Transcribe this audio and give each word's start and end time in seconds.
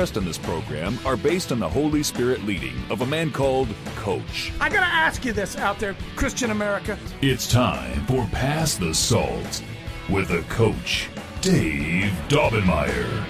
in 0.00 0.24
this 0.24 0.38
program 0.38 0.98
are 1.04 1.14
based 1.14 1.52
on 1.52 1.58
the 1.58 1.68
Holy 1.68 2.02
Spirit 2.02 2.42
leading 2.46 2.74
of 2.88 3.02
a 3.02 3.06
man 3.06 3.30
called 3.30 3.68
Coach. 3.96 4.50
I 4.58 4.70
gotta 4.70 4.86
ask 4.86 5.26
you 5.26 5.34
this 5.34 5.56
out 5.58 5.78
there, 5.78 5.94
Christian 6.16 6.50
America. 6.50 6.98
It's 7.20 7.46
time 7.46 8.06
for 8.06 8.26
Pass 8.32 8.76
the 8.76 8.94
Salt 8.94 9.62
with 10.08 10.28
the 10.28 10.40
coach, 10.48 11.10
Dave 11.42 12.10
Daubenmire. 12.28 13.26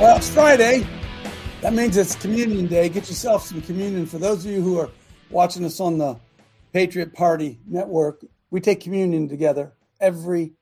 Well, 0.00 0.16
it's 0.16 0.30
Friday. 0.30 0.86
That 1.60 1.74
means 1.74 1.98
it's 1.98 2.16
Communion 2.16 2.66
Day. 2.66 2.88
Get 2.88 3.10
yourself 3.10 3.44
some 3.44 3.60
communion. 3.60 4.06
For 4.06 4.16
those 4.16 4.42
of 4.46 4.50
you 4.50 4.62
who 4.62 4.78
are 4.78 4.88
watching 5.28 5.66
us 5.66 5.80
on 5.80 5.98
the 5.98 6.18
Patriot 6.72 7.12
Party 7.12 7.60
Network, 7.66 8.24
we 8.50 8.62
take 8.62 8.80
communion 8.80 9.28
together 9.28 9.74
every 10.00 10.54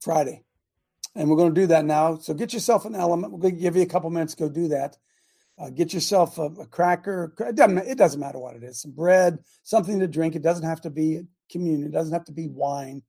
Friday. 0.00 0.42
And 1.14 1.28
we're 1.28 1.36
going 1.36 1.54
to 1.54 1.60
do 1.60 1.66
that 1.68 1.84
now. 1.84 2.16
So 2.18 2.34
get 2.34 2.52
yourself 2.52 2.84
an 2.84 2.94
element. 2.94 3.32
We're 3.32 3.40
going 3.40 3.56
to 3.56 3.60
give 3.60 3.76
you 3.76 3.82
a 3.82 3.86
couple 3.86 4.10
minutes 4.10 4.34
to 4.34 4.44
go 4.44 4.48
do 4.48 4.68
that. 4.68 4.96
Uh, 5.58 5.68
get 5.68 5.92
yourself 5.92 6.38
a, 6.38 6.44
a 6.44 6.66
cracker. 6.66 7.34
It 7.38 7.56
doesn't, 7.56 7.78
it 7.78 7.98
doesn't 7.98 8.20
matter 8.20 8.38
what 8.38 8.56
it 8.56 8.62
is. 8.62 8.80
Some 8.80 8.92
bread, 8.92 9.38
something 9.62 9.98
to 9.98 10.06
drink. 10.06 10.34
It 10.34 10.42
doesn't 10.42 10.66
have 10.66 10.80
to 10.82 10.90
be 10.90 11.22
communion. 11.50 11.88
It 11.88 11.92
doesn't 11.92 12.14
have 12.14 12.24
to 12.26 12.32
be 12.32 12.48
wine. 12.48 13.02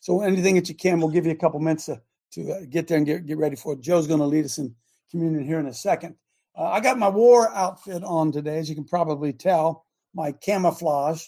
So 0.00 0.20
anything 0.20 0.56
that 0.56 0.68
you 0.68 0.74
can, 0.74 1.00
we'll 1.00 1.10
give 1.10 1.26
you 1.26 1.32
a 1.32 1.36
couple 1.36 1.58
minutes 1.60 1.86
to, 1.86 2.00
to 2.32 2.52
uh, 2.52 2.60
get 2.68 2.86
there 2.86 2.98
and 2.98 3.06
get, 3.06 3.26
get 3.26 3.38
ready 3.38 3.56
for 3.56 3.72
it. 3.72 3.80
Joe's 3.80 4.06
going 4.06 4.20
to 4.20 4.26
lead 4.26 4.44
us 4.44 4.58
in 4.58 4.74
communion 5.10 5.44
here 5.44 5.58
in 5.58 5.66
a 5.66 5.74
second. 5.74 6.16
Uh, 6.56 6.64
I 6.64 6.80
got 6.80 6.98
my 6.98 7.08
war 7.08 7.52
outfit 7.52 8.04
on 8.04 8.30
today, 8.30 8.58
as 8.58 8.68
you 8.68 8.74
can 8.74 8.84
probably 8.84 9.32
tell, 9.32 9.86
my 10.14 10.32
camouflage, 10.32 11.26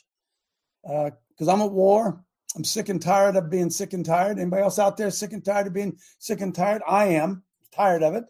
because 0.82 1.48
I'm 1.48 1.62
at 1.62 1.70
war. 1.70 2.23
I'm 2.56 2.64
sick 2.64 2.88
and 2.88 3.02
tired 3.02 3.36
of 3.36 3.50
being 3.50 3.70
sick 3.70 3.92
and 3.92 4.04
tired. 4.04 4.38
Anybody 4.38 4.62
else 4.62 4.78
out 4.78 4.96
there 4.96 5.10
sick 5.10 5.32
and 5.32 5.44
tired 5.44 5.66
of 5.66 5.72
being 5.72 5.98
sick 6.18 6.40
and 6.40 6.54
tired? 6.54 6.82
I 6.86 7.06
am 7.06 7.42
tired 7.74 8.02
of 8.02 8.14
it. 8.14 8.24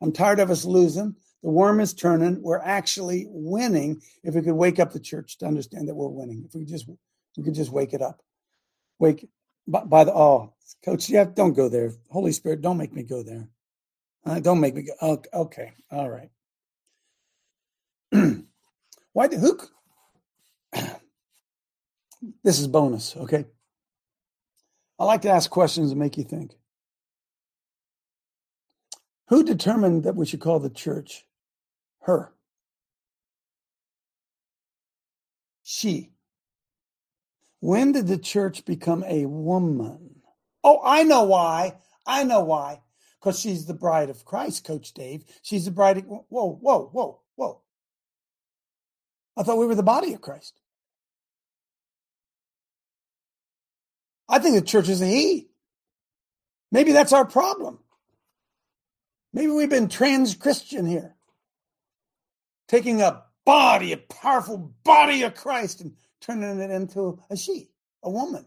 I'm 0.00 0.12
tired 0.12 0.40
of 0.40 0.50
us 0.50 0.64
losing. 0.64 1.16
The 1.42 1.50
worm 1.50 1.80
is 1.80 1.94
turning. 1.94 2.42
We're 2.42 2.58
actually 2.58 3.26
winning. 3.28 4.02
If 4.22 4.34
we 4.34 4.42
could 4.42 4.54
wake 4.54 4.78
up 4.78 4.92
the 4.92 5.00
church 5.00 5.38
to 5.38 5.46
understand 5.46 5.88
that 5.88 5.94
we're 5.94 6.08
winning, 6.08 6.44
if 6.46 6.54
we 6.54 6.64
just 6.64 6.86
we 7.36 7.42
could 7.42 7.54
just 7.54 7.72
wake 7.72 7.94
it 7.94 8.02
up, 8.02 8.22
wake 8.98 9.28
by, 9.66 9.84
by 9.84 10.04
the 10.04 10.12
oh, 10.12 10.52
Coach 10.84 11.08
Jeff, 11.08 11.34
don't 11.34 11.54
go 11.54 11.68
there. 11.68 11.92
Holy 12.10 12.32
Spirit, 12.32 12.60
don't 12.60 12.76
make 12.76 12.92
me 12.92 13.02
go 13.02 13.22
there. 13.22 13.48
Uh, 14.24 14.38
don't 14.38 14.60
make 14.60 14.74
me 14.74 14.82
go. 14.82 14.92
Okay, 15.00 15.30
okay. 15.34 15.72
all 15.90 16.10
right. 16.10 16.30
Why 19.12 19.28
the 19.28 19.38
hook? 19.38 19.70
this 22.44 22.60
is 22.60 22.66
bonus, 22.66 23.16
okay? 23.16 23.46
I 25.02 25.04
like 25.04 25.22
to 25.22 25.30
ask 25.30 25.50
questions 25.50 25.90
and 25.90 25.98
make 25.98 26.16
you 26.16 26.22
think. 26.22 26.52
Who 29.30 29.42
determined 29.42 30.04
that 30.04 30.14
we 30.14 30.24
should 30.24 30.38
call 30.38 30.60
the 30.60 30.70
church 30.70 31.26
her? 32.02 32.32
She. 35.64 36.12
When 37.58 37.90
did 37.90 38.06
the 38.06 38.16
church 38.16 38.64
become 38.64 39.02
a 39.02 39.26
woman? 39.26 40.20
Oh, 40.62 40.80
I 40.84 41.02
know 41.02 41.24
why. 41.24 41.78
I 42.06 42.22
know 42.22 42.44
why. 42.44 42.82
Because 43.18 43.40
she's 43.40 43.66
the 43.66 43.74
bride 43.74 44.08
of 44.08 44.24
Christ, 44.24 44.64
Coach 44.64 44.94
Dave. 44.94 45.24
She's 45.42 45.64
the 45.64 45.72
bride 45.72 45.98
of. 45.98 46.04
Whoa, 46.04 46.24
whoa, 46.28 46.90
whoa, 46.92 47.20
whoa. 47.34 47.60
I 49.36 49.42
thought 49.42 49.58
we 49.58 49.66
were 49.66 49.74
the 49.74 49.82
body 49.82 50.14
of 50.14 50.20
Christ. 50.20 50.61
I 54.32 54.38
think 54.38 54.56
the 54.56 54.62
church 54.62 54.88
is 54.88 55.02
a 55.02 55.06
he. 55.06 55.48
Maybe 56.72 56.92
that's 56.92 57.12
our 57.12 57.26
problem. 57.26 57.78
Maybe 59.34 59.52
we've 59.52 59.68
been 59.70 59.88
trans 59.88 60.34
Christian 60.34 60.86
here, 60.86 61.14
taking 62.66 63.02
a 63.02 63.24
body, 63.44 63.92
a 63.92 63.98
powerful 63.98 64.74
body 64.84 65.22
of 65.22 65.34
Christ, 65.34 65.82
and 65.82 65.92
turning 66.22 66.60
it 66.60 66.70
into 66.70 67.20
a 67.30 67.36
she, 67.36 67.70
a 68.02 68.10
woman. 68.10 68.46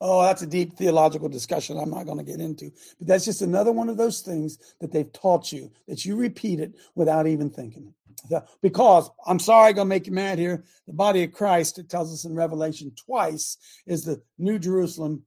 Oh, 0.00 0.22
that's 0.22 0.42
a 0.42 0.46
deep 0.46 0.74
theological 0.74 1.28
discussion 1.28 1.76
I'm 1.76 1.90
not 1.90 2.06
going 2.06 2.18
to 2.18 2.24
get 2.24 2.40
into. 2.40 2.70
But 2.98 3.08
that's 3.08 3.24
just 3.24 3.42
another 3.42 3.72
one 3.72 3.88
of 3.88 3.96
those 3.96 4.20
things 4.20 4.58
that 4.80 4.92
they've 4.92 5.12
taught 5.12 5.50
you 5.50 5.72
that 5.88 6.04
you 6.04 6.14
repeat 6.16 6.60
it 6.60 6.74
without 6.94 7.26
even 7.26 7.50
thinking. 7.50 7.94
Because 8.62 9.10
I'm 9.26 9.38
sorry, 9.38 9.70
I'm 9.70 9.76
going 9.76 9.86
to 9.86 9.88
make 9.88 10.06
you 10.06 10.12
mad 10.12 10.38
here. 10.38 10.64
The 10.86 10.92
body 10.92 11.24
of 11.24 11.32
Christ, 11.32 11.78
it 11.78 11.88
tells 11.88 12.12
us 12.12 12.24
in 12.24 12.34
Revelation 12.34 12.92
twice, 12.94 13.56
is 13.86 14.04
the 14.04 14.20
New 14.38 14.58
Jerusalem 14.58 15.24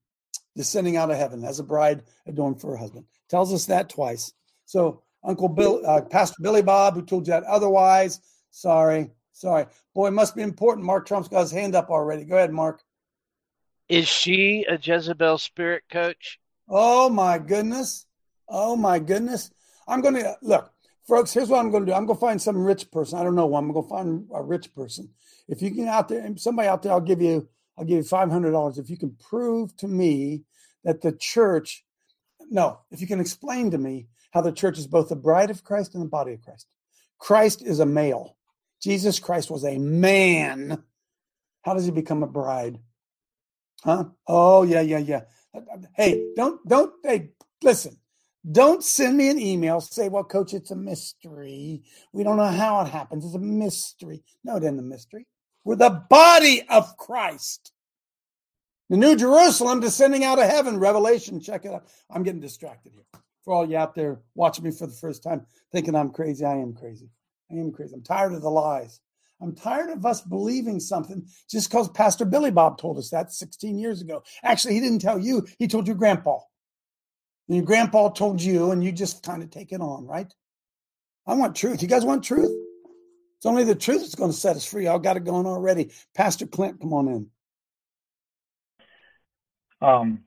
descending 0.55 0.97
out 0.97 1.11
of 1.11 1.17
heaven 1.17 1.43
as 1.43 1.59
a 1.59 1.63
bride 1.63 2.03
adorned 2.25 2.61
for 2.61 2.71
her 2.71 2.77
husband. 2.77 3.05
Tells 3.29 3.53
us 3.53 3.65
that 3.65 3.89
twice. 3.89 4.33
So, 4.65 5.03
Uncle 5.23 5.49
Bill, 5.49 5.81
uh, 5.85 6.01
Pastor 6.01 6.37
Billy 6.41 6.61
Bob, 6.61 6.95
who 6.95 7.01
told 7.01 7.27
you 7.27 7.31
that 7.31 7.43
otherwise, 7.43 8.19
sorry, 8.51 9.11
sorry. 9.31 9.65
Boy, 9.93 10.07
it 10.07 10.11
must 10.11 10.35
be 10.35 10.41
important. 10.41 10.85
Mark 10.85 11.05
Trump's 11.05 11.27
got 11.27 11.41
his 11.41 11.51
hand 11.51 11.75
up 11.75 11.89
already. 11.89 12.23
Go 12.25 12.37
ahead, 12.37 12.51
Mark. 12.51 12.81
Is 13.91 14.07
she 14.07 14.65
a 14.69 14.77
Jezebel 14.77 15.37
spirit 15.37 15.83
coach? 15.91 16.39
Oh 16.69 17.09
my 17.09 17.37
goodness. 17.37 18.05
Oh 18.47 18.77
my 18.77 18.99
goodness. 18.99 19.51
I'm 19.85 19.99
going 19.99 20.13
to 20.13 20.37
look, 20.41 20.71
folks. 21.05 21.33
Here's 21.33 21.49
what 21.49 21.59
I'm 21.59 21.71
going 21.71 21.85
to 21.85 21.91
do. 21.91 21.93
I'm 21.93 22.05
going 22.05 22.17
to 22.17 22.21
find 22.21 22.41
some 22.41 22.63
rich 22.63 22.89
person. 22.89 23.19
I 23.19 23.23
don't 23.23 23.35
know 23.35 23.47
one. 23.47 23.65
I'm 23.65 23.73
going 23.73 23.83
to 23.83 23.89
find 23.89 24.27
a 24.33 24.41
rich 24.41 24.73
person. 24.73 25.09
If 25.49 25.61
you 25.61 25.71
can 25.71 25.89
out 25.89 26.07
there, 26.07 26.25
somebody 26.37 26.69
out 26.69 26.83
there, 26.83 26.93
I'll 26.93 27.01
give 27.01 27.21
you, 27.21 27.49
I'll 27.77 27.83
give 27.83 27.97
you 27.97 28.03
five 28.03 28.31
hundred 28.31 28.51
dollars 28.51 28.77
if 28.77 28.89
you 28.89 28.97
can 28.97 29.17
prove 29.29 29.75
to 29.75 29.89
me 29.89 30.43
that 30.85 31.01
the 31.01 31.11
church. 31.11 31.83
No, 32.49 32.79
if 32.91 33.01
you 33.01 33.07
can 33.07 33.19
explain 33.19 33.71
to 33.71 33.77
me 33.77 34.07
how 34.31 34.39
the 34.39 34.53
church 34.53 34.77
is 34.77 34.87
both 34.87 35.09
the 35.09 35.17
bride 35.17 35.49
of 35.49 35.65
Christ 35.65 35.95
and 35.95 36.03
the 36.03 36.07
body 36.07 36.31
of 36.31 36.41
Christ. 36.41 36.65
Christ 37.19 37.61
is 37.61 37.81
a 37.81 37.85
male. 37.85 38.37
Jesus 38.81 39.19
Christ 39.19 39.51
was 39.51 39.65
a 39.65 39.77
man. 39.77 40.81
How 41.63 41.73
does 41.73 41.83
he 41.83 41.91
become 41.91 42.23
a 42.23 42.27
bride? 42.27 42.79
Huh? 43.83 44.05
Oh 44.27 44.63
yeah, 44.63 44.81
yeah, 44.81 44.99
yeah. 44.99 45.21
Hey, 45.95 46.33
don't 46.35 46.65
don't 46.67 46.93
hey, 47.03 47.29
listen. 47.63 47.97
Don't 48.49 48.83
send 48.83 49.17
me 49.17 49.29
an 49.29 49.39
email. 49.39 49.79
Say, 49.81 50.09
well, 50.09 50.23
coach, 50.23 50.55
it's 50.55 50.71
a 50.71 50.75
mystery. 50.75 51.83
We 52.11 52.23
don't 52.23 52.37
know 52.37 52.45
how 52.45 52.81
it 52.81 52.87
happens. 52.87 53.23
It's 53.23 53.35
a 53.35 53.39
mystery. 53.39 54.23
No, 54.43 54.55
it 54.55 54.63
isn't 54.63 54.79
a 54.79 54.81
mystery. 54.81 55.27
We're 55.63 55.75
the 55.75 56.03
body 56.09 56.63
of 56.67 56.97
Christ. 56.97 57.71
The 58.89 58.97
New 58.97 59.15
Jerusalem 59.15 59.79
descending 59.79 60.23
out 60.23 60.39
of 60.39 60.49
heaven. 60.49 60.79
Revelation. 60.79 61.39
Check 61.39 61.65
it 61.65 61.73
out. 61.73 61.85
I'm 62.09 62.23
getting 62.23 62.41
distracted 62.41 62.93
here. 62.93 63.05
For 63.43 63.53
all 63.53 63.69
you 63.69 63.77
out 63.77 63.93
there 63.93 64.19
watching 64.33 64.63
me 64.63 64.71
for 64.71 64.87
the 64.87 64.93
first 64.93 65.23
time, 65.23 65.45
thinking 65.71 65.95
I'm 65.95 66.09
crazy, 66.09 66.43
I 66.43 66.55
am 66.55 66.73
crazy. 66.73 67.09
I 67.51 67.55
am 67.55 67.71
crazy. 67.71 67.93
I'm 67.93 68.03
tired 68.03 68.33
of 68.33 68.41
the 68.41 68.49
lies. 68.49 68.99
I'm 69.41 69.55
tired 69.55 69.89
of 69.89 70.05
us 70.05 70.21
believing 70.21 70.79
something 70.79 71.25
just 71.49 71.69
because 71.69 71.89
Pastor 71.89 72.25
Billy 72.25 72.51
Bob 72.51 72.77
told 72.77 72.97
us 72.97 73.09
that 73.09 73.31
16 73.31 73.79
years 73.79 74.01
ago. 74.01 74.23
Actually, 74.43 74.75
he 74.75 74.79
didn't 74.79 74.99
tell 74.99 75.17
you, 75.17 75.47
he 75.57 75.67
told 75.67 75.87
your 75.87 75.95
grandpa. 75.95 76.37
And 77.47 77.57
your 77.57 77.65
grandpa 77.65 78.09
told 78.09 78.41
you, 78.41 78.71
and 78.71 78.83
you 78.83 78.91
just 78.91 79.23
kind 79.23 79.41
of 79.41 79.49
take 79.49 79.71
it 79.71 79.81
on, 79.81 80.05
right? 80.05 80.31
I 81.25 81.33
want 81.33 81.55
truth. 81.55 81.81
You 81.81 81.87
guys 81.87 82.05
want 82.05 82.23
truth? 82.23 82.51
It's 83.37 83.45
only 83.45 83.63
the 83.63 83.75
truth 83.75 84.01
that's 84.01 84.15
going 84.15 84.31
to 84.31 84.37
set 84.37 84.55
us 84.55 84.65
free. 84.65 84.87
I've 84.87 85.01
got 85.01 85.17
it 85.17 85.25
going 85.25 85.47
already. 85.47 85.91
Pastor 86.13 86.45
Clint, 86.45 86.79
come 86.79 86.93
on 86.93 87.07
in. 87.07 87.29
Um, 89.81 90.23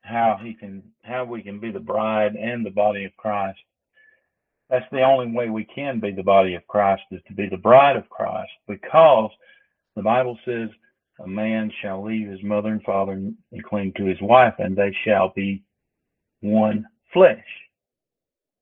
how 0.00 0.40
he 0.42 0.54
can, 0.54 0.82
how 1.02 1.24
we 1.24 1.42
can 1.42 1.60
be 1.60 1.70
the 1.70 1.80
bride 1.80 2.34
and 2.36 2.64
the 2.64 2.70
body 2.70 3.04
of 3.04 3.14
Christ 3.18 3.60
that's 4.70 4.86
the 4.92 5.02
only 5.02 5.32
way 5.32 5.48
we 5.48 5.64
can 5.64 6.00
be 6.00 6.12
the 6.12 6.22
body 6.22 6.54
of 6.54 6.66
Christ 6.66 7.02
is 7.10 7.20
to 7.28 7.34
be 7.34 7.48
the 7.48 7.56
bride 7.56 7.96
of 7.96 8.08
Christ 8.10 8.50
because 8.66 9.30
the 9.96 10.02
Bible 10.02 10.38
says 10.44 10.68
a 11.24 11.26
man 11.26 11.72
shall 11.82 12.04
leave 12.04 12.28
his 12.28 12.42
mother 12.42 12.68
and 12.68 12.82
father 12.82 13.12
and 13.12 13.36
cling 13.64 13.92
to 13.96 14.04
his 14.04 14.20
wife 14.20 14.54
and 14.58 14.76
they 14.76 14.94
shall 15.04 15.32
be 15.34 15.62
one 16.40 16.86
flesh. 17.12 17.44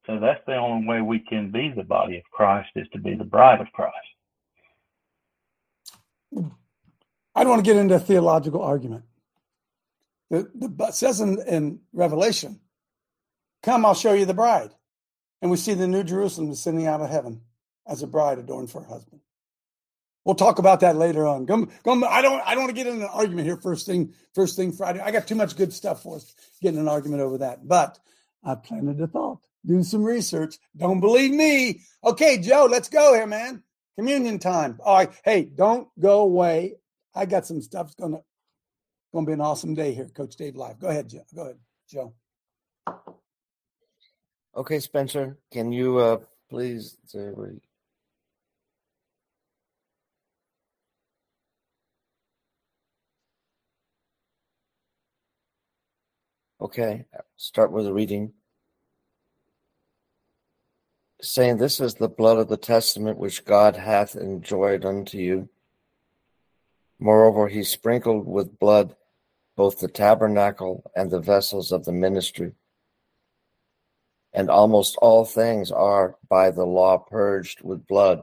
So 0.07 0.21
that's 0.21 0.41
the 0.47 0.57
only 0.57 0.87
way 0.87 1.01
we 1.03 1.19
can 1.19 1.51
be 1.51 1.73
the 1.77 1.83
body 1.83 2.17
of 2.19 2.25
Christ 2.31 2.71
is 2.77 2.87
to 2.93 3.01
be 3.01 3.15
the 3.15 3.25
bride 3.25 3.61
of 3.61 3.67
Christ. 3.73 3.95
I 7.35 7.43
don't 7.43 7.51
want 7.51 7.65
to 7.65 7.71
get 7.71 7.81
into 7.81 7.97
a 7.97 8.01
theological 8.01 8.63
argument. 8.63 9.05
The, 10.31 10.51
the 10.55 10.91
says 10.93 11.21
in, 11.21 11.41
in 11.47 11.81
Revelation, 11.93 12.61
"Come, 13.63 13.87
I'll 13.87 13.95
show 13.95 14.13
you 14.13 14.25
the 14.25 14.35
bride," 14.35 14.71
and 15.47 15.51
we 15.53 15.57
see 15.57 15.75
the 15.75 15.87
New 15.87 16.03
Jerusalem 16.03 16.51
descending 16.51 16.89
out 16.89 17.01
of 17.01 17.09
heaven 17.09 17.41
as 17.87 18.03
a 18.03 18.07
bride 18.09 18.41
adorned 18.41 18.69
for 18.69 18.81
her 18.81 18.89
husband. 18.89 19.21
We'll 20.25 20.35
talk 20.35 20.59
about 20.59 20.81
that 20.81 20.97
later 20.97 21.25
on. 21.25 21.47
Come, 21.47 21.71
come, 21.85 22.03
I 22.03 22.21
don't, 22.21 22.43
I 22.45 22.57
don't 22.57 22.65
want 22.65 22.77
to 22.77 22.85
get 22.85 22.93
in 22.93 23.01
an 23.01 23.09
argument 23.13 23.47
here. 23.47 23.57
First 23.57 23.87
thing, 23.87 24.13
first 24.35 24.57
thing 24.57 24.73
Friday. 24.73 24.99
I 24.99 25.13
got 25.13 25.29
too 25.29 25.37
much 25.37 25.55
good 25.55 25.73
stuff 25.73 26.03
for 26.03 26.17
us 26.17 26.35
getting 26.61 26.81
an 26.81 26.89
argument 26.89 27.23
over 27.23 27.39
that. 27.39 27.69
But 27.69 27.97
I 28.43 28.57
planted 28.57 29.01
a 29.01 29.07
thought. 29.07 29.39
Do 29.65 29.85
some 29.85 30.03
research. 30.03 30.59
Don't 30.77 30.99
believe 30.99 31.31
me. 31.31 31.83
Okay, 32.03 32.39
Joe, 32.39 32.67
let's 32.69 32.89
go 32.89 33.15
here, 33.15 33.29
man. 33.29 33.63
Communion 33.97 34.41
time. 34.41 34.81
All 34.85 34.97
right. 34.97 35.13
Hey, 35.25 35.45
don't 35.45 35.87
go 35.97 36.23
away. 36.23 36.75
I 37.15 37.25
got 37.25 37.47
some 37.47 37.63
stuff. 37.63 37.87
It's 37.87 37.95
gonna 37.95 38.19
gonna 39.15 39.27
be 39.27 39.33
an 39.33 39.41
awesome 39.41 39.75
day 39.75 39.95
here, 39.95 40.09
Coach 40.09 40.35
Dave 40.35 40.57
Live. 40.57 40.81
Go 40.81 40.89
ahead, 40.89 41.09
Joe. 41.09 41.23
Go 41.33 41.43
ahead, 41.43 41.59
Joe. 41.89 42.15
Okay, 44.57 44.81
Spencer, 44.81 45.37
can 45.53 45.71
you 45.71 45.99
uh 45.99 46.19
please 46.49 46.97
Okay, 56.59 57.05
start 57.37 57.71
with 57.71 57.85
the 57.85 57.93
reading. 57.93 58.33
Saying, 61.21 61.59
This 61.59 61.79
is 61.81 61.95
the 61.95 62.09
blood 62.09 62.39
of 62.39 62.49
the 62.49 62.57
testament 62.57 63.19
which 63.19 63.45
God 63.45 63.77
hath 63.77 64.17
enjoyed 64.17 64.87
unto 64.87 65.19
you. 65.19 65.51
Moreover, 66.99 67.49
he 67.49 67.63
sprinkled 67.63 68.27
with 68.27 68.59
blood 68.59 68.97
both 69.55 69.81
the 69.81 69.89
tabernacle 69.89 70.91
and 70.97 71.11
the 71.11 71.21
vessels 71.21 71.73
of 71.73 71.85
the 71.85 71.93
ministry. 71.93 72.55
And 74.37 74.51
almost 74.51 74.97
all 74.99 75.25
things 75.25 75.73
are 75.73 76.17
by 76.29 76.51
the 76.51 76.67
law 76.67 76.99
purged 76.99 77.63
with 77.63 77.87
blood, 77.87 78.23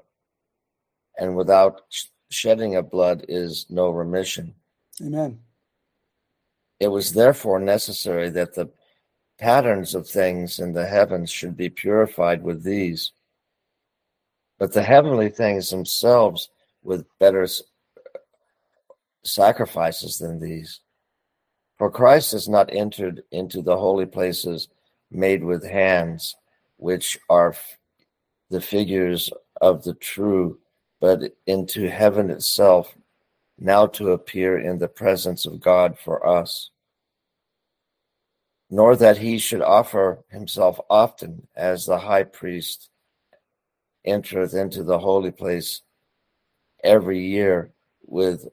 and 1.18 1.36
without 1.36 1.82
shedding 2.30 2.76
of 2.76 2.92
blood 2.92 3.26
is 3.28 3.66
no 3.70 3.90
remission. 3.90 4.54
Amen. 5.02 5.40
It 6.80 6.88
was 6.90 7.14
therefore 7.14 7.60
necessary 7.60 8.30
that 8.30 8.54
the 8.54 8.70
patterns 9.40 9.96
of 9.96 10.08
things 10.08 10.60
in 10.60 10.74
the 10.74 10.86
heavens 10.86 11.32
should 11.32 11.58
be 11.58 11.70
purified 11.70 12.44
with 12.44 12.64
these, 12.64 13.12
but 14.60 14.72
the 14.72 14.84
heavenly 14.84 15.30
things 15.30 15.72
themselves 15.72 16.50
with 16.84 17.08
better 17.20 17.48
sacrifices 19.24 20.20
than 20.20 20.40
these. 20.40 20.80
For 21.80 21.90
Christ 21.90 22.34
has 22.34 22.48
not 22.48 22.72
entered 22.72 23.24
into 23.32 23.64
the 23.64 23.78
holy 23.78 24.06
places 24.06 24.68
made 25.14 25.44
with 25.44 25.64
hands, 25.66 26.36
which 26.78 27.18
are 27.30 27.56
the 28.50 28.62
figures 28.62 29.32
of 29.62 29.84
the 29.84 29.94
true, 29.96 30.60
but 31.00 31.36
into 31.46 31.90
heaven 31.90 32.30
itself, 32.30 32.96
now 33.60 33.86
to 33.88 34.12
appear 34.12 34.58
in 34.58 34.80
the 34.80 34.88
presence 34.88 35.46
of 35.46 35.60
God 35.60 35.98
for 35.98 36.26
us 36.28 36.72
nor 38.74 38.96
that 38.96 39.20
he 39.20 39.38
should 39.38 39.62
offer 39.62 40.26
himself 40.32 40.80
often 40.90 41.48
as 41.56 41.86
the 41.86 42.00
high 42.00 42.24
priest 42.24 42.90
entereth 44.04 44.56
into 44.56 44.84
the 44.84 44.98
holy 44.98 45.30
place 45.30 45.82
every 46.84 47.24
year 47.24 47.72
with 48.08 48.48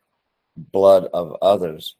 blood 0.58 1.06
of 1.14 1.34
others. 1.40 1.96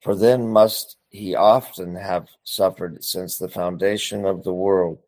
For 0.00 0.16
then 0.16 0.48
must 0.48 0.96
he 1.10 1.34
often 1.34 1.94
have 1.94 2.28
suffered 2.44 3.02
since 3.02 3.38
the 3.38 3.48
foundation 3.48 4.24
of 4.24 4.44
the 4.44 4.52
world. 4.52 4.98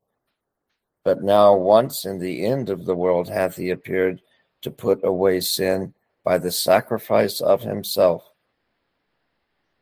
But 1.05 1.23
now, 1.23 1.55
once 1.55 2.05
in 2.05 2.19
the 2.19 2.45
end 2.45 2.71
of 2.71 2.85
the 2.85 2.95
world, 2.95 3.29
hath 3.29 3.57
he 3.57 3.71
appeared 3.71 4.21
to 4.63 4.71
put 4.71 5.05
away 5.05 5.41
sin 5.41 5.95
by 6.25 6.39
the 6.39 6.53
sacrifice 6.53 7.41
of 7.41 7.63
himself. 7.63 8.25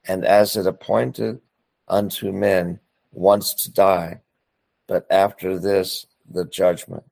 And 0.06 0.25
as 0.25 0.56
it 0.56 0.67
appointed 0.67 1.41
unto 1.88 2.32
men 2.32 2.81
once 3.12 3.55
to 3.55 3.73
die, 3.73 4.21
but 4.87 5.06
after 5.11 5.59
this, 5.59 6.06
the 6.31 6.44
judgment. 6.44 7.05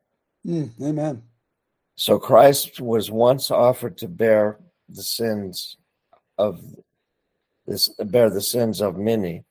Mm, 0.47 0.71
amen. 0.81 1.23
So 1.97 2.19
Christ 2.19 2.81
was 2.81 3.11
once 3.11 3.51
offered 3.51 3.99
to 3.99 4.09
bear 4.09 4.59
the 4.89 5.03
sins 5.03 5.77
of 6.39 6.61
this 7.67 7.89
bear 8.05 8.31
the 8.31 8.41
sins 8.41 8.81
of 8.81 8.97
many, 8.97 9.45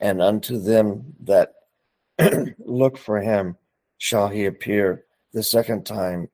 and 0.00 0.22
unto 0.22 0.58
them 0.58 1.14
that 1.20 1.52
look 2.58 2.96
for 2.98 3.20
him 3.20 3.56
shall 3.98 4.28
he 4.28 4.46
appear 4.46 5.04
the 5.32 5.42
second 5.42 5.84
time 5.84 6.28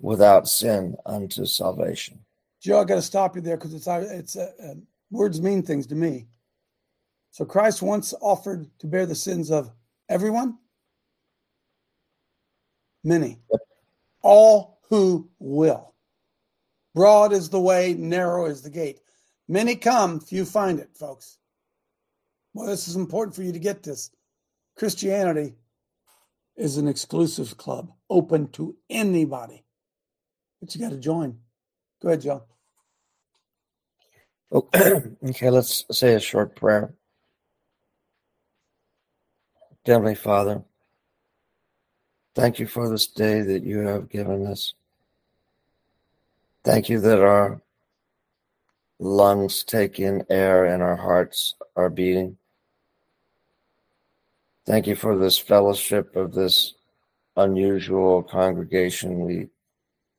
without 0.00 0.48
sin 0.48 0.96
unto 1.06 1.46
salvation. 1.46 2.18
Joe, 2.60 2.80
I 2.80 2.84
got 2.84 2.96
to 2.96 3.02
stop 3.02 3.34
you 3.34 3.42
there 3.42 3.56
because 3.56 3.74
it's 3.74 3.86
it's 3.86 4.36
uh, 4.36 4.50
uh, 4.62 4.74
words 5.10 5.40
mean 5.40 5.62
things 5.62 5.86
to 5.88 5.94
me. 5.94 6.26
So 7.30 7.44
Christ 7.44 7.82
once 7.82 8.12
offered 8.20 8.66
to 8.80 8.86
bear 8.86 9.06
the 9.06 9.14
sins 9.14 9.50
of 9.50 9.70
everyone? 10.08 10.58
Many. 13.04 13.40
All 14.22 14.80
who 14.90 15.28
will. 15.38 15.94
Broad 16.94 17.32
is 17.32 17.48
the 17.48 17.60
way, 17.60 17.94
narrow 17.94 18.46
is 18.46 18.60
the 18.60 18.70
gate. 18.70 19.00
Many 19.52 19.76
come, 19.76 20.18
few 20.18 20.46
find 20.46 20.80
it, 20.80 20.96
folks. 20.96 21.36
Well, 22.54 22.68
this 22.68 22.88
is 22.88 22.96
important 22.96 23.36
for 23.36 23.42
you 23.42 23.52
to 23.52 23.58
get 23.58 23.82
this. 23.82 24.10
Christianity 24.78 25.56
is 26.56 26.78
an 26.78 26.88
exclusive 26.88 27.58
club, 27.58 27.92
open 28.08 28.48
to 28.52 28.74
anybody. 28.88 29.62
But 30.58 30.74
you 30.74 30.80
got 30.80 30.92
to 30.92 30.96
join. 30.96 31.36
Go 32.00 32.08
ahead, 32.08 32.22
Joe. 32.22 32.44
Oh, 34.50 34.66
okay, 35.28 35.50
let's 35.50 35.84
say 35.90 36.14
a 36.14 36.20
short 36.20 36.56
prayer. 36.56 36.94
Heavenly 39.84 40.14
Father, 40.14 40.62
thank 42.34 42.58
you 42.58 42.66
for 42.66 42.88
this 42.88 43.06
day 43.06 43.42
that 43.42 43.64
you 43.64 43.80
have 43.80 44.08
given 44.08 44.46
us. 44.46 44.72
Thank 46.64 46.88
you 46.88 47.00
that 47.00 47.20
our 47.20 47.60
lungs 49.02 49.64
take 49.64 49.98
in 49.98 50.24
air 50.30 50.64
and 50.66 50.80
our 50.80 50.94
hearts 50.94 51.56
are 51.74 51.90
beating. 51.90 52.36
Thank 54.64 54.86
you 54.86 54.94
for 54.94 55.18
this 55.18 55.36
fellowship 55.36 56.14
of 56.14 56.32
this 56.32 56.74
unusual 57.36 58.22
congregation 58.22 59.24
we 59.24 59.48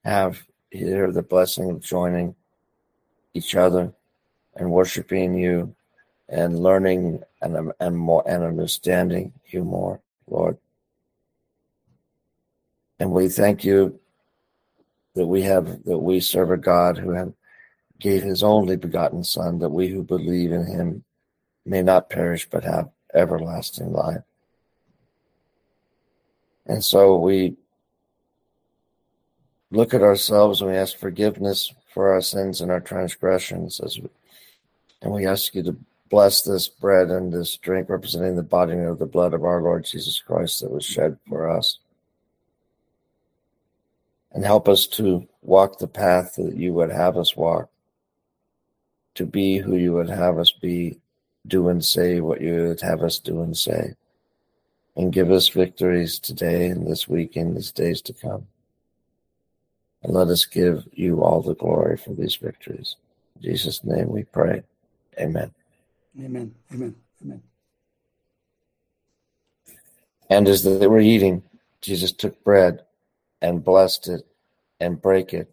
have 0.03 0.43
here, 0.69 1.11
the 1.13 1.23
blessing 1.23 1.69
of 1.69 1.79
joining 1.79 2.35
each 3.33 3.55
other 3.55 3.93
and 4.57 4.69
worshiping 4.69 5.33
you 5.33 5.73
and 6.27 6.59
learning 6.59 7.23
and 7.41 7.71
and 7.79 7.97
more 7.97 8.23
and 8.27 8.43
understanding 8.43 9.31
you 9.47 9.63
more, 9.63 10.01
Lord. 10.27 10.57
And 12.99 13.11
we 13.11 13.29
thank 13.29 13.63
you 13.63 13.97
that 15.15 15.25
we 15.25 15.41
have 15.43 15.85
that 15.85 15.99
we 15.99 16.19
serve 16.19 16.51
a 16.51 16.57
God 16.57 16.97
who 16.97 17.11
have 17.11 17.33
gave 18.03 18.21
his 18.21 18.43
only 18.43 18.75
begotten 18.75 19.23
Son, 19.23 19.57
that 19.59 19.71
we 19.71 19.87
who 19.87 20.03
believe 20.03 20.51
in 20.51 20.67
him 20.67 21.03
may 21.65 21.81
not 21.81 22.11
perish 22.11 22.47
but 22.47 22.63
have 22.63 22.91
everlasting 23.15 23.91
life. 23.91 24.21
And 26.67 26.85
so 26.85 27.17
we 27.17 27.55
look 29.71 29.95
at 29.95 30.03
ourselves 30.03 30.61
and 30.61 30.69
we 30.69 30.77
ask 30.77 30.95
forgiveness 30.95 31.73
for 31.91 32.11
our 32.11 32.21
sins 32.21 32.61
and 32.61 32.69
our 32.69 32.79
transgressions 32.79 33.79
as 33.79 33.97
we, 33.99 34.09
and 35.01 35.11
we 35.11 35.25
ask 35.25 35.55
you 35.55 35.63
to 35.63 35.77
Bless 36.13 36.43
this 36.43 36.67
bread 36.67 37.09
and 37.09 37.33
this 37.33 37.57
drink, 37.57 37.89
representing 37.89 38.35
the 38.35 38.43
body 38.43 38.77
of 38.77 38.99
the 38.99 39.05
blood 39.07 39.33
of 39.33 39.43
our 39.43 39.63
Lord 39.63 39.83
Jesus 39.83 40.19
Christ 40.19 40.61
that 40.61 40.69
was 40.69 40.85
shed 40.85 41.17
for 41.27 41.49
us. 41.49 41.79
And 44.31 44.45
help 44.45 44.69
us 44.69 44.85
to 44.89 45.27
walk 45.41 45.79
the 45.79 45.87
path 45.87 46.35
that 46.35 46.55
you 46.55 46.71
would 46.73 46.91
have 46.91 47.17
us 47.17 47.35
walk, 47.35 47.67
to 49.15 49.25
be 49.25 49.57
who 49.57 49.75
you 49.75 49.93
would 49.93 50.09
have 50.09 50.37
us 50.37 50.51
be, 50.51 50.99
do 51.47 51.69
and 51.69 51.83
say 51.83 52.19
what 52.19 52.41
you 52.41 52.67
would 52.67 52.81
have 52.81 53.01
us 53.01 53.19
do 53.19 53.41
and 53.41 53.55
say. 53.55 53.93
And 54.95 55.11
give 55.11 55.31
us 55.31 55.49
victories 55.49 56.19
today 56.19 56.67
and 56.67 56.85
this 56.85 57.07
week 57.07 57.35
and 57.35 57.55
these 57.55 57.71
days 57.71 58.01
to 58.03 58.13
come. 58.13 58.47
And 60.03 60.13
let 60.13 60.27
us 60.27 60.45
give 60.45 60.87
you 60.91 61.23
all 61.23 61.41
the 61.41 61.55
glory 61.55 61.97
for 61.97 62.13
these 62.13 62.35
victories. 62.35 62.97
In 63.35 63.41
Jesus' 63.43 63.83
name 63.83 64.09
we 64.09 64.23
pray. 64.23 64.63
Amen. 65.19 65.51
Amen. 66.19 66.53
Amen. 66.71 66.95
Amen. 67.23 67.41
And 70.29 70.47
as 70.47 70.63
they 70.63 70.87
were 70.87 70.99
eating, 70.99 71.43
Jesus 71.81 72.11
took 72.11 72.43
bread 72.43 72.83
and 73.41 73.63
blessed 73.63 74.07
it 74.07 74.25
and 74.79 75.01
brake 75.01 75.33
it 75.33 75.51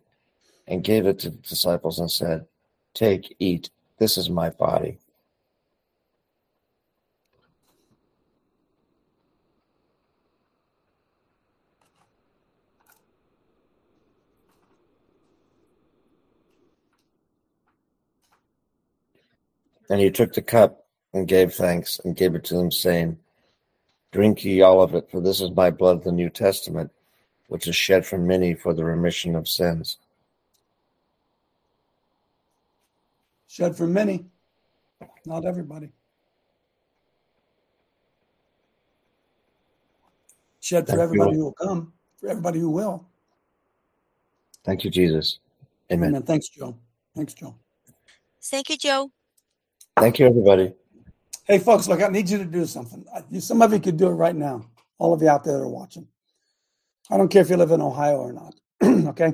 and 0.67 0.85
gave 0.85 1.07
it 1.07 1.19
to 1.21 1.31
the 1.31 1.37
disciples 1.37 1.99
and 1.99 2.11
said, 2.11 2.47
Take, 2.95 3.37
eat, 3.39 3.71
This 3.99 4.19
is 4.19 4.29
my 4.29 4.51
body. 4.51 4.99
And 19.91 20.01
he 20.01 20.11
took 20.11 20.33
the 20.33 20.41
cup 20.41 20.87
and 21.13 21.27
gave 21.27 21.53
thanks 21.53 22.01
and 22.05 22.17
gave 22.17 22.37
it 22.37 22.45
to 22.45 22.55
them, 22.55 22.71
saying, 22.71 23.19
Drink 24.13 24.45
ye 24.45 24.63
all 24.63 24.83
of 24.83 24.95
it, 24.95 25.11
for 25.11 25.21
this 25.21 25.41
is 25.41 25.51
my 25.51 25.71
blood 25.71 25.99
of 25.99 26.05
the 26.05 26.13
New 26.13 26.31
Testament, 26.31 26.93
which 27.49 27.67
is 27.67 27.75
shed 27.75 28.07
for 28.07 28.17
many 28.17 28.55
for 28.55 28.73
the 28.73 28.85
remission 28.85 29.35
of 29.35 29.49
sins. 29.49 29.99
Shed 33.51 33.77
for 33.77 33.89
many, 33.89 34.27
not 35.27 35.45
everybody. 35.45 35.91
Shed 40.61 40.87
for 40.87 40.93
Thank 40.93 41.03
everybody 41.03 41.33
you. 41.33 41.39
who 41.39 41.45
will 41.47 41.53
come, 41.55 41.93
for 42.17 42.29
everybody 42.29 42.61
who 42.61 42.71
will. 42.71 43.09
Thank 44.65 44.85
you, 44.85 44.91
Jesus. 44.91 45.41
Amen. 45.91 46.11
Amen. 46.11 46.23
Thanks, 46.23 46.49
Joe. 46.49 46.77
Thanks, 47.17 47.35
Joe. 47.35 47.57
Thank 48.41 48.71
you, 48.71 48.77
Joe. 48.77 49.11
Thank 49.99 50.21
you, 50.21 50.27
everybody. 50.27 50.73
Hey, 51.43 51.59
folks, 51.59 51.89
look, 51.89 52.05
I 52.05 52.07
need 52.07 52.31
you 52.31 52.39
to 52.39 52.45
do 52.45 52.65
something. 52.67 53.05
Some 53.41 53.63
of 53.63 53.73
you 53.73 53.81
could 53.81 53.97
do 53.97 54.07
it 54.07 54.13
right 54.13 54.37
now. 54.37 54.65
All 54.99 55.13
of 55.13 55.21
you 55.23 55.29
out 55.29 55.43
there 55.43 55.59
that 55.59 55.65
are 55.65 55.69
watching. 55.69 56.07
I 57.11 57.17
don't 57.17 57.29
care 57.29 57.43
if 57.43 57.51
you 57.51 57.57
live 57.57 57.73
in 57.73 57.83
Ohio 57.83 58.19
or 58.19 58.33
not. 58.33 58.55
okay. 59.09 59.33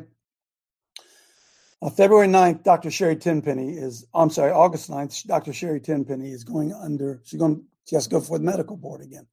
Uh, 1.82 1.90
February 1.90 2.26
9th, 2.26 2.62
Dr. 2.62 2.90
Sherry 2.90 3.16
Tenpenny 3.16 3.76
is, 3.76 4.06
I'm 4.14 4.30
sorry, 4.30 4.50
August 4.50 4.90
9th, 4.90 5.26
Dr. 5.26 5.52
Sherry 5.52 5.80
Tenpenny 5.80 6.30
is 6.30 6.42
going 6.42 6.72
under, 6.72 7.20
she's 7.24 7.38
going, 7.38 7.64
she 7.84 7.94
has 7.94 8.04
to 8.04 8.10
go 8.10 8.20
for 8.20 8.38
the 8.38 8.44
medical 8.44 8.76
board 8.76 9.02
again. 9.02 9.26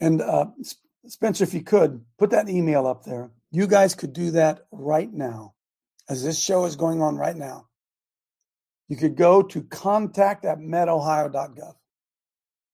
And 0.00 0.22
uh, 0.22 0.46
Spencer, 1.06 1.44
if 1.44 1.52
you 1.52 1.62
could, 1.62 2.04
put 2.18 2.30
that 2.30 2.48
email 2.48 2.86
up 2.86 3.04
there. 3.04 3.30
You 3.50 3.66
guys 3.66 3.94
could 3.94 4.12
do 4.12 4.30
that 4.32 4.66
right 4.70 5.12
now 5.12 5.54
as 6.08 6.22
this 6.22 6.38
show 6.38 6.64
is 6.64 6.76
going 6.76 7.02
on 7.02 7.16
right 7.16 7.36
now 7.36 7.66
you 8.88 8.96
could 8.96 9.16
go 9.16 9.42
to 9.42 9.62
contact 9.62 10.44
at 10.44 10.58
medohio.gov. 10.58 11.74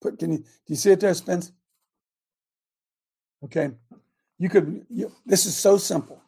Put, 0.00 0.18
can 0.18 0.32
you, 0.32 0.38
do 0.38 0.44
you 0.66 0.76
see 0.76 0.90
it 0.90 1.00
there, 1.00 1.14
Spence? 1.14 1.52
Okay. 3.44 3.70
You 4.38 4.48
could, 4.48 4.86
you, 4.88 5.12
this 5.26 5.46
is 5.46 5.56
so 5.56 5.76
simple. 5.76 6.20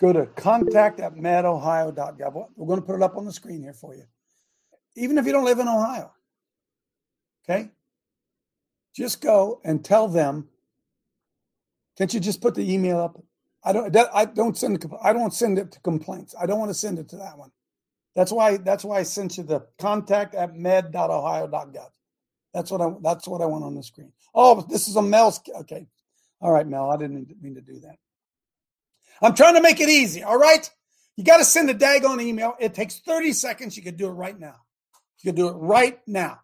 Go 0.00 0.12
to 0.12 0.26
contact 0.26 1.00
at 1.00 1.14
medohio.gov. 1.14 2.48
We're 2.56 2.66
going 2.66 2.80
to 2.80 2.86
put 2.86 2.96
it 2.96 3.02
up 3.02 3.16
on 3.16 3.24
the 3.24 3.32
screen 3.32 3.62
here 3.62 3.72
for 3.72 3.94
you. 3.94 4.04
Even 4.94 5.18
if 5.18 5.26
you 5.26 5.32
don't 5.32 5.44
live 5.44 5.58
in 5.58 5.68
Ohio. 5.68 6.12
Okay. 7.48 7.70
Just 8.94 9.20
go 9.20 9.60
and 9.64 9.84
tell 9.84 10.08
them. 10.08 10.48
Can't 11.96 12.12
you 12.12 12.20
just 12.20 12.42
put 12.42 12.54
the 12.54 12.72
email 12.72 12.98
up? 12.98 13.22
I 13.64 13.72
don't, 13.72 13.96
I 14.14 14.26
don't 14.26 14.56
send, 14.56 14.84
I 15.02 15.12
don't 15.12 15.32
send 15.32 15.58
it 15.58 15.72
to 15.72 15.80
complaints. 15.80 16.34
I 16.40 16.46
don't 16.46 16.58
want 16.58 16.70
to 16.70 16.74
send 16.74 16.98
it 16.98 17.08
to 17.10 17.16
that 17.16 17.38
one. 17.38 17.50
That's 18.16 18.32
why 18.32 18.56
that's 18.56 18.82
why 18.82 18.98
I 18.98 19.02
sent 19.02 19.36
you 19.36 19.44
the 19.44 19.66
contact 19.78 20.34
at 20.34 20.56
med.ohio.gov. 20.56 21.90
That's 22.54 22.70
what 22.70 22.80
I 22.80 22.90
that's 23.02 23.28
what 23.28 23.42
I 23.42 23.46
want 23.46 23.64
on 23.64 23.74
the 23.74 23.82
screen. 23.82 24.10
Oh, 24.34 24.62
this 24.70 24.88
is 24.88 24.96
a 24.96 25.02
Mel's 25.02 25.38
okay. 25.60 25.86
All 26.40 26.50
right, 26.50 26.66
Mel. 26.66 26.90
I 26.90 26.96
didn't 26.96 27.30
mean 27.42 27.54
to 27.54 27.60
do 27.60 27.78
that. 27.80 27.96
I'm 29.22 29.34
trying 29.34 29.54
to 29.54 29.62
make 29.62 29.80
it 29.80 29.88
easy. 29.88 30.22
All 30.22 30.38
right. 30.38 30.70
You 31.16 31.24
got 31.24 31.38
to 31.38 31.44
send 31.44 31.70
a 31.70 31.74
daggone 31.74 32.22
email. 32.22 32.54
It 32.60 32.74
takes 32.74 33.00
30 33.00 33.32
seconds. 33.32 33.76
You 33.76 33.82
could 33.82 33.96
do 33.96 34.08
it 34.08 34.12
right 34.12 34.38
now. 34.38 34.56
You 35.20 35.30
could 35.30 35.36
do 35.36 35.48
it 35.48 35.52
right 35.52 35.98
now. 36.06 36.40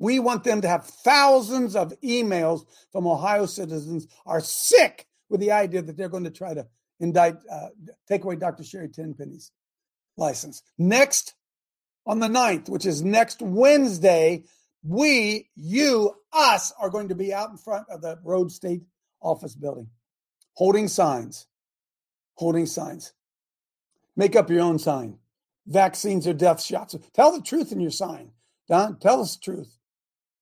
We 0.00 0.18
want 0.18 0.42
them 0.42 0.60
to 0.60 0.68
have 0.68 0.84
thousands 0.84 1.76
of 1.76 1.98
emails 2.00 2.66
from 2.90 3.06
Ohio 3.06 3.46
citizens 3.46 4.08
are 4.26 4.40
sick 4.40 5.06
with 5.30 5.40
the 5.40 5.52
idea 5.52 5.82
that 5.82 5.96
they're 5.96 6.08
going 6.08 6.24
to 6.24 6.30
try 6.30 6.52
to 6.52 6.66
indict, 6.98 7.36
uh, 7.50 7.68
take 8.08 8.24
away 8.24 8.36
Dr. 8.36 8.64
Sherry 8.64 8.88
Tenpenny's 8.88 9.52
license. 10.16 10.62
Next, 10.76 11.34
on 12.06 12.20
the 12.20 12.28
9th, 12.28 12.68
which 12.68 12.86
is 12.86 13.02
next 13.02 13.42
Wednesday, 13.42 14.44
we, 14.86 15.50
you, 15.54 16.14
us 16.32 16.72
are 16.80 16.90
going 16.90 17.08
to 17.08 17.14
be 17.14 17.34
out 17.34 17.50
in 17.50 17.56
front 17.56 17.86
of 17.90 18.02
the 18.02 18.18
Rhodes 18.22 18.54
State 18.54 18.82
Office 19.20 19.54
building, 19.54 19.88
holding 20.54 20.88
signs, 20.88 21.46
holding 22.34 22.66
signs. 22.66 23.12
Make 24.16 24.36
up 24.36 24.48
your 24.48 24.62
own 24.62 24.78
sign. 24.78 25.18
Vaccines 25.66 26.26
are 26.26 26.32
death 26.32 26.62
shots. 26.62 26.94
Tell 27.12 27.32
the 27.32 27.42
truth 27.42 27.72
in 27.72 27.80
your 27.80 27.90
sign. 27.90 28.30
Don, 28.68 28.98
tell 28.98 29.20
us 29.20 29.36
the 29.36 29.42
truth. 29.42 29.76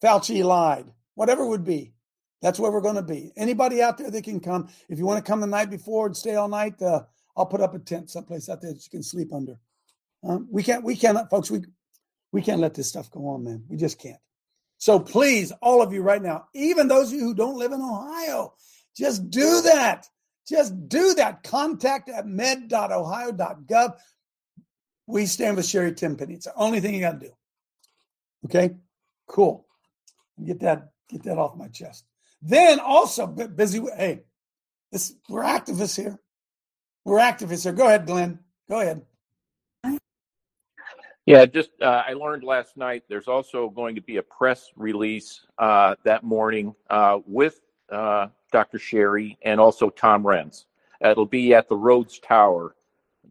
Fauci 0.03 0.45
lied. 0.45 0.93
Whatever 1.15 1.47
would 1.47 1.65
be. 1.65 1.95
That's 2.43 2.61
where 2.61 2.71
we're 2.71 2.83
going 2.83 2.97
to 2.97 3.03
be. 3.03 3.33
Anybody 3.37 3.81
out 3.81 3.97
there 3.97 4.11
that 4.11 4.25
can 4.25 4.41
come, 4.41 4.69
if 4.89 4.99
you 4.99 5.07
want 5.07 5.25
to 5.25 5.29
come 5.29 5.41
the 5.41 5.47
night 5.47 5.71
before 5.71 6.07
and 6.07 6.17
stay 6.17 6.35
all 6.35 6.49
night, 6.49 6.81
uh, 6.83 7.05
I'll 7.37 7.47
put 7.47 7.63
up 7.63 7.75
a 7.75 7.79
tent 7.79 8.11
someplace 8.11 8.49
out 8.49 8.61
there 8.61 8.73
that 8.73 8.85
you 8.85 8.91
can 8.91 9.03
sleep 9.03 9.33
under. 9.33 9.59
Um, 10.23 10.47
we 10.51 10.63
can't, 10.63 10.85
we 10.85 10.97
cannot, 10.97 11.31
folks. 11.31 11.51
We 11.51 11.63
we 12.35 12.43
can't 12.43 12.61
let 12.61 12.75
this 12.75 12.89
stuff 12.89 13.11
go 13.13 13.29
on, 13.29 13.45
man. 13.45 13.63
We 13.69 13.77
just 13.77 14.01
can't. 14.01 14.19
So 14.85 15.01
please, 15.01 15.51
all 15.63 15.81
of 15.81 15.95
you 15.95 16.03
right 16.03 16.21
now, 16.21 16.49
even 16.53 16.89
those 16.89 17.11
of 17.11 17.15
you 17.15 17.25
who 17.25 17.33
don't 17.33 17.57
live 17.57 17.73
in 17.73 17.81
Ohio, 17.81 18.53
just 18.95 19.31
do 19.31 19.63
that. 19.63 20.07
Just 20.47 20.91
do 20.91 21.15
that. 21.15 21.43
Contact 21.43 22.11
at 22.11 22.27
med.ohio.gov. 22.27 23.95
We 25.07 25.25
stand 25.25 25.57
with 25.57 25.65
Sherry 25.65 25.93
Tenpenny. 25.93 26.35
It's 26.35 26.45
the 26.45 26.55
only 26.55 26.81
thing 26.81 26.93
you 26.93 27.01
got 27.01 27.19
to 27.19 27.29
do. 27.29 27.33
Okay, 28.45 28.75
cool. 29.27 29.67
Get 30.45 30.61
that 30.61 30.91
get 31.09 31.23
that 31.23 31.39
off 31.39 31.57
my 31.57 31.69
chest. 31.69 32.05
Then 32.43 32.79
also 32.79 33.27
busy. 33.27 33.81
Hey, 33.97 34.25
this 34.93 35.15
we're 35.31 35.45
activists 35.45 35.97
here. 35.97 36.21
We're 37.07 37.21
activists 37.21 37.63
here. 37.63 37.73
Go 37.73 37.87
ahead, 37.87 38.05
Glenn. 38.05 38.39
Go 38.69 38.81
ahead. 38.81 39.01
Yeah, 41.27 41.47
just 41.47 41.71
uh, 41.81 42.03
I 42.07 42.13
learned 42.13 42.45
last 42.45 42.77
night 42.77 43.05
there's 43.09 43.29
also 43.29 43.71
going 43.71 43.95
to 43.95 44.03
be 44.03 44.19
a 44.19 44.23
press 44.23 44.71
release 44.77 45.41
uh, 45.59 45.95
that 46.05 46.23
morning 46.23 46.75
uh, 46.91 47.21
with 47.27 47.61
uh, 47.91 48.27
Dr. 48.53 48.79
Sherry 48.79 49.39
and 49.43 49.59
also 49.59 49.89
Tom 49.89 50.23
Renz. 50.23 50.65
It'll 51.01 51.27
be 51.27 51.55
at 51.55 51.69
the 51.69 51.77
Rhodes 51.77 52.19
Tower 52.19 52.77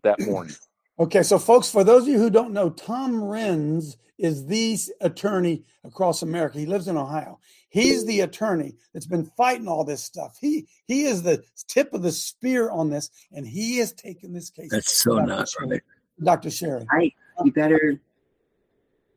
that 0.03 0.19
morning. 0.27 0.55
Okay, 0.99 1.23
so 1.23 1.37
folks, 1.37 1.69
for 1.69 1.83
those 1.83 2.03
of 2.03 2.07
you 2.09 2.17
who 2.17 2.29
don't 2.29 2.53
know, 2.53 2.69
Tom 2.71 3.15
Renz 3.21 3.95
is 4.17 4.45
the 4.47 4.77
attorney 5.01 5.63
across 5.83 6.21
America. 6.21 6.59
He 6.59 6.65
lives 6.65 6.87
in 6.87 6.97
Ohio. 6.97 7.39
He's 7.69 8.05
the 8.05 8.21
attorney 8.21 8.75
that's 8.93 9.07
been 9.07 9.25
fighting 9.37 9.67
all 9.67 9.83
this 9.83 10.03
stuff. 10.03 10.37
He 10.39 10.67
he 10.85 11.03
is 11.05 11.23
the 11.23 11.43
tip 11.67 11.93
of 11.93 12.03
the 12.03 12.11
spear 12.11 12.69
on 12.69 12.89
this, 12.91 13.09
and 13.31 13.47
he 13.47 13.77
has 13.77 13.91
taken 13.93 14.33
this 14.33 14.51
case. 14.51 14.69
That's 14.71 14.95
so 14.95 15.15
Dr. 15.15 15.27
not 15.27 15.49
Sherry- 15.49 15.67
right. 15.69 15.81
Dr. 16.23 16.51
Sherry. 16.51 16.85
Right. 16.91 17.13
You 17.43 17.51
better. 17.51 17.99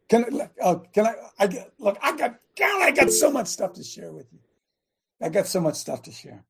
Can 0.09 0.41
I, 0.41 0.51
uh, 0.63 0.75
can 0.93 1.07
I, 1.07 1.15
I 1.39 1.47
get, 1.49 1.73
look, 1.79 1.99
I 2.01 2.17
got, 2.17 2.39
God, 2.57 2.83
I 2.83 2.91
got 2.93 3.11
so 3.11 3.31
much 3.31 3.49
stuff 3.49 3.73
to 3.75 3.83
share 3.83 4.13
with 4.13 4.27
you. 4.33 4.39
I 5.21 5.29
got 5.29 5.47
so 5.47 5.61
much 5.61 5.75
stuff 5.75 6.03
to 6.03 6.13
share. 6.13 6.45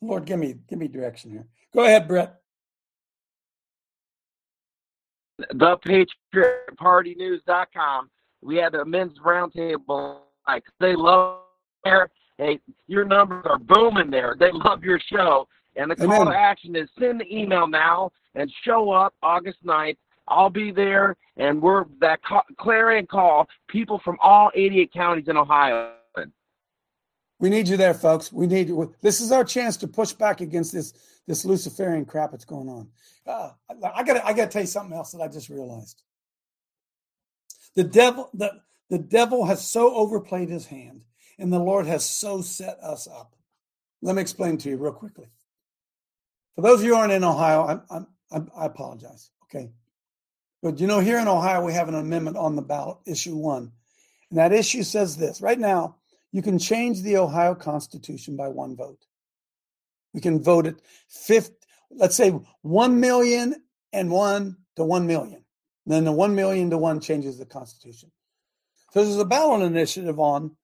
Lord, 0.00 0.24
give 0.24 0.38
me, 0.38 0.54
give 0.68 0.78
me 0.78 0.88
direction 0.88 1.30
here. 1.30 1.46
Go 1.74 1.84
ahead, 1.84 2.08
Brett. 2.08 2.36
the 5.38 5.76
patriotpartynews.com. 6.34 8.10
We 8.42 8.56
had 8.56 8.74
a 8.74 8.84
men's 8.84 9.18
roundtable. 9.18 10.18
Like 10.46 10.64
they 10.80 10.94
love 10.94 11.40
there. 11.84 12.10
Hey, 12.38 12.60
your 12.86 13.04
numbers 13.04 13.44
are 13.46 13.58
booming 13.58 14.10
there. 14.10 14.36
They 14.38 14.52
love 14.52 14.84
your 14.84 15.00
show. 15.00 15.48
And 15.74 15.90
the 15.90 15.96
call 15.96 16.24
to 16.26 16.30
action 16.30 16.76
is 16.76 16.88
send 16.98 17.20
the 17.20 17.34
email 17.34 17.66
now 17.66 18.10
and 18.34 18.50
show 18.64 18.90
up 18.90 19.14
August 19.22 19.58
9th. 19.64 19.96
I'll 20.28 20.50
be 20.50 20.70
there, 20.70 21.16
and 21.36 21.60
we're 21.60 21.84
that 22.00 22.20
clarion 22.58 23.06
call. 23.06 23.48
People 23.68 24.00
from 24.04 24.16
all 24.20 24.50
88 24.54 24.92
counties 24.92 25.28
in 25.28 25.36
Ohio. 25.36 25.92
We 27.38 27.50
need 27.50 27.68
you 27.68 27.76
there, 27.76 27.94
folks. 27.94 28.32
We 28.32 28.46
need 28.46 28.68
you. 28.68 28.94
This 29.02 29.20
is 29.20 29.30
our 29.30 29.44
chance 29.44 29.76
to 29.78 29.88
push 29.88 30.12
back 30.12 30.40
against 30.40 30.72
this 30.72 30.94
this 31.26 31.44
Luciferian 31.44 32.04
crap 32.04 32.30
that's 32.30 32.44
going 32.44 32.68
on. 32.68 32.88
Uh, 33.26 33.50
I 33.94 34.02
got 34.02 34.24
I 34.24 34.32
got 34.32 34.46
to 34.46 34.50
tell 34.50 34.62
you 34.62 34.66
something 34.66 34.96
else 34.96 35.12
that 35.12 35.20
I 35.20 35.28
just 35.28 35.48
realized. 35.48 36.02
The 37.74 37.84
devil 37.84 38.30
the 38.32 38.52
the 38.88 38.98
devil 38.98 39.44
has 39.44 39.68
so 39.68 39.94
overplayed 39.94 40.48
his 40.48 40.66
hand, 40.66 41.02
and 41.38 41.52
the 41.52 41.58
Lord 41.58 41.86
has 41.86 42.08
so 42.08 42.40
set 42.40 42.78
us 42.82 43.06
up. 43.06 43.34
Let 44.00 44.16
me 44.16 44.22
explain 44.22 44.56
to 44.58 44.70
you 44.70 44.76
real 44.76 44.92
quickly. 44.92 45.26
For 46.54 46.62
those 46.62 46.80
of 46.80 46.86
you 46.86 46.94
aren't 46.94 47.12
in 47.12 47.24
Ohio, 47.24 47.66
I'm, 47.66 47.82
I'm, 47.90 48.06
I'm, 48.30 48.50
i 48.56 48.66
apologize. 48.66 49.30
Okay, 49.44 49.70
but 50.66 50.80
you 50.80 50.88
know, 50.88 50.98
here 50.98 51.20
in 51.20 51.28
Ohio, 51.28 51.64
we 51.64 51.74
have 51.74 51.88
an 51.88 51.94
amendment 51.94 52.36
on 52.36 52.56
the 52.56 52.62
ballot, 52.62 52.98
issue 53.06 53.36
one, 53.36 53.70
and 54.30 54.38
that 54.40 54.52
issue 54.52 54.82
says 54.82 55.16
this: 55.16 55.40
right 55.40 55.60
now, 55.60 55.94
you 56.32 56.42
can 56.42 56.58
change 56.58 57.02
the 57.02 57.18
Ohio 57.18 57.54
Constitution 57.54 58.36
by 58.36 58.48
one 58.48 58.74
vote. 58.74 59.06
We 60.12 60.20
can 60.20 60.42
vote 60.42 60.66
it 60.66 60.82
fifth, 61.08 61.52
let's 61.92 62.16
say 62.16 62.30
one 62.62 62.98
million 62.98 63.54
and 63.92 64.10
one 64.10 64.56
to 64.74 64.82
one 64.82 65.06
million. 65.06 65.44
And 65.84 65.94
then 65.94 66.02
the 66.02 66.10
one 66.10 66.34
million 66.34 66.70
to 66.70 66.78
one 66.78 66.98
changes 66.98 67.38
the 67.38 67.46
Constitution. 67.46 68.10
So 68.90 69.04
there's 69.04 69.18
a 69.18 69.24
ballot 69.24 69.62
initiative 69.62 70.18
on 70.18 70.56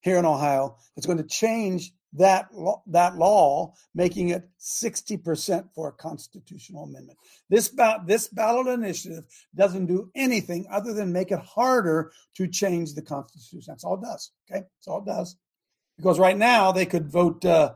here 0.00 0.16
in 0.16 0.24
Ohio 0.24 0.78
that's 0.96 1.06
going 1.06 1.18
to 1.18 1.24
change 1.24 1.92
that 2.12 2.52
law, 2.52 2.82
that 2.86 3.16
law, 3.16 3.72
making 3.94 4.30
it 4.30 4.48
60% 4.58 5.68
for 5.74 5.88
a 5.88 5.92
constitutional 5.92 6.84
amendment. 6.84 7.18
This 7.48 7.68
ba- 7.68 8.02
this 8.06 8.28
ballot 8.28 8.66
initiative 8.66 9.24
doesn't 9.54 9.86
do 9.86 10.10
anything 10.14 10.66
other 10.70 10.92
than 10.92 11.12
make 11.12 11.30
it 11.30 11.38
harder 11.38 12.12
to 12.34 12.48
change 12.48 12.94
the 12.94 13.02
Constitution. 13.02 13.64
That's 13.68 13.84
all 13.84 13.94
it 13.94 14.02
does. 14.02 14.32
Okay, 14.50 14.62
that's 14.62 14.88
all 14.88 14.98
it 14.98 15.06
does. 15.06 15.36
Because 15.96 16.18
right 16.18 16.36
now 16.36 16.72
they 16.72 16.86
could 16.86 17.08
vote. 17.08 17.44
Uh, 17.44 17.74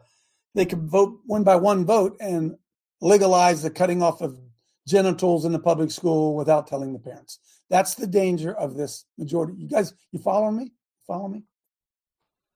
they 0.55 0.65
could 0.65 0.89
vote 0.89 1.21
one 1.27 1.45
by 1.45 1.57
one 1.57 1.85
vote 1.85 2.17
and 2.21 2.57
legalize 3.01 3.63
the 3.63 3.71
cutting 3.71 4.03
off 4.03 4.21
of 4.21 4.39
genitals 4.87 5.45
in 5.45 5.53
the 5.53 5.59
public 5.59 5.91
school 5.91 6.37
without 6.37 6.67
telling 6.67 6.93
the 6.93 6.99
parents. 6.99 7.39
That's 7.71 7.95
the 7.95 8.07
danger 8.07 8.55
of 8.55 8.75
this 8.75 9.07
majority. 9.19 9.55
You 9.57 9.69
guys, 9.69 9.95
you 10.13 10.19
follow 10.19 10.51
me? 10.51 10.73
Follow 11.07 11.29
me? 11.29 11.45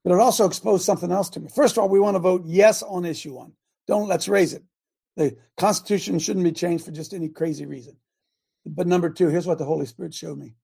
But 0.05 0.13
it 0.13 0.21
also 0.21 0.47
exposed 0.47 0.85
something 0.85 1.11
else 1.11 1.29
to 1.31 1.41
me. 1.41 1.49
First 1.55 1.77
of 1.77 1.83
all, 1.83 1.89
we 1.89 2.01
want 2.01 2.15
to 2.15 2.21
vote 2.21 2.43
yes 2.47 2.83
on 2.83 3.05
issue 3.05 3.35
one. 3.35 3.53
Don't 3.87 4.09
let's 4.09 4.29
raise 4.29 4.55
it. 4.55 4.63
The 5.17 5.37
Constitution 5.57 6.19
shouldn't 6.19 6.45
be 6.45 6.53
changed 6.53 6.85
for 6.85 6.93
just 6.93 7.13
any 7.13 7.29
crazy 7.29 7.67
reason. 7.67 7.97
But 8.65 8.87
number 8.87 9.11
two, 9.11 9.29
here's 9.29 9.47
what 9.47 9.59
the 9.59 9.65
Holy 9.65 9.87
Spirit 9.87 10.15
showed 10.15 10.39
me. 10.39 10.55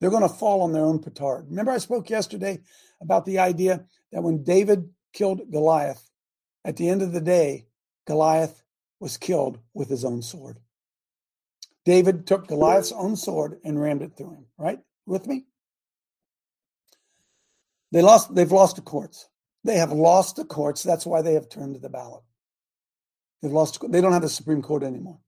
They're 0.00 0.10
going 0.10 0.22
to 0.22 0.28
fall 0.28 0.62
on 0.62 0.72
their 0.72 0.84
own 0.84 0.98
petard. 0.98 1.46
Remember, 1.48 1.70
I 1.70 1.78
spoke 1.78 2.10
yesterday 2.10 2.60
about 3.00 3.24
the 3.24 3.38
idea 3.38 3.84
that 4.12 4.22
when 4.22 4.42
David 4.42 4.88
killed 5.12 5.50
Goliath, 5.50 6.10
at 6.64 6.76
the 6.76 6.88
end 6.88 7.02
of 7.02 7.12
the 7.12 7.20
day, 7.20 7.66
Goliath 8.06 8.62
was 9.00 9.16
killed 9.16 9.58
with 9.72 9.88
his 9.88 10.04
own 10.04 10.22
sword. 10.22 10.58
David 11.84 12.26
took 12.26 12.48
Goliath's 12.48 12.92
own 12.92 13.16
sword 13.16 13.60
and 13.64 13.80
rammed 13.80 14.02
it 14.02 14.16
through 14.16 14.32
him, 14.32 14.46
right? 14.58 14.80
With 15.06 15.26
me? 15.26 15.44
They 17.94 18.02
lost, 18.02 18.34
they've 18.34 18.50
lost 18.50 18.74
the 18.74 18.82
courts. 18.82 19.28
They 19.62 19.76
have 19.76 19.92
lost 19.92 20.34
the 20.36 20.44
courts. 20.44 20.82
That's 20.82 21.06
why 21.06 21.22
they 21.22 21.34
have 21.34 21.48
turned 21.48 21.74
to 21.74 21.80
the 21.80 21.88
ballot. 21.88 22.24
They've 23.40 23.52
lost, 23.52 23.80
they 23.88 24.00
don't 24.00 24.12
have 24.12 24.20
the 24.22 24.28
Supreme 24.28 24.62
Court 24.62 24.82
anymore. 24.82 25.20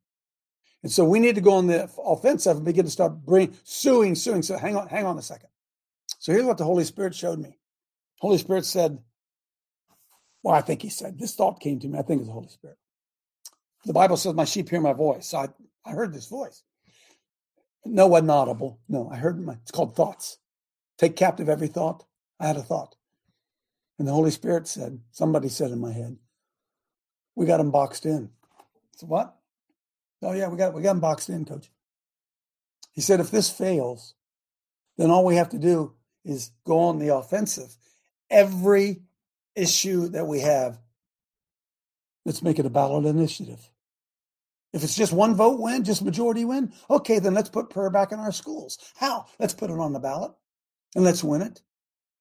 And 0.83 0.91
so 0.91 1.05
we 1.05 1.21
need 1.21 1.37
to 1.37 1.41
go 1.41 1.53
on 1.53 1.69
the 1.69 1.89
offensive 2.05 2.57
and 2.57 2.67
begin 2.67 2.85
to 2.85 2.91
start 2.91 3.25
bring, 3.25 3.57
suing, 3.63 4.17
suing. 4.17 4.43
So 4.43 4.59
hang 4.59 4.77
on, 4.77 4.89
hang 4.89 5.07
on 5.07 5.17
a 5.17 5.23
second. 5.23 5.49
So 6.19 6.33
here's 6.33 6.45
what 6.45 6.59
the 6.59 6.65
Holy 6.65 6.83
Spirit 6.83 7.15
showed 7.15 7.39
me. 7.39 7.57
Holy 8.19 8.39
Spirit 8.39 8.65
said, 8.65 8.99
well, 10.43 10.57
I 10.57 10.61
think 10.61 10.83
he 10.83 10.91
said, 10.91 11.21
this 11.21 11.37
thought 11.37 11.61
came 11.61 11.79
to 11.79 11.89
me. 11.89 12.01
I 12.01 12.03
think 12.03 12.21
it's 12.21 12.29
the 12.29 12.35
Holy 12.35 12.49
Spirit. 12.49 12.79
The 13.85 13.93
Bible 13.93 14.17
says, 14.17 14.35
My 14.35 14.45
sheep 14.45 14.69
hear 14.69 14.81
my 14.81 14.93
voice. 14.93 15.29
So 15.29 15.39
I, 15.39 15.49
I 15.85 15.93
heard 15.93 16.13
this 16.13 16.27
voice. 16.27 16.65
No, 17.85 18.09
wasn't 18.09 18.33
audible. 18.33 18.81
No, 18.89 19.09
I 19.09 19.17
heard 19.19 19.41
my, 19.41 19.53
it's 19.55 19.71
called 19.71 19.95
thoughts. 19.95 20.39
Take 20.99 21.15
captive 21.15 21.49
every 21.49 21.69
thought. 21.69 22.05
I 22.39 22.47
had 22.47 22.57
a 22.57 22.63
thought. 22.63 22.97
And 23.99 24.07
the 24.07 24.13
Holy 24.13 24.31
Spirit 24.31 24.69
said, 24.69 25.01
somebody 25.11 25.49
said 25.49 25.71
in 25.71 25.81
my 25.81 25.93
head, 25.93 26.19
we 27.35 27.47
got 27.47 27.59
them 27.59 27.71
boxed 27.71 28.07
in. 28.07 28.31
So 28.97 29.07
what? 29.07 29.37
Oh 30.23 30.33
yeah, 30.33 30.49
we 30.49 30.57
got 30.57 30.75
we 30.75 30.83
got 30.83 30.93
them 30.93 31.01
boxed 31.01 31.29
in, 31.29 31.45
coach. 31.45 31.71
He 32.93 33.03
said, 33.03 33.21
if 33.21 33.31
this 33.31 33.51
fails, 33.51 34.15
then 34.97 35.11
all 35.11 35.25
we 35.25 35.37
have 35.37 35.51
to 35.51 35.59
do 35.59 35.95
is 36.25 36.51
go 36.65 36.79
on 36.81 36.99
the 36.99 37.15
offensive. 37.15 37.77
Every 38.31 39.03
issue 39.55 40.09
that 40.09 40.27
we 40.27 40.41
have, 40.41 40.79
let's 42.25 42.43
make 42.43 42.59
it 42.59 42.67
a 42.67 42.71
ballot 42.71 43.05
initiative. 43.05 43.71
If 44.73 44.83
it's 44.83 44.97
just 44.97 45.13
one 45.13 45.35
vote 45.35 45.61
win, 45.61 45.85
just 45.85 46.03
majority 46.03 46.45
win, 46.45 46.73
okay, 46.91 47.19
then 47.19 47.35
let's 47.35 47.49
put 47.49 47.71
prayer 47.71 47.91
back 47.91 48.13
in 48.13 48.19
our 48.19 48.33
schools. 48.33 48.79
How? 48.97 49.27
Let's 49.39 49.55
put 49.55 49.71
it 49.71 49.79
on 49.79 49.93
the 49.93 50.01
ballot 50.01 50.33
and 50.95 51.05
let's 51.05 51.23
win 51.23 51.43
it. 51.43 51.63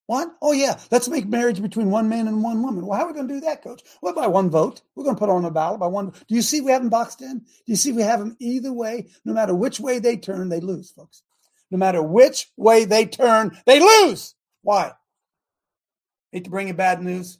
What? 0.07 0.35
Oh, 0.41 0.51
yeah, 0.51 0.79
let's 0.91 1.09
make 1.09 1.25
marriage 1.25 1.61
between 1.61 1.89
one 1.89 2.07
man 2.09 2.27
and 2.27 2.43
one 2.43 2.61
woman. 2.61 2.85
Well, 2.85 2.97
how 2.97 3.05
are 3.05 3.07
we 3.07 3.13
going 3.13 3.27
to 3.27 3.33
do 3.33 3.41
that, 3.41 3.63
coach? 3.63 3.81
Well, 4.01 4.13
by 4.13 4.27
one 4.27 4.51
vote. 4.51 4.81
We're 4.95 5.03
going 5.03 5.15
to 5.15 5.19
put 5.19 5.29
on 5.29 5.45
a 5.45 5.51
ballot 5.51 5.79
by 5.79 5.87
one. 5.87 6.11
Do 6.11 6.35
you 6.35 6.43
see 6.43 6.61
we 6.61 6.71
have 6.71 6.81
them 6.81 6.89
boxed 6.89 7.21
in? 7.21 7.39
Do 7.39 7.45
you 7.65 7.75
see 7.75 7.91
we 7.91 8.03
have 8.03 8.19
them 8.19 8.35
either 8.39 8.71
way? 8.71 9.07
No 9.25 9.33
matter 9.33 9.55
which 9.55 9.79
way 9.79 9.97
they 9.99 10.17
turn, 10.17 10.49
they 10.49 10.59
lose, 10.59 10.91
folks. 10.91 11.23
No 11.71 11.79
matter 11.79 12.03
which 12.03 12.51
way 12.55 12.85
they 12.85 13.05
turn, 13.05 13.57
they 13.65 13.79
lose. 13.79 14.35
Why? 14.61 14.91
Hate 16.31 16.43
to 16.43 16.49
bring 16.51 16.67
you 16.67 16.75
bad 16.75 17.01
news 17.01 17.39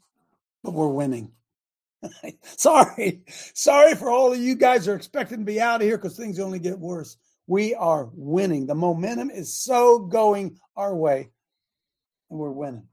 but 0.66 0.74
we're 0.74 0.88
winning. 0.88 1.32
sorry, 2.42 3.22
sorry 3.28 3.96
for 3.96 4.10
all 4.10 4.34
of 4.34 4.40
you 4.40 4.56
guys 4.56 4.88
are 4.88 4.96
expecting 4.96 5.40
to 5.40 5.46
be 5.46 5.62
out 5.62 5.82
of 5.82 5.88
here 5.88 5.98
because 5.98 6.18
things 6.18 6.40
only 6.40 6.60
get 6.60 6.78
worse. 6.78 7.16
We 7.48 7.76
are 7.76 8.10
winning. 8.14 8.66
The 8.66 8.76
momentum 8.76 9.30
is 9.30 9.56
so 9.56 10.00
going 10.00 10.60
our 10.76 10.94
way, 10.96 11.30
and 12.30 12.40
we're 12.40 12.52
winning. 12.52 12.88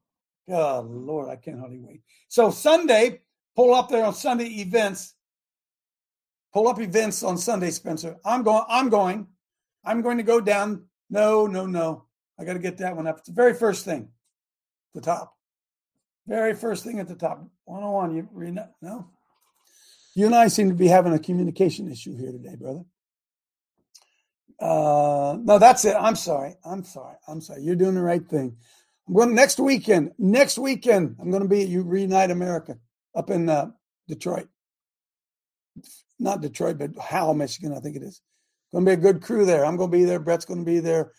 Oh, 0.51 0.87
Lord, 0.89 1.29
I 1.29 1.37
can't 1.37 1.59
hardly 1.59 1.79
wait. 1.79 2.03
So 2.29 2.51
Sunday, 2.51 3.21
pull 3.55 3.75
up 3.75 3.89
there 3.89 4.05
on 4.05 4.15
Sunday 4.15 4.61
events. 4.61 5.15
Pull 6.53 6.69
up 6.69 6.81
events 6.81 7.23
on 7.23 7.39
Sunday, 7.39 7.71
Spencer. 7.71 8.17
I'm 8.25 8.43
going. 8.43 8.65
I'm 8.69 8.89
going. 8.89 9.27
I'm 9.85 10.03
going 10.03 10.19
to 10.19 10.23
go 10.23 10.41
down. 10.41 10.85
No, 11.09 11.47
no, 11.47 11.67
no. 11.67 12.05
I 12.39 12.45
got 12.45 12.55
to 12.55 12.59
get 12.59 12.79
that 12.79 12.97
one 12.97 13.07
up. 13.07 13.19
It's 13.19 13.29
the 13.29 13.35
very 13.35 13.55
first 13.55 13.85
thing, 13.85 14.09
the 14.95 15.01
top. 15.01 15.37
Very 16.27 16.55
first 16.55 16.85
thing 16.85 16.99
at 16.99 17.09
the 17.09 17.15
top. 17.15 17.45
101. 17.65 18.15
You 18.17 18.29
read 18.33 18.57
that? 18.57 18.73
No? 18.81 19.09
You 20.15 20.27
and 20.27 20.35
I 20.35 20.49
seem 20.49 20.69
to 20.69 20.75
be 20.75 20.89
having 20.89 21.15
a 21.15 21.19
communication 21.19 21.91
issue 21.91 22.17
here 22.17 22.33
today, 22.33 22.57
brother. 22.57 22.83
Uh, 24.61 25.37
no, 25.41 25.59
that's 25.59 25.85
it. 25.85 25.97
I'm 25.99 26.15
sorry. 26.15 26.55
I'm 26.65 26.85
sorry. 26.85 27.17
I'm 27.27 27.41
sorry. 27.41 27.63
You're 27.63 27.77
doing 27.77 27.95
the 27.95 28.03
right 28.03 28.25
thing. 28.25 28.57
I'm 29.09 29.15
going 29.15 29.35
next 29.35 29.59
weekend. 29.59 30.13
Next 30.19 30.59
weekend, 30.59 31.17
I'm 31.21 31.31
going 31.31 31.43
to 31.43 31.49
be 31.49 31.63
at 31.63 31.69
you 31.69 31.83
Reunite 31.83 32.31
America 32.31 32.79
up 33.15 33.31
in 33.31 33.49
uh, 33.49 33.71
Detroit. 34.09 34.49
Not 36.19 36.41
Detroit, 36.41 36.79
but 36.79 36.99
Howell, 36.99 37.35
Michigan, 37.35 37.75
I 37.77 37.81
think 37.81 37.97
it 37.97 38.03
is. 38.03 38.21
Going 38.73 38.85
to 38.85 38.91
be 38.91 38.95
a 38.95 39.13
good 39.13 39.23
crew 39.23 39.45
there. 39.45 39.65
I'm 39.65 39.77
going 39.77 39.91
to 39.91 39.97
be 39.97 40.05
there. 40.05 40.21
Brett's 40.21 40.45
going 40.45 40.61
to 40.61 40.71
be 40.71 40.81
there. 40.81 41.13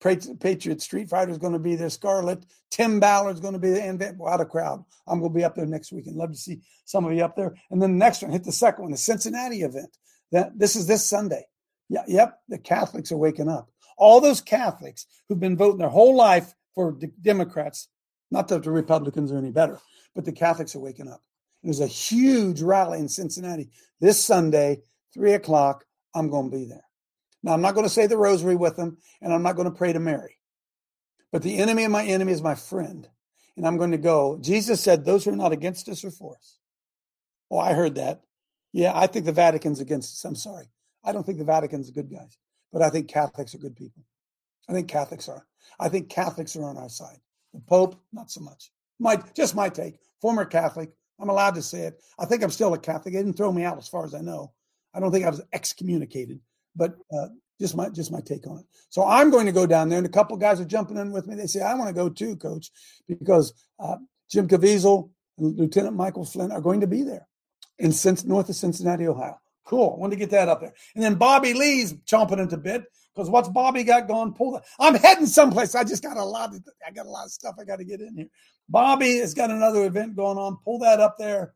Patriot 0.00 0.80
Street 0.80 1.10
Fighter 1.10 1.30
is 1.30 1.38
going 1.38 1.52
to 1.52 1.58
be 1.58 1.76
there. 1.76 1.90
Scarlet, 1.90 2.46
Tim 2.70 3.00
Ballard's 3.00 3.40
going 3.40 3.52
to 3.52 3.58
be 3.58 3.70
there, 3.70 3.88
and 3.88 4.02
what 4.18 4.40
a 4.40 4.46
crowd! 4.46 4.82
I'm 5.06 5.20
going 5.20 5.32
to 5.32 5.38
be 5.38 5.44
up 5.44 5.54
there 5.54 5.66
next 5.66 5.92
weekend. 5.92 6.16
love 6.16 6.32
to 6.32 6.38
see 6.38 6.60
some 6.86 7.04
of 7.04 7.12
you 7.12 7.22
up 7.22 7.36
there. 7.36 7.54
And 7.70 7.82
then 7.82 7.92
the 7.92 7.98
next 7.98 8.22
one, 8.22 8.32
hit 8.32 8.44
the 8.44 8.52
second 8.52 8.82
one, 8.82 8.92
the 8.92 8.96
Cincinnati 8.96 9.60
event. 9.60 9.94
That 10.32 10.58
this 10.58 10.74
is 10.74 10.86
this 10.86 11.04
Sunday. 11.04 11.44
Yeah, 11.90 12.04
yep, 12.06 12.38
the 12.48 12.56
Catholics 12.56 13.12
are 13.12 13.18
waking 13.18 13.48
up. 13.48 13.68
All 13.98 14.20
those 14.20 14.40
Catholics 14.40 15.06
who've 15.28 15.40
been 15.40 15.56
voting 15.56 15.78
their 15.78 15.88
whole 15.88 16.16
life 16.16 16.54
for 16.80 16.96
the 16.98 17.08
Democrats, 17.20 17.88
not 18.30 18.48
that 18.48 18.62
the 18.62 18.70
Republicans 18.70 19.30
are 19.30 19.36
any 19.36 19.50
better, 19.50 19.78
but 20.14 20.24
the 20.24 20.32
Catholics 20.32 20.74
are 20.74 20.80
waking 20.80 21.08
up. 21.08 21.20
There's 21.62 21.80
a 21.80 21.86
huge 21.86 22.62
rally 22.62 22.98
in 22.98 23.08
Cincinnati 23.08 23.68
this 24.00 24.22
Sunday, 24.24 24.80
three 25.12 25.34
o'clock. 25.34 25.84
I'm 26.14 26.30
going 26.30 26.50
to 26.50 26.56
be 26.56 26.64
there. 26.64 26.84
Now, 27.42 27.52
I'm 27.52 27.60
not 27.60 27.74
going 27.74 27.84
to 27.84 27.92
say 27.92 28.06
the 28.06 28.16
rosary 28.16 28.56
with 28.56 28.76
them, 28.76 28.96
and 29.20 29.32
I'm 29.32 29.42
not 29.42 29.56
going 29.56 29.70
to 29.70 29.76
pray 29.76 29.92
to 29.92 30.00
Mary. 30.00 30.38
But 31.32 31.42
the 31.42 31.58
enemy 31.58 31.84
of 31.84 31.90
my 31.90 32.04
enemy 32.04 32.32
is 32.32 32.42
my 32.42 32.54
friend. 32.54 33.06
And 33.56 33.66
I'm 33.66 33.76
going 33.76 33.90
to 33.90 33.98
go. 33.98 34.38
Jesus 34.40 34.80
said, 34.80 35.04
Those 35.04 35.24
who 35.24 35.32
are 35.32 35.36
not 35.36 35.52
against 35.52 35.86
us 35.88 36.02
are 36.04 36.10
for 36.10 36.36
us. 36.36 36.58
Oh, 37.50 37.58
I 37.58 37.74
heard 37.74 37.96
that. 37.96 38.22
Yeah, 38.72 38.92
I 38.94 39.06
think 39.06 39.26
the 39.26 39.32
Vatican's 39.32 39.80
against 39.80 40.14
us. 40.14 40.24
I'm 40.24 40.34
sorry. 40.34 40.70
I 41.04 41.12
don't 41.12 41.26
think 41.26 41.38
the 41.38 41.44
Vatican's 41.44 41.90
good 41.90 42.10
guys, 42.10 42.38
but 42.72 42.80
I 42.80 42.88
think 42.88 43.08
Catholics 43.08 43.54
are 43.54 43.58
good 43.58 43.76
people. 43.76 44.02
I 44.68 44.72
think 44.72 44.88
Catholics 44.88 45.28
are. 45.28 45.46
I 45.78 45.88
think 45.88 46.08
Catholics 46.08 46.56
are 46.56 46.64
on 46.64 46.76
our 46.76 46.88
side. 46.88 47.18
The 47.54 47.60
Pope, 47.60 48.00
not 48.12 48.30
so 48.30 48.40
much. 48.40 48.70
My 48.98 49.16
just 49.34 49.54
my 49.54 49.68
take. 49.68 49.96
Former 50.20 50.44
Catholic. 50.44 50.90
I'm 51.18 51.28
allowed 51.28 51.54
to 51.56 51.62
say 51.62 51.82
it. 51.82 52.00
I 52.18 52.24
think 52.24 52.42
I'm 52.42 52.50
still 52.50 52.74
a 52.74 52.78
Catholic. 52.78 53.14
They 53.14 53.20
didn't 53.20 53.36
throw 53.36 53.52
me 53.52 53.64
out 53.64 53.78
as 53.78 53.88
far 53.88 54.04
as 54.04 54.14
I 54.14 54.20
know. 54.20 54.52
I 54.94 55.00
don't 55.00 55.12
think 55.12 55.24
I 55.24 55.30
was 55.30 55.42
excommunicated 55.52 56.40
but 56.76 56.96
uh, 57.12 57.28
just 57.60 57.76
my 57.76 57.88
just 57.88 58.12
my 58.12 58.20
take 58.20 58.46
on 58.46 58.58
it. 58.58 58.66
So 58.88 59.04
I'm 59.04 59.30
going 59.30 59.46
to 59.46 59.52
go 59.52 59.66
down 59.66 59.88
there, 59.88 59.98
and 59.98 60.06
a 60.06 60.10
couple 60.10 60.36
guys 60.36 60.60
are 60.60 60.64
jumping 60.64 60.96
in 60.96 61.12
with 61.12 61.26
me. 61.26 61.34
They 61.34 61.46
say 61.46 61.60
I 61.60 61.74
want 61.74 61.88
to 61.88 61.94
go 61.94 62.08
too, 62.08 62.36
Coach, 62.36 62.70
because 63.08 63.52
uh, 63.78 63.96
Jim 64.30 64.48
Caviezel 64.48 65.10
and 65.38 65.56
Lieutenant 65.56 65.96
Michael 65.96 66.24
Flynn 66.24 66.52
are 66.52 66.60
going 66.60 66.80
to 66.80 66.86
be 66.86 67.02
there 67.02 67.26
in 67.78 67.92
north 68.24 68.48
of 68.48 68.56
Cincinnati, 68.56 69.06
Ohio. 69.06 69.38
Cool. 69.64 69.94
I 69.96 70.00
want 70.00 70.12
to 70.12 70.18
get 70.18 70.30
that 70.30 70.48
up 70.48 70.60
there. 70.60 70.74
And 70.94 71.04
then 71.04 71.14
Bobby 71.14 71.54
Lee's 71.54 71.92
chomping 71.92 72.38
into 72.38 72.56
bit 72.56 72.84
because 73.14 73.28
what's 73.28 73.48
Bobby 73.48 73.82
got 73.82 74.08
going? 74.08 74.32
Pull 74.32 74.52
that. 74.52 74.64
I'm 74.78 74.94
heading 74.94 75.26
someplace. 75.26 75.74
I 75.74 75.84
just 75.84 76.02
got 76.02 76.16
a 76.16 76.24
lot. 76.24 76.54
Of, 76.54 76.62
I 76.86 76.90
got 76.90 77.06
a 77.06 77.10
lot 77.10 77.26
of 77.26 77.32
stuff 77.32 77.56
I 77.60 77.64
got 77.64 77.76
to 77.76 77.84
get 77.84 78.00
in 78.00 78.16
here. 78.16 78.28
Bobby 78.68 79.18
has 79.18 79.34
got 79.34 79.50
another 79.50 79.84
event 79.84 80.16
going 80.16 80.38
on. 80.38 80.58
Pull 80.64 80.78
that 80.80 81.00
up 81.00 81.16
there. 81.18 81.54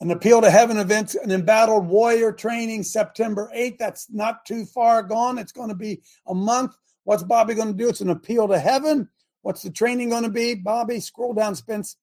An 0.00 0.10
appeal 0.10 0.42
to 0.42 0.50
heaven 0.50 0.76
event, 0.76 1.14
an 1.14 1.30
embattled 1.30 1.86
warrior 1.86 2.30
training 2.30 2.82
September 2.82 3.50
8th. 3.56 3.78
That's 3.78 4.10
not 4.10 4.44
too 4.44 4.66
far 4.66 5.02
gone. 5.02 5.38
It's 5.38 5.52
going 5.52 5.70
to 5.70 5.74
be 5.74 6.02
a 6.26 6.34
month. 6.34 6.76
What's 7.04 7.22
Bobby 7.22 7.54
going 7.54 7.68
to 7.68 7.74
do? 7.74 7.88
It's 7.88 8.02
an 8.02 8.10
appeal 8.10 8.46
to 8.48 8.58
heaven. 8.58 9.08
What's 9.40 9.62
the 9.62 9.70
training 9.70 10.10
going 10.10 10.24
to 10.24 10.28
be? 10.28 10.54
Bobby, 10.54 11.00
scroll 11.00 11.32
down, 11.32 11.54
Spence. 11.54 11.96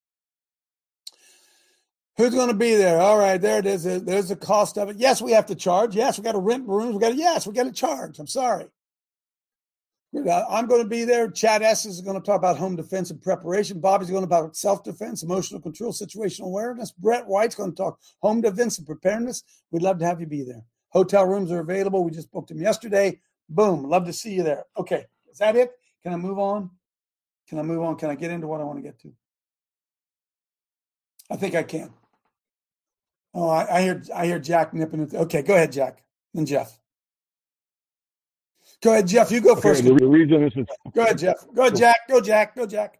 Who's 2.18 2.36
going 2.36 2.50
to 2.50 2.54
be 2.54 2.76
there? 2.76 3.00
All 3.00 3.18
right, 3.18 3.42
there 3.42 3.60
it 3.60 3.66
is. 3.66 3.84
There's 3.84 4.30
the 4.30 4.36
cost 4.36 4.78
of 4.78 4.90
it. 4.90 4.98
Yes, 4.98 5.22
we 5.22 5.32
have 5.32 5.48
to 5.48 5.56
charge. 5.56 5.96
Yes, 5.96 6.18
we 6.18 6.24
got 6.24 6.34
to 6.34 6.40
rent 6.40 6.68
rooms. 6.68 6.94
We 6.94 7.02
got 7.02 7.10
to, 7.10 7.16
yes, 7.16 7.48
we 7.48 7.54
got 7.54 7.64
to 7.64 7.72
charge. 7.72 8.20
I'm 8.20 8.28
sorry. 8.28 8.68
I'm 10.16 10.68
going 10.68 10.84
to 10.84 10.88
be 10.88 11.06
there. 11.06 11.32
Chad 11.32 11.64
S 11.64 11.86
is 11.88 12.02
going 12.02 12.20
to 12.20 12.24
talk 12.24 12.38
about 12.38 12.58
home 12.58 12.76
defense 12.76 13.10
and 13.10 13.20
preparation. 13.20 13.80
Bobby's 13.80 14.12
going 14.12 14.24
to 14.24 14.30
talk 14.30 14.44
about 14.44 14.56
self 14.56 14.84
defense, 14.84 15.24
emotional 15.24 15.60
control, 15.60 15.92
situational 15.92 16.46
awareness. 16.46 16.92
Brett 16.92 17.26
White's 17.26 17.56
going 17.56 17.72
to 17.72 17.76
talk 17.76 18.00
home 18.22 18.42
defense 18.42 18.78
and 18.78 18.86
preparedness. 18.86 19.44
We'd 19.72 19.82
love 19.82 19.98
to 20.00 20.06
have 20.06 20.20
you 20.20 20.28
be 20.28 20.44
there. 20.44 20.62
Hotel 20.90 21.26
rooms 21.26 21.52
are 21.52 21.62
available. 21.62 22.04
We 22.04 22.12
just 22.12 22.32
booked 22.32 22.50
them 22.50 22.62
yesterday. 22.62 23.20
Boom. 23.50 23.90
Love 23.90 24.06
to 24.06 24.14
see 24.14 24.34
you 24.34 24.44
there. 24.44 24.66
Okay. 24.78 25.06
Is 25.32 25.40
that 25.40 25.56
it? 25.56 25.72
Can 26.04 26.14
I 26.14 26.18
move 26.18 26.38
on? 26.38 26.70
Can 27.50 27.58
I 27.58 27.64
move 27.64 27.82
on? 27.82 27.96
Can 27.96 28.12
I 28.12 28.16
get 28.16 28.30
into 28.30 28.46
what 28.46 28.62
I 28.62 28.66
want 28.66 28.78
to 28.78 28.84
get 28.84 29.00
to? 29.00 29.12
I 31.32 31.38
think 31.38 31.56
I 31.56 31.64
can. 31.64 31.92
Oh, 33.34 33.50
I, 33.50 33.78
I 33.78 33.82
hear 33.82 34.04
I 34.14 34.26
hear 34.26 34.40
Jack 34.40 34.74
nipping 34.74 35.02
it. 35.02 35.14
Okay, 35.14 35.42
go 35.42 35.56
ahead, 35.56 35.72
Jack. 35.72 36.04
and 36.36 36.46
Jeff. 36.46 36.80
Go 38.82 38.92
ahead, 38.92 39.08
Jeff. 39.08 39.32
You 39.32 39.42
go 39.42 39.56
first. 39.56 39.84
Okay, 39.84 39.96
the 39.96 40.08
reason 40.08 40.44
this 40.44 40.54
is 40.56 40.66
go 40.94 41.04
ahead, 41.04 41.18
Jeff. 41.18 41.46
Go 41.54 41.62
ahead, 41.64 41.76
Jack. 41.76 41.96
Go, 42.08 42.22
Jack. 42.22 42.56
Go, 42.56 42.66
Jack. 42.66 43.00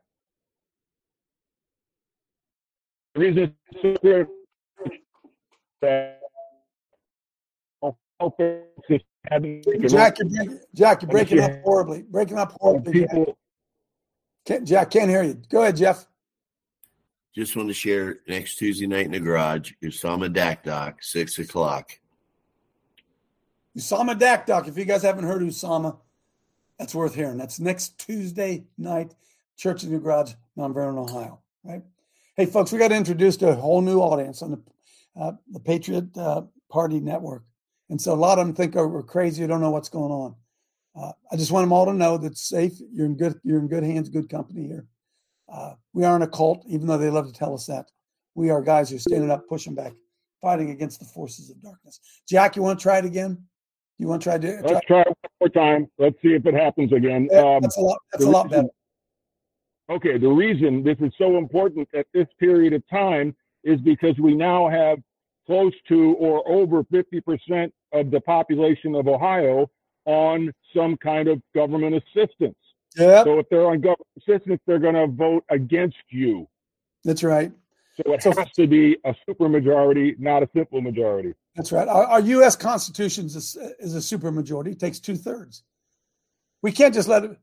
The 3.16 3.22
reason 3.22 3.56
that 3.82 4.28
Jack, 9.88 10.20
you're 10.20 10.30
breaking, 10.30 10.60
Jack, 10.74 11.02
you're 11.02 11.12
breaking 11.12 11.40
up 11.40 11.52
horribly. 11.64 12.04
Breaking 12.04 12.38
up 12.38 12.54
horribly. 12.60 12.94
People, 12.94 13.38
Jack. 14.48 14.64
Jack, 14.64 14.92
can't 14.92 15.10
hear 15.10 15.24
you. 15.24 15.42
Go 15.50 15.62
ahead, 15.62 15.78
Jeff. 15.78 16.08
Just 17.36 17.56
want 17.56 17.68
to 17.68 17.74
share 17.74 18.20
next 18.28 18.56
Tuesday 18.56 18.86
night 18.86 19.06
in 19.06 19.12
the 19.12 19.20
garage, 19.20 19.72
Usama 19.84 20.32
Dakdok, 20.32 20.96
six 21.02 21.40
o'clock. 21.40 21.90
Usama 23.76 24.18
Dakdok. 24.18 24.68
If 24.68 24.78
you 24.78 24.86
guys 24.86 25.02
haven't 25.02 25.24
heard 25.24 25.42
Usama, 25.42 25.98
that's 26.78 26.94
worth 26.94 27.16
hearing. 27.16 27.38
That's 27.38 27.60
next 27.60 27.98
Tuesday 27.98 28.66
night, 28.78 29.16
Church 29.58 29.84
in 29.84 29.92
the 29.92 30.00
Garage, 30.00 30.34
Mount 30.56 30.76
Vernon, 30.76 31.00
Ohio. 31.00 31.40
Right? 31.64 31.82
Hey, 32.36 32.46
folks, 32.46 32.72
we 32.72 32.78
got 32.78 32.90
to 32.90 32.96
introduce 32.96 33.42
a 33.42 33.56
whole 33.56 33.82
new 33.82 34.00
audience 34.00 34.44
on 34.44 34.52
the 34.52 34.62
uh, 35.20 35.32
the 35.52 35.60
Patriot 35.60 36.16
uh, 36.18 36.44
Party 36.70 37.00
Network, 37.00 37.44
and 37.90 38.02
so 38.02 38.14
a 38.14 38.16
lot 38.16 38.38
of 38.38 38.46
them 38.46 38.56
think 38.56 38.76
we're 38.76 39.04
crazy. 39.04 39.46
Don't 39.46 39.62
know 39.62 39.72
what's 39.72 39.90
going 39.90 40.12
on. 40.12 40.36
Uh, 40.96 41.12
I 41.32 41.36
just 41.36 41.52
want 41.52 41.64
them 41.64 41.74
all 41.74 41.86
to 41.86 41.94
know 41.94 42.18
that 42.18 42.38
safe. 42.38 42.74
You're 42.92 43.06
in 43.08 43.16
good. 43.16 43.40
You're 43.44 43.60
in 43.60 43.68
good 43.68 43.84
hands. 43.84 44.10
Good 44.10 44.30
company 44.30 44.68
here. 44.68 44.88
Uh, 45.54 45.76
we 45.94 46.04
aren't 46.04 46.24
a 46.24 46.28
cult, 46.28 46.66
even 46.68 46.88
though 46.88 46.98
they 46.98 47.10
love 47.10 47.28
to 47.28 47.34
tell 47.34 47.54
us 47.54 47.68
that. 47.68 47.86
We 48.36 48.50
are 48.50 48.62
guys 48.62 48.90
who 48.90 48.96
are 48.96 49.00
standing 49.00 49.30
up, 49.30 49.48
pushing 49.48 49.76
back, 49.76 49.94
fighting 50.42 50.72
against 50.72 51.00
the 51.00 51.06
forces 51.06 51.52
of 51.52 51.62
darkness. 51.62 52.00
Jack, 52.28 52.56
you 52.56 52.64
want 52.64 52.80
to 52.80 52.84
try 52.84 52.98
it 52.98 53.06
again? 53.06 53.38
You 54.00 54.08
want 54.08 54.24
to 54.24 54.30
try 54.30 54.38
to? 54.40 54.62
Try? 54.62 54.72
Let's 54.72 54.86
try 54.88 55.02
it 55.02 55.08
one 55.08 55.16
more 55.42 55.50
time. 55.50 55.88
Let's 56.00 56.16
see 56.24 56.34
if 56.34 56.46
it 56.48 56.56
happens 56.56 56.92
again. 56.92 57.30
Yeah, 57.32 57.56
um, 57.56 57.62
that's 57.62 57.78
a 57.78 57.82
lot. 57.82 58.00
That's 58.12 58.26
a 58.26 58.30
lot 58.30 58.50
better. 58.50 58.70
Okay, 59.90 60.18
the 60.18 60.30
reason 60.30 60.84
this 60.84 60.98
is 61.00 61.12
so 61.18 61.38
important 61.38 61.88
at 61.94 62.08
this 62.14 62.28
period 62.40 62.74
of 62.74 62.82
time 62.90 63.36
is 63.64 63.80
because 63.82 64.18
we 64.18 64.34
now 64.34 64.68
have 64.68 64.98
close 65.46 65.74
to 65.90 66.16
or 66.20 66.48
over 66.48 66.84
50% 66.86 67.72
of 67.92 68.10
the 68.10 68.22
population 68.22 68.96
of 68.96 69.08
Ohio 69.08 69.70
on 70.06 70.52
some 70.76 70.98
kind 70.98 71.28
of 71.28 71.42
government 71.54 71.96
assistance. 71.96 72.56
Yeah. 72.98 73.24
So 73.24 73.40
if 73.40 73.50
they're 73.50 73.66
on 73.66 73.82
government 73.82 74.08
assistance, 74.18 74.62
they're 74.66 74.80
going 74.80 74.96
to 74.96 75.08
vote 75.08 75.44
against 75.50 75.98
you. 76.10 76.48
That's 77.04 77.24
right. 77.24 77.52
So 77.96 78.14
it 78.14 78.24
so, 78.24 78.32
has 78.36 78.52
to 78.54 78.66
be 78.66 78.98
a 79.04 79.16
supermajority, 79.28 80.20
not 80.20 80.42
a 80.42 80.50
simple 80.56 80.82
majority. 80.82 81.34
That's 81.56 81.72
right. 81.72 81.88
Our, 81.88 82.06
our 82.06 82.20
U.S. 82.22 82.56
Constitution 82.56 83.26
is 83.26 83.56
a, 83.56 83.84
is 83.84 83.96
a 83.96 84.00
supermajority. 84.00 84.72
It 84.72 84.80
takes 84.80 85.00
two 85.00 85.16
thirds. 85.16 85.64
We 86.64 86.72
can't 86.72 86.94
just 86.94 87.08
let 87.08 87.24
it. 87.24 87.38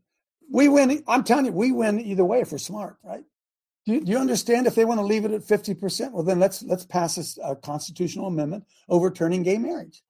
We 0.51 0.69
win. 0.69 1.05
I'm 1.07 1.23
telling 1.23 1.45
you, 1.45 1.53
we 1.53 1.71
win 1.71 2.01
either 2.01 2.25
way 2.25 2.41
if 2.41 2.51
we're 2.51 2.59
smart, 2.59 2.97
right? 3.05 3.23
Do 3.87 3.93
you, 3.93 4.01
do 4.01 4.11
you 4.11 4.19
understand? 4.19 4.67
If 4.67 4.75
they 4.75 4.85
want 4.85 4.99
to 4.99 5.07
leave 5.07 5.25
it 5.25 5.31
at 5.31 5.45
fifty 5.45 5.75
percent, 5.75 6.13
well, 6.13 6.25
then 6.25 6.41
let's 6.41 6.63
let's 6.65 6.85
pass 6.85 7.39
a, 7.39 7.53
a 7.53 7.57
constitutional 7.57 8.27
amendment 8.27 8.65
overturning 8.89 9.45
gay 9.45 9.59
marriage. 9.59 10.03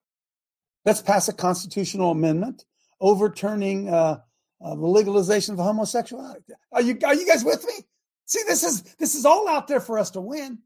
Let's 0.87 1.03
pass 1.03 1.29
a 1.29 1.35
constitutional 1.35 2.11
amendment 2.13 2.65
overturning 3.01 3.91
uh, 3.91 4.21
uh, 4.63 4.75
the 4.75 4.87
legalization 4.87 5.55
of 5.55 5.61
homosexuality. 5.61 6.53
Are 6.73 6.83
you 6.83 6.99
are 7.05 7.15
you 7.15 7.27
guys 7.27 7.45
with 7.45 7.65
me? 7.67 7.87
See, 8.27 8.43
this 8.47 8.63
is 8.63 8.83
this 8.99 9.15
is 9.15 9.25
all 9.25 9.49
out 9.49 9.69
there 9.69 9.81
for 9.81 9.99
us 9.99 10.11
to 10.13 10.21
win, 10.21 10.59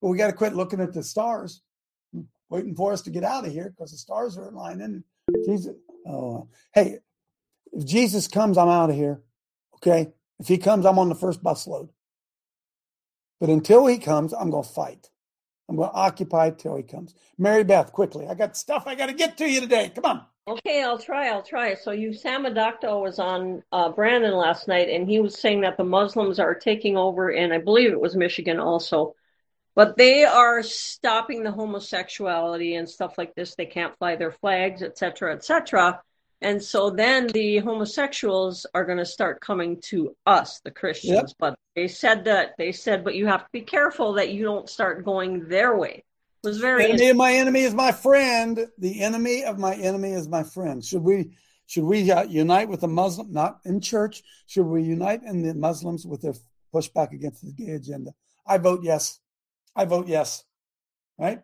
but 0.00 0.08
we 0.08 0.18
got 0.18 0.28
to 0.28 0.32
quit 0.32 0.54
looking 0.54 0.80
at 0.80 0.92
the 0.92 1.02
stars, 1.02 1.62
waiting 2.48 2.74
for 2.74 2.92
us 2.92 3.02
to 3.02 3.10
get 3.10 3.24
out 3.24 3.46
of 3.46 3.52
here 3.52 3.70
because 3.70 3.92
the 3.92 3.98
stars 3.98 4.36
are 4.38 4.48
aligning. 4.48 5.04
Jesus, 5.44 5.74
oh, 6.06 6.48
hey, 6.72 6.98
if 7.72 7.84
Jesus 7.84 8.28
comes, 8.28 8.58
I'm 8.58 8.68
out 8.68 8.90
of 8.90 8.96
here. 8.96 9.20
Okay, 9.76 10.12
if 10.38 10.48
he 10.48 10.58
comes, 10.58 10.86
I'm 10.86 10.98
on 10.98 11.08
the 11.08 11.14
first 11.14 11.42
busload. 11.42 11.90
But 13.40 13.50
until 13.50 13.86
he 13.86 13.98
comes, 13.98 14.32
I'm 14.32 14.50
going 14.50 14.64
to 14.64 14.68
fight. 14.68 15.10
I'm 15.68 15.76
going 15.76 15.90
to 15.90 15.94
occupy 15.94 16.50
till 16.50 16.76
he 16.76 16.82
comes. 16.82 17.14
Mary 17.38 17.64
Beth, 17.64 17.92
quickly. 17.92 18.26
I 18.26 18.34
got 18.34 18.56
stuff 18.56 18.84
I 18.86 18.94
got 18.94 19.06
to 19.06 19.12
get 19.12 19.36
to 19.38 19.50
you 19.50 19.60
today. 19.60 19.90
Come 19.94 20.04
on. 20.04 20.24
Okay, 20.48 20.80
I'll 20.82 20.98
try. 20.98 21.28
I'll 21.28 21.42
try. 21.42 21.74
So 21.74 21.90
Usama 21.90 22.54
Dakdok 22.54 23.02
was 23.02 23.18
on 23.18 23.64
uh, 23.72 23.90
Brandon 23.90 24.34
last 24.34 24.68
night, 24.68 24.88
and 24.88 25.08
he 25.08 25.18
was 25.18 25.38
saying 25.38 25.62
that 25.62 25.76
the 25.76 25.84
Muslims 25.84 26.38
are 26.38 26.54
taking 26.54 26.96
over, 26.96 27.30
and 27.30 27.52
I 27.52 27.58
believe 27.58 27.90
it 27.90 28.00
was 28.00 28.14
Michigan 28.14 28.60
also, 28.60 29.16
but 29.74 29.96
they 29.96 30.24
are 30.24 30.62
stopping 30.62 31.42
the 31.42 31.50
homosexuality 31.50 32.76
and 32.76 32.88
stuff 32.88 33.18
like 33.18 33.34
this. 33.34 33.56
They 33.56 33.66
can't 33.66 33.98
fly 33.98 34.14
their 34.14 34.30
flags, 34.30 34.82
etc., 34.82 35.34
etc. 35.34 36.00
And 36.40 36.62
so 36.62 36.90
then 36.90 37.26
the 37.26 37.58
homosexuals 37.58 38.66
are 38.72 38.84
going 38.84 38.98
to 38.98 39.06
start 39.06 39.40
coming 39.40 39.80
to 39.86 40.14
us, 40.26 40.60
the 40.60 40.70
Christians. 40.70 41.14
Yep. 41.14 41.36
But 41.40 41.58
they 41.74 41.88
said 41.88 42.24
that 42.26 42.54
they 42.56 42.70
said, 42.70 43.02
but 43.02 43.16
you 43.16 43.26
have 43.26 43.42
to 43.42 43.50
be 43.52 43.62
careful 43.62 44.12
that 44.14 44.30
you 44.30 44.44
don't 44.44 44.68
start 44.68 45.04
going 45.04 45.48
their 45.48 45.76
way 45.76 46.04
was 46.46 46.58
very. 46.58 46.84
The 46.84 46.88
enemy 46.90 47.10
of 47.10 47.16
my 47.16 47.32
enemy 47.32 47.60
is 47.60 47.74
my 47.74 47.92
friend. 47.92 48.66
The 48.78 49.02
enemy 49.02 49.44
of 49.44 49.58
my 49.58 49.74
enemy 49.74 50.12
is 50.12 50.28
my 50.28 50.42
friend. 50.42 50.82
Should 50.84 51.02
we? 51.02 51.36
Should 51.66 51.84
we 51.84 52.10
uh, 52.10 52.22
unite 52.22 52.68
with 52.68 52.80
the 52.80 52.88
Muslim, 52.88 53.32
not 53.32 53.58
in 53.64 53.80
church? 53.80 54.22
Should 54.46 54.66
we 54.66 54.82
unite 54.82 55.22
in 55.24 55.42
the 55.42 55.52
Muslims 55.52 56.06
with 56.06 56.22
their 56.22 56.34
pushback 56.72 57.12
against 57.12 57.44
the 57.44 57.52
gay 57.52 57.72
agenda? 57.72 58.14
I 58.46 58.58
vote 58.58 58.80
yes. 58.82 59.20
I 59.74 59.84
vote 59.84 60.06
yes. 60.06 60.44
Right. 61.18 61.42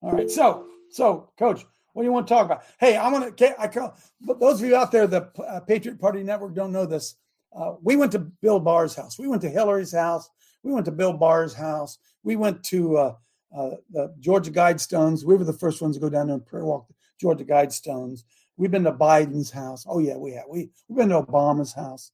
All 0.00 0.12
right. 0.12 0.30
So, 0.30 0.66
so, 0.90 1.30
Coach, 1.38 1.64
what 1.92 2.02
do 2.02 2.06
you 2.06 2.12
want 2.12 2.28
to 2.28 2.34
talk 2.34 2.46
about? 2.46 2.62
Hey, 2.78 2.96
I'm 2.96 3.12
gonna. 3.12 3.32
I 3.58 3.68
call, 3.68 3.96
but 4.20 4.38
those 4.38 4.62
of 4.62 4.68
you 4.68 4.76
out 4.76 4.92
there, 4.92 5.06
the 5.06 5.30
uh, 5.42 5.60
Patriot 5.60 6.00
Party 6.00 6.22
Network, 6.22 6.54
don't 6.54 6.72
know 6.72 6.86
this. 6.86 7.16
Uh, 7.54 7.74
we 7.82 7.96
went 7.96 8.12
to 8.12 8.18
Bill 8.18 8.60
Barr's 8.60 8.94
house. 8.94 9.18
We 9.18 9.28
went 9.28 9.42
to 9.42 9.50
Hillary's 9.50 9.92
house. 9.92 10.28
We 10.62 10.72
went 10.72 10.86
to 10.86 10.92
Bill 10.92 11.12
Barr's 11.12 11.54
house. 11.54 11.98
We 12.22 12.36
went 12.36 12.64
to 12.64 13.14
uh, 13.56 13.70
the 13.90 14.14
Georgia 14.18 14.50
Guidestones. 14.50 15.24
We 15.24 15.36
were 15.36 15.44
the 15.44 15.52
first 15.52 15.80
ones 15.80 15.96
to 15.96 16.00
go 16.00 16.08
down 16.08 16.26
there 16.26 16.36
and 16.36 16.46
prayer 16.46 16.64
walk 16.64 16.88
the 16.88 16.94
Georgia 17.20 17.44
Guidestones. 17.44 18.24
We've 18.56 18.70
been 18.70 18.84
to 18.84 18.92
Biden's 18.92 19.50
house. 19.50 19.84
Oh 19.88 19.98
yeah, 19.98 20.16
we 20.16 20.32
have. 20.32 20.44
We 20.48 20.70
we've 20.88 20.98
been 20.98 21.08
to 21.10 21.22
Obama's 21.22 21.72
house. 21.72 22.10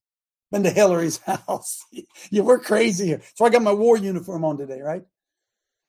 Been 0.50 0.62
to 0.64 0.70
Hillary's 0.70 1.18
house. 1.26 1.85
yeah, 2.31 2.42
we're 2.42 2.59
crazy 2.59 3.07
here. 3.07 3.22
So 3.35 3.44
I 3.44 3.50
got 3.50 3.62
my 3.62 3.72
war 3.72 3.96
uniform 3.96 4.44
on 4.44 4.59
today, 4.59 4.81
right? 4.81 5.03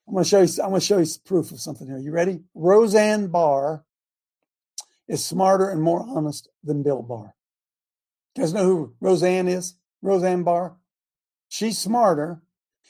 I'm 0.08 0.16
to 0.16 0.24
show 0.24 0.42
you. 0.42 0.50
I'm 0.64 0.70
going 0.70 0.82
to 0.82 0.86
show 0.86 0.98
you 0.98 1.08
proof 1.26 1.52
of 1.52 1.60
something 1.62 1.88
here. 1.88 1.98
You 1.98 2.12
ready? 2.12 2.42
Roseanne 2.54 3.28
Barr 3.28 3.86
is 5.08 5.24
smarter 5.24 5.70
and 5.70 5.82
more 5.82 6.06
honest 6.08 6.50
than 6.64 6.84
Bill 6.84 7.02
Barr. 7.02 7.36
You 8.36 8.44
guys 8.44 8.54
know 8.54 8.66
who 8.66 8.94
Roseanne 9.00 9.48
is? 9.48 9.76
Roseanne 10.02 10.44
Barr. 10.44 10.76
She's 11.48 11.78
smarter 11.78 12.42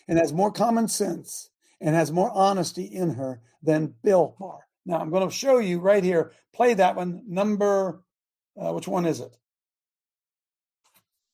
and 0.07 0.17
has 0.17 0.33
more 0.33 0.51
common 0.51 0.87
sense 0.87 1.50
and 1.81 1.95
has 1.95 2.11
more 2.11 2.31
honesty 2.31 2.83
in 2.83 3.15
her 3.15 3.41
than 3.61 3.95
Bill 4.03 4.35
Barr. 4.39 4.67
Now, 4.85 4.99
I'm 4.99 5.09
going 5.09 5.27
to 5.27 5.33
show 5.33 5.57
you 5.57 5.79
right 5.79 6.03
here. 6.03 6.31
Play 6.53 6.75
that 6.75 6.95
one. 6.95 7.23
Number, 7.27 8.01
uh, 8.59 8.71
which 8.71 8.87
one 8.87 9.05
is 9.05 9.19
it? 9.19 9.35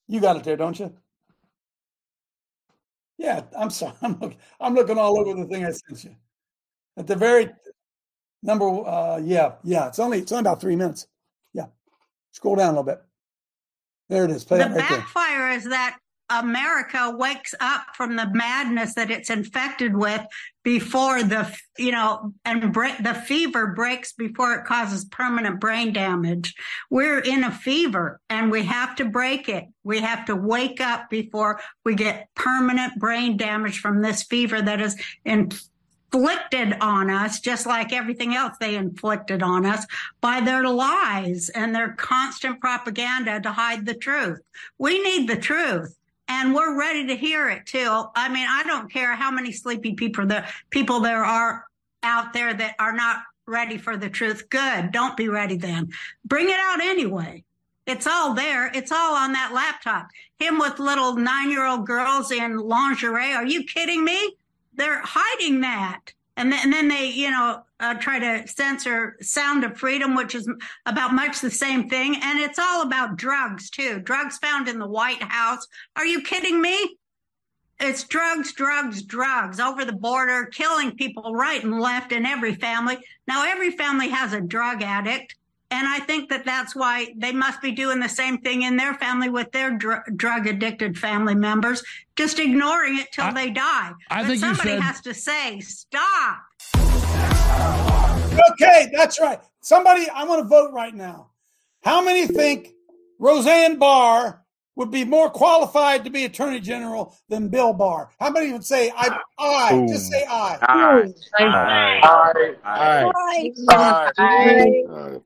You 0.06 0.20
got 0.20 0.36
it 0.36 0.44
there, 0.44 0.56
don't 0.56 0.78
you? 0.78 0.92
Yeah, 3.18 3.42
I'm 3.56 3.70
sorry. 3.70 3.94
I'm 4.02 4.18
looking, 4.18 4.38
I'm 4.60 4.74
looking 4.74 4.98
all 4.98 5.18
over 5.18 5.38
the 5.38 5.46
thing 5.46 5.64
I 5.64 5.70
sent 5.70 6.04
you. 6.04 6.16
At 6.96 7.06
the 7.06 7.16
very 7.16 7.50
number, 8.42 8.66
uh, 8.66 9.18
yeah, 9.18 9.52
yeah. 9.62 9.88
It's 9.88 9.98
only 9.98 10.18
it's 10.18 10.32
only 10.32 10.40
about 10.40 10.60
three 10.60 10.76
minutes. 10.76 11.06
Yeah, 11.52 11.66
scroll 12.32 12.56
down 12.56 12.68
a 12.68 12.70
little 12.70 12.84
bit. 12.84 13.00
There 14.08 14.24
it 14.24 14.30
is. 14.30 14.44
Play 14.44 14.58
the 14.58 14.64
that 14.64 14.76
right 14.76 14.88
backfire 14.88 15.50
is 15.50 15.64
that 15.64 15.98
America 16.30 17.14
wakes 17.16 17.54
up 17.60 17.86
from 17.94 18.16
the 18.16 18.28
madness 18.32 18.94
that 18.94 19.10
it's 19.10 19.30
infected 19.30 19.96
with 19.96 20.20
before 20.62 21.22
the, 21.22 21.50
you 21.78 21.90
know, 21.90 22.34
and 22.44 22.72
bre- 22.72 23.00
the 23.00 23.14
fever 23.14 23.68
breaks 23.68 24.12
before 24.12 24.52
it 24.54 24.66
causes 24.66 25.06
permanent 25.06 25.60
brain 25.60 25.92
damage. 25.92 26.54
We're 26.90 27.20
in 27.20 27.44
a 27.44 27.50
fever 27.50 28.20
and 28.28 28.50
we 28.50 28.64
have 28.64 28.96
to 28.96 29.06
break 29.06 29.48
it. 29.48 29.64
We 29.84 30.00
have 30.00 30.26
to 30.26 30.36
wake 30.36 30.80
up 30.80 31.08
before 31.08 31.60
we 31.84 31.94
get 31.94 32.28
permanent 32.34 32.98
brain 32.98 33.38
damage 33.38 33.80
from 33.80 34.02
this 34.02 34.22
fever 34.22 34.60
that 34.60 34.82
is 34.82 35.00
inflicted 35.24 36.74
on 36.82 37.08
us, 37.08 37.40
just 37.40 37.64
like 37.64 37.92
everything 37.92 38.34
else 38.34 38.56
they 38.60 38.76
inflicted 38.76 39.42
on 39.42 39.64
us 39.64 39.86
by 40.20 40.40
their 40.40 40.68
lies 40.68 41.48
and 41.48 41.74
their 41.74 41.92
constant 41.92 42.60
propaganda 42.60 43.40
to 43.40 43.52
hide 43.52 43.86
the 43.86 43.94
truth. 43.94 44.40
We 44.78 45.02
need 45.02 45.28
the 45.28 45.36
truth 45.36 45.97
and 46.28 46.54
we're 46.54 46.78
ready 46.78 47.06
to 47.06 47.16
hear 47.16 47.48
it 47.48 47.66
too. 47.66 48.04
I 48.14 48.28
mean, 48.28 48.46
I 48.48 48.62
don't 48.64 48.90
care 48.90 49.16
how 49.16 49.30
many 49.30 49.52
sleepy 49.52 49.94
people 49.94 50.26
the 50.26 50.44
people 50.70 51.00
there 51.00 51.24
are 51.24 51.64
out 52.02 52.32
there 52.32 52.54
that 52.54 52.74
are 52.78 52.92
not 52.92 53.22
ready 53.46 53.78
for 53.78 53.96
the 53.96 54.10
truth. 54.10 54.48
Good. 54.50 54.92
Don't 54.92 55.16
be 55.16 55.28
ready 55.28 55.56
then. 55.56 55.90
Bring 56.24 56.48
it 56.48 56.60
out 56.60 56.80
anyway. 56.80 57.44
It's 57.86 58.06
all 58.06 58.34
there. 58.34 58.70
It's 58.74 58.92
all 58.92 59.14
on 59.14 59.32
that 59.32 59.52
laptop. 59.54 60.08
Him 60.38 60.58
with 60.58 60.78
little 60.78 61.16
nine 61.16 61.50
year 61.50 61.66
old 61.66 61.86
girls 61.86 62.30
in 62.30 62.58
lingerie. 62.58 63.32
Are 63.32 63.46
you 63.46 63.64
kidding 63.64 64.04
me? 64.04 64.36
They're 64.74 65.00
hiding 65.02 65.62
that. 65.62 66.12
And 66.38 66.52
then, 66.52 66.60
and 66.62 66.72
then 66.72 66.88
they, 66.88 67.06
you 67.10 67.30
know, 67.30 67.62
uh, 67.80 67.94
try 67.94 68.20
to 68.20 68.46
censor 68.46 69.16
Sound 69.20 69.64
of 69.64 69.76
Freedom, 69.76 70.14
which 70.14 70.36
is 70.36 70.48
about 70.86 71.12
much 71.12 71.40
the 71.40 71.50
same 71.50 71.88
thing. 71.88 72.16
And 72.22 72.38
it's 72.38 72.60
all 72.60 72.82
about 72.82 73.16
drugs, 73.16 73.70
too. 73.70 73.98
Drugs 73.98 74.38
found 74.38 74.68
in 74.68 74.78
the 74.78 74.86
White 74.86 75.22
House. 75.22 75.66
Are 75.96 76.06
you 76.06 76.22
kidding 76.22 76.62
me? 76.62 76.96
It's 77.80 78.04
drugs, 78.04 78.52
drugs, 78.52 79.02
drugs 79.02 79.58
over 79.58 79.84
the 79.84 79.92
border, 79.92 80.46
killing 80.46 80.96
people 80.96 81.34
right 81.34 81.62
and 81.62 81.80
left 81.80 82.12
in 82.12 82.24
every 82.24 82.54
family. 82.54 82.98
Now, 83.26 83.44
every 83.44 83.72
family 83.72 84.08
has 84.08 84.32
a 84.32 84.40
drug 84.40 84.82
addict. 84.82 85.34
And 85.70 85.86
I 85.86 85.98
think 86.00 86.30
that 86.30 86.44
that's 86.46 86.74
why 86.74 87.08
they 87.16 87.32
must 87.32 87.60
be 87.60 87.72
doing 87.72 88.00
the 88.00 88.08
same 88.08 88.38
thing 88.38 88.62
in 88.62 88.76
their 88.78 88.94
family 88.94 89.28
with 89.28 89.52
their 89.52 89.70
dr- 89.76 90.04
drug 90.16 90.46
addicted 90.46 90.96
family 90.98 91.34
members, 91.34 91.82
just 92.16 92.38
ignoring 92.38 92.98
it 92.98 93.08
till 93.12 93.24
I- 93.26 93.32
they 93.32 93.50
die. 93.50 93.92
I 94.10 94.22
but 94.22 94.28
think 94.28 94.40
somebody 94.40 94.70
said- 94.70 94.80
has 94.80 95.00
to 95.02 95.12
say, 95.14 95.60
stop. 95.60 96.38
Okay, 98.52 98.90
that's 98.94 99.20
right. 99.20 99.40
Somebody, 99.60 100.08
I 100.08 100.24
want 100.24 100.42
to 100.42 100.48
vote 100.48 100.72
right 100.72 100.94
now. 100.94 101.28
How 101.84 102.00
many 102.02 102.26
think 102.26 102.68
Roseanne 103.18 103.78
Barr 103.78 104.42
would 104.76 104.90
be 104.90 105.04
more 105.04 105.28
qualified 105.28 106.04
to 106.04 106.10
be 106.10 106.24
Attorney 106.24 106.60
General 106.60 107.14
than 107.28 107.48
Bill 107.48 107.72
Barr? 107.72 108.10
How 108.20 108.30
many 108.30 108.52
would 108.52 108.64
say 108.64 108.90
I? 108.96 109.18
I 109.38 109.86
just 109.88 110.10
say 110.10 110.24
I. 110.28 110.56
Aye. 110.62 111.12
Aye. 111.38 112.00
Aye. 112.64 113.10
Aye. 113.68 114.82
I 114.88 115.18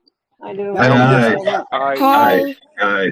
do. 0.51 0.75
Aye. 0.75 1.65
Aye. 1.71 2.55
Aye. 2.79 3.11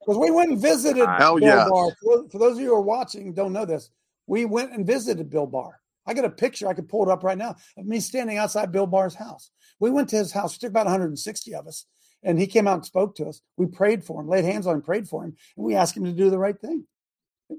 Because 0.00 0.18
we 0.18 0.30
went 0.30 0.50
and 0.50 0.60
visited 0.60 1.06
Hell 1.18 1.38
Bill 1.38 1.48
yes. 1.48 1.68
Barr. 1.68 1.90
For, 2.02 2.28
for 2.30 2.38
those 2.38 2.56
of 2.56 2.60
you 2.60 2.68
who 2.68 2.74
are 2.74 2.80
watching, 2.80 3.32
don't 3.34 3.52
know 3.52 3.64
this. 3.64 3.90
We 4.26 4.44
went 4.44 4.72
and 4.72 4.86
visited 4.86 5.30
Bill 5.30 5.46
Barr. 5.46 5.80
I 6.06 6.14
got 6.14 6.24
a 6.24 6.30
picture. 6.30 6.68
I 6.68 6.74
could 6.74 6.88
pull 6.88 7.08
it 7.08 7.12
up 7.12 7.22
right 7.22 7.36
now 7.36 7.56
of 7.76 7.86
me 7.86 8.00
standing 8.00 8.38
outside 8.38 8.72
Bill 8.72 8.86
Barr's 8.86 9.14
house. 9.14 9.50
We 9.78 9.90
went 9.90 10.08
to 10.10 10.16
his 10.16 10.32
house. 10.32 10.56
It 10.56 10.60
took 10.60 10.70
about 10.70 10.86
160 10.86 11.54
of 11.54 11.66
us, 11.66 11.86
and 12.22 12.38
he 12.38 12.46
came 12.46 12.66
out 12.66 12.74
and 12.74 12.84
spoke 12.84 13.14
to 13.16 13.26
us. 13.26 13.42
We 13.56 13.66
prayed 13.66 14.04
for 14.04 14.20
him, 14.20 14.28
laid 14.28 14.44
hands 14.44 14.66
on 14.66 14.76
him, 14.76 14.82
prayed 14.82 15.08
for 15.08 15.24
him, 15.24 15.36
and 15.56 15.66
we 15.66 15.74
asked 15.74 15.96
him 15.96 16.04
to 16.04 16.12
do 16.12 16.30
the 16.30 16.38
right 16.38 16.58
thing. 16.58 16.86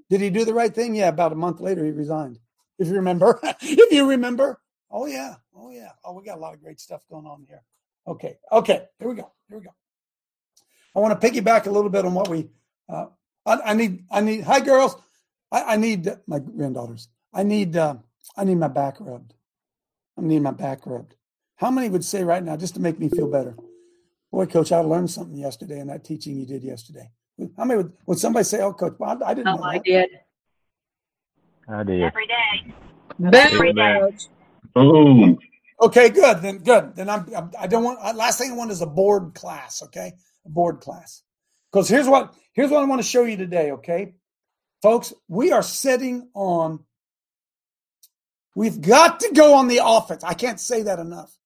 Did 0.09 0.21
he 0.21 0.29
do 0.29 0.45
the 0.45 0.53
right 0.53 0.73
thing? 0.73 0.95
Yeah. 0.95 1.09
About 1.09 1.33
a 1.33 1.35
month 1.35 1.59
later, 1.59 1.83
he 1.83 1.91
resigned. 1.91 2.39
If 2.79 2.87
you 2.87 2.95
remember, 2.95 3.39
if 3.61 3.91
you 3.91 4.09
remember. 4.09 4.59
Oh 4.89 5.05
yeah. 5.05 5.35
Oh 5.55 5.69
yeah. 5.69 5.91
Oh, 6.03 6.13
we 6.13 6.23
got 6.23 6.37
a 6.37 6.41
lot 6.41 6.53
of 6.53 6.61
great 6.61 6.79
stuff 6.79 7.03
going 7.09 7.25
on 7.25 7.45
here. 7.47 7.61
Okay. 8.07 8.37
Okay. 8.51 8.87
Here 8.99 9.07
we 9.07 9.15
go. 9.15 9.31
Here 9.47 9.57
we 9.57 9.63
go. 9.63 9.73
I 10.95 10.99
want 10.99 11.19
to 11.19 11.27
piggyback 11.27 11.67
a 11.67 11.71
little 11.71 11.89
bit 11.89 12.05
on 12.05 12.13
what 12.13 12.27
we. 12.27 12.49
Uh, 12.89 13.07
I, 13.45 13.59
I 13.65 13.73
need. 13.73 14.05
I 14.11 14.21
need. 14.21 14.41
Hi, 14.43 14.59
girls. 14.59 14.95
I, 15.51 15.73
I 15.73 15.77
need 15.77 16.09
my 16.27 16.39
granddaughters. 16.39 17.07
I 17.33 17.43
need. 17.43 17.77
Uh, 17.77 17.95
I 18.35 18.43
need 18.43 18.55
my 18.55 18.67
back 18.67 18.97
rubbed. 18.99 19.33
I 20.17 20.21
need 20.21 20.41
my 20.41 20.51
back 20.51 20.85
rubbed. 20.85 21.15
How 21.55 21.69
many 21.69 21.89
would 21.89 22.03
say 22.03 22.23
right 22.23 22.43
now, 22.43 22.57
just 22.57 22.73
to 22.75 22.81
make 22.81 22.99
me 22.99 23.09
feel 23.09 23.29
better? 23.29 23.55
Boy, 24.31 24.45
coach, 24.45 24.71
I 24.71 24.79
learned 24.79 25.11
something 25.11 25.37
yesterday 25.37 25.79
in 25.79 25.87
that 25.87 26.03
teaching 26.03 26.37
you 26.37 26.45
did 26.45 26.63
yesterday. 26.63 27.09
How 27.57 27.65
many 27.65 27.83
would, 27.83 27.93
would 28.05 28.19
somebody 28.19 28.43
say, 28.43 28.61
"Oh, 28.61 28.73
coach, 28.73 28.95
well, 28.99 29.21
I, 29.23 29.31
I 29.31 29.33
didn't 29.33 29.55
know"? 29.55 29.63
I 29.63 29.77
that." 29.77 29.83
did. 29.85 30.09
I 31.67 31.83
did. 31.83 32.01
Every 32.01 32.27
day. 32.27 32.73
Every 33.33 33.73
day. 33.73 34.11
Boom. 34.73 35.39
Okay, 35.81 36.09
good. 36.09 36.41
Then 36.41 36.59
good. 36.59 36.95
Then 36.95 37.09
I'm, 37.09 37.27
I'm 37.35 37.51
I 37.59 37.67
don't 37.67 37.83
want 37.83 37.99
last 38.17 38.39
thing 38.39 38.51
I 38.51 38.55
want 38.55 38.71
is 38.71 38.81
a 38.81 38.87
bored 38.87 39.33
class, 39.35 39.83
okay? 39.83 40.13
A 40.45 40.49
bored 40.49 40.81
class. 40.81 41.23
Because 41.71 41.89
here's 41.89 42.07
what 42.07 42.35
here's 42.53 42.71
what 42.71 42.83
I 42.83 42.87
want 42.87 43.01
to 43.01 43.07
show 43.07 43.23
you 43.25 43.37
today, 43.37 43.71
okay? 43.73 44.15
Folks, 44.81 45.13
we 45.27 45.51
are 45.51 45.63
sitting 45.63 46.29
on 46.35 46.85
we've 48.55 48.81
got 48.81 49.21
to 49.21 49.31
go 49.33 49.55
on 49.55 49.67
the 49.69 49.81
offense. 49.83 50.23
I 50.23 50.33
can't 50.35 50.59
say 50.59 50.83
that 50.83 50.99
enough. 50.99 51.37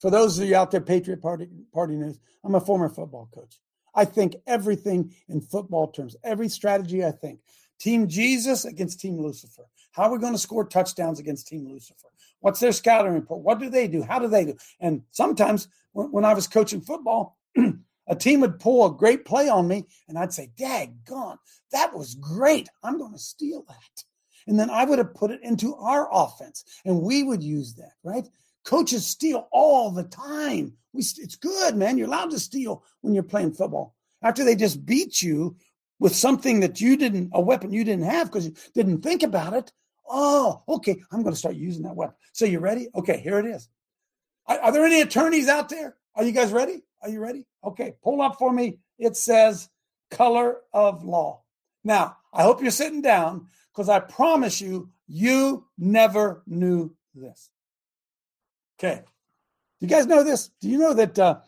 For 0.00 0.10
those 0.10 0.38
of 0.38 0.48
you 0.48 0.56
out 0.56 0.70
there, 0.70 0.80
Patriot 0.82 1.22
Party 1.22 1.48
Party 1.74 1.96
News, 1.96 2.18
I'm 2.44 2.54
a 2.54 2.60
former 2.60 2.88
football 2.88 3.30
coach. 3.34 3.56
I 3.94 4.04
think 4.04 4.36
everything 4.46 5.14
in 5.28 5.40
football 5.40 5.90
terms, 5.92 6.16
every 6.24 6.48
strategy 6.48 7.04
I 7.04 7.12
think. 7.12 7.40
Team 7.80 8.08
Jesus 8.08 8.64
against 8.64 9.00
Team 9.00 9.18
Lucifer. 9.20 9.64
How 9.92 10.04
are 10.04 10.12
we 10.12 10.18
going 10.18 10.34
to 10.34 10.38
score 10.38 10.66
touchdowns 10.66 11.20
against 11.20 11.48
Team 11.48 11.68
Lucifer? 11.68 12.08
What's 12.40 12.60
their 12.60 12.72
scouting 12.72 13.14
report? 13.14 13.42
What 13.42 13.58
do 13.58 13.68
they 13.68 13.88
do? 13.88 14.02
How 14.02 14.18
do 14.18 14.28
they 14.28 14.44
do? 14.44 14.56
And 14.80 15.02
sometimes 15.10 15.68
when, 15.92 16.24
I 16.24 16.34
was 16.34 16.46
coaching 16.46 16.80
football, 16.80 17.36
a 18.08 18.16
team 18.16 18.40
would 18.40 18.60
pull 18.60 18.86
a 18.86 18.94
great 18.94 19.24
play 19.24 19.48
on 19.48 19.66
me, 19.66 19.86
and 20.08 20.18
I'd 20.18 20.32
say, 20.32 20.50
Dag 20.56 21.04
gone, 21.04 21.38
that 21.72 21.94
was 21.94 22.14
great. 22.14 22.68
I'm 22.82 22.98
going 22.98 23.12
to 23.12 23.18
steal 23.18 23.64
that. 23.68 24.04
And 24.46 24.58
then 24.58 24.70
I 24.70 24.84
would 24.84 24.98
have 24.98 25.14
put 25.14 25.30
it 25.30 25.40
into 25.42 25.74
our 25.76 26.08
offense, 26.12 26.64
and 26.84 27.02
we 27.02 27.22
would 27.22 27.42
use 27.42 27.74
that, 27.74 27.92
right? 28.02 28.26
Coaches 28.64 29.06
steal 29.06 29.48
all 29.52 29.90
the 29.90 30.04
time. 30.04 30.74
We, 30.92 31.00
it's 31.00 31.36
good, 31.36 31.76
man. 31.76 31.98
You're 31.98 32.06
allowed 32.06 32.30
to 32.30 32.38
steal 32.38 32.84
when 33.00 33.14
you're 33.14 33.22
playing 33.22 33.52
football. 33.52 33.94
After 34.22 34.44
they 34.44 34.56
just 34.56 34.84
beat 34.84 35.22
you 35.22 35.56
with 35.98 36.14
something 36.14 36.60
that 36.60 36.80
you 36.80 36.96
didn't, 36.96 37.30
a 37.32 37.40
weapon 37.40 37.72
you 37.72 37.84
didn't 37.84 38.04
have 38.04 38.28
because 38.28 38.46
you 38.46 38.54
didn't 38.74 39.02
think 39.02 39.22
about 39.22 39.54
it. 39.54 39.72
Oh, 40.08 40.62
okay. 40.68 41.00
I'm 41.12 41.22
going 41.22 41.34
to 41.34 41.38
start 41.38 41.56
using 41.56 41.82
that 41.82 41.96
weapon. 41.96 42.16
So 42.32 42.44
you 42.44 42.60
ready? 42.60 42.88
Okay, 42.94 43.18
here 43.18 43.38
it 43.38 43.46
is. 43.46 43.68
Are, 44.46 44.58
are 44.58 44.72
there 44.72 44.84
any 44.84 45.00
attorneys 45.00 45.48
out 45.48 45.68
there? 45.68 45.96
Are 46.14 46.24
you 46.24 46.32
guys 46.32 46.52
ready? 46.52 46.82
Are 47.02 47.08
you 47.08 47.20
ready? 47.20 47.46
Okay, 47.64 47.94
pull 48.02 48.20
up 48.22 48.36
for 48.38 48.52
me. 48.52 48.78
It 48.98 49.16
says 49.16 49.68
color 50.10 50.58
of 50.72 51.04
law. 51.04 51.42
Now, 51.84 52.16
I 52.32 52.42
hope 52.42 52.60
you're 52.60 52.70
sitting 52.70 53.02
down 53.02 53.46
because 53.72 53.88
I 53.88 54.00
promise 54.00 54.60
you, 54.60 54.90
you 55.06 55.66
never 55.78 56.42
knew 56.46 56.94
this. 57.14 57.50
Okay. 58.78 59.02
You 59.80 59.88
guys 59.88 60.06
know 60.06 60.24
this? 60.24 60.50
Do 60.60 60.68
you 60.68 60.78
know 60.78 60.94
that 60.94 61.18
uh, 61.18 61.38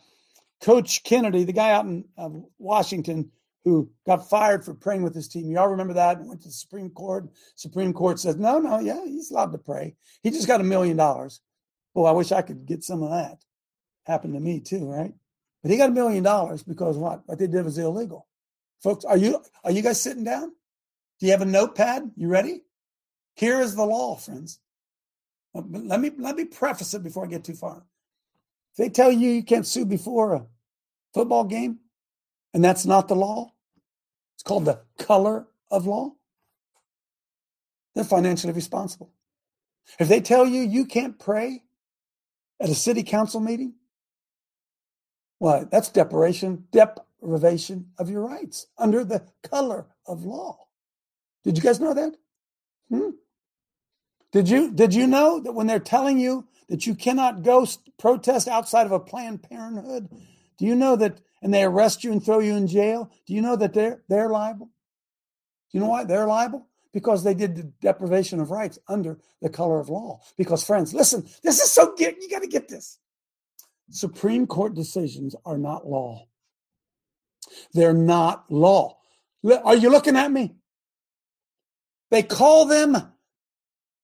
Coach 0.61 1.03
Kennedy, 1.03 1.43
the 1.43 1.53
guy 1.53 1.71
out 1.71 1.85
in 1.85 2.05
uh, 2.17 2.29
Washington 2.57 3.31
who 3.63 3.89
got 4.07 4.29
fired 4.29 4.65
for 4.65 4.73
praying 4.73 5.03
with 5.03 5.13
his 5.13 5.27
team, 5.27 5.51
y'all 5.51 5.67
remember 5.67 5.93
that? 5.93 6.19
Went 6.21 6.41
to 6.41 6.47
the 6.47 6.53
Supreme 6.53 6.89
Court. 6.89 7.29
Supreme 7.55 7.93
Court 7.93 8.19
says, 8.19 8.37
no, 8.37 8.59
no, 8.59 8.79
yeah, 8.79 9.05
he's 9.05 9.31
allowed 9.31 9.51
to 9.51 9.57
pray. 9.57 9.95
He 10.23 10.31
just 10.31 10.47
got 10.47 10.61
a 10.61 10.63
million 10.63 10.97
dollars. 10.97 11.41
Well, 11.93 12.07
I 12.07 12.11
wish 12.11 12.31
I 12.31 12.41
could 12.41 12.65
get 12.65 12.83
some 12.83 13.03
of 13.03 13.11
that. 13.11 13.43
Happened 14.05 14.33
to 14.33 14.39
me 14.39 14.59
too, 14.59 14.89
right? 14.89 15.13
But 15.61 15.71
he 15.71 15.77
got 15.77 15.89
a 15.89 15.93
million 15.93 16.23
dollars 16.23 16.63
because 16.63 16.97
what? 16.97 17.21
What 17.27 17.37
they 17.37 17.47
did 17.47 17.65
was 17.65 17.77
illegal. 17.77 18.27
Folks, 18.81 19.05
are 19.05 19.17
you 19.17 19.39
are 19.63 19.71
you 19.71 19.83
guys 19.83 20.01
sitting 20.01 20.23
down? 20.23 20.51
Do 21.19 21.27
you 21.27 21.31
have 21.31 21.43
a 21.43 21.45
notepad? 21.45 22.11
You 22.15 22.27
ready? 22.27 22.63
Here 23.35 23.61
is 23.61 23.75
the 23.75 23.85
law, 23.85 24.15
friends. 24.15 24.59
Let 25.53 25.99
me 25.99 26.11
let 26.17 26.35
me 26.35 26.45
preface 26.45 26.93
it 26.93 27.03
before 27.03 27.25
I 27.25 27.27
get 27.27 27.43
too 27.43 27.53
far. 27.53 27.85
If 28.71 28.77
they 28.77 28.89
tell 28.89 29.11
you 29.11 29.29
you 29.29 29.43
can't 29.43 29.67
sue 29.67 29.85
before 29.85 30.33
a 30.33 30.45
football 31.13 31.43
game, 31.43 31.79
and 32.53 32.63
that's 32.63 32.85
not 32.85 33.07
the 33.07 33.15
law, 33.15 33.53
it's 34.35 34.43
called 34.43 34.65
the 34.65 34.81
color 34.97 35.47
of 35.69 35.85
law. 35.85 36.11
They're 37.95 38.03
financially 38.03 38.53
responsible. 38.53 39.11
If 39.99 40.07
they 40.07 40.21
tell 40.21 40.45
you 40.45 40.61
you 40.61 40.85
can't 40.85 41.19
pray 41.19 41.63
at 42.59 42.69
a 42.69 42.75
city 42.75 43.03
council 43.03 43.39
meeting, 43.39 43.73
well, 45.39 45.67
that's 45.69 45.89
deprivation, 45.89 46.65
deprivation 46.71 47.87
of 47.97 48.09
your 48.09 48.21
rights 48.21 48.67
under 48.77 49.03
the 49.03 49.27
color 49.43 49.87
of 50.05 50.23
law. 50.23 50.59
Did 51.43 51.57
you 51.57 51.63
guys 51.63 51.79
know 51.79 51.93
that? 51.93 52.15
Hmm? 52.89 53.09
Did 54.31 54.49
you 54.49 54.71
did 54.71 54.93
you 54.93 55.07
know 55.07 55.39
that 55.41 55.53
when 55.53 55.67
they're 55.67 55.79
telling 55.79 56.19
you 56.19 56.47
that 56.69 56.87
you 56.87 56.95
cannot 56.95 57.43
go 57.43 57.65
protest 57.99 58.47
outside 58.47 58.85
of 58.85 58.91
a 58.91 58.99
Planned 58.99 59.43
Parenthood, 59.43 60.09
do 60.61 60.67
you 60.67 60.75
know 60.75 60.95
that 60.95 61.19
and 61.41 61.51
they 61.51 61.63
arrest 61.63 62.03
you 62.03 62.11
and 62.11 62.23
throw 62.23 62.37
you 62.37 62.55
in 62.55 62.67
jail? 62.67 63.09
Do 63.25 63.33
you 63.33 63.41
know 63.41 63.55
that 63.55 63.73
they're 63.73 64.03
they're 64.07 64.29
liable? 64.29 64.67
Do 64.67 65.77
you 65.77 65.79
know 65.79 65.89
why 65.89 66.03
they're 66.03 66.27
liable? 66.27 66.67
Because 66.93 67.23
they 67.23 67.33
did 67.33 67.55
the 67.55 67.63
deprivation 67.81 68.39
of 68.39 68.51
rights 68.51 68.77
under 68.87 69.17
the 69.41 69.49
color 69.49 69.79
of 69.79 69.89
law. 69.89 70.19
Because 70.37 70.63
friends, 70.63 70.93
listen, 70.93 71.27
this 71.41 71.59
is 71.59 71.71
so 71.71 71.95
good. 71.95 72.17
you 72.21 72.29
got 72.29 72.43
to 72.43 72.47
get 72.47 72.67
this. 72.67 72.99
Supreme 73.89 74.45
Court 74.45 74.75
decisions 74.75 75.35
are 75.45 75.57
not 75.57 75.87
law. 75.87 76.27
They're 77.73 77.91
not 77.91 78.45
law. 78.51 78.97
Are 79.63 79.75
you 79.75 79.89
looking 79.89 80.15
at 80.15 80.31
me? 80.31 80.53
They 82.11 82.21
call 82.21 82.65
them 82.65 82.97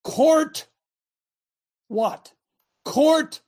court 0.03 0.67
what? 1.87 2.33
Court 2.83 3.41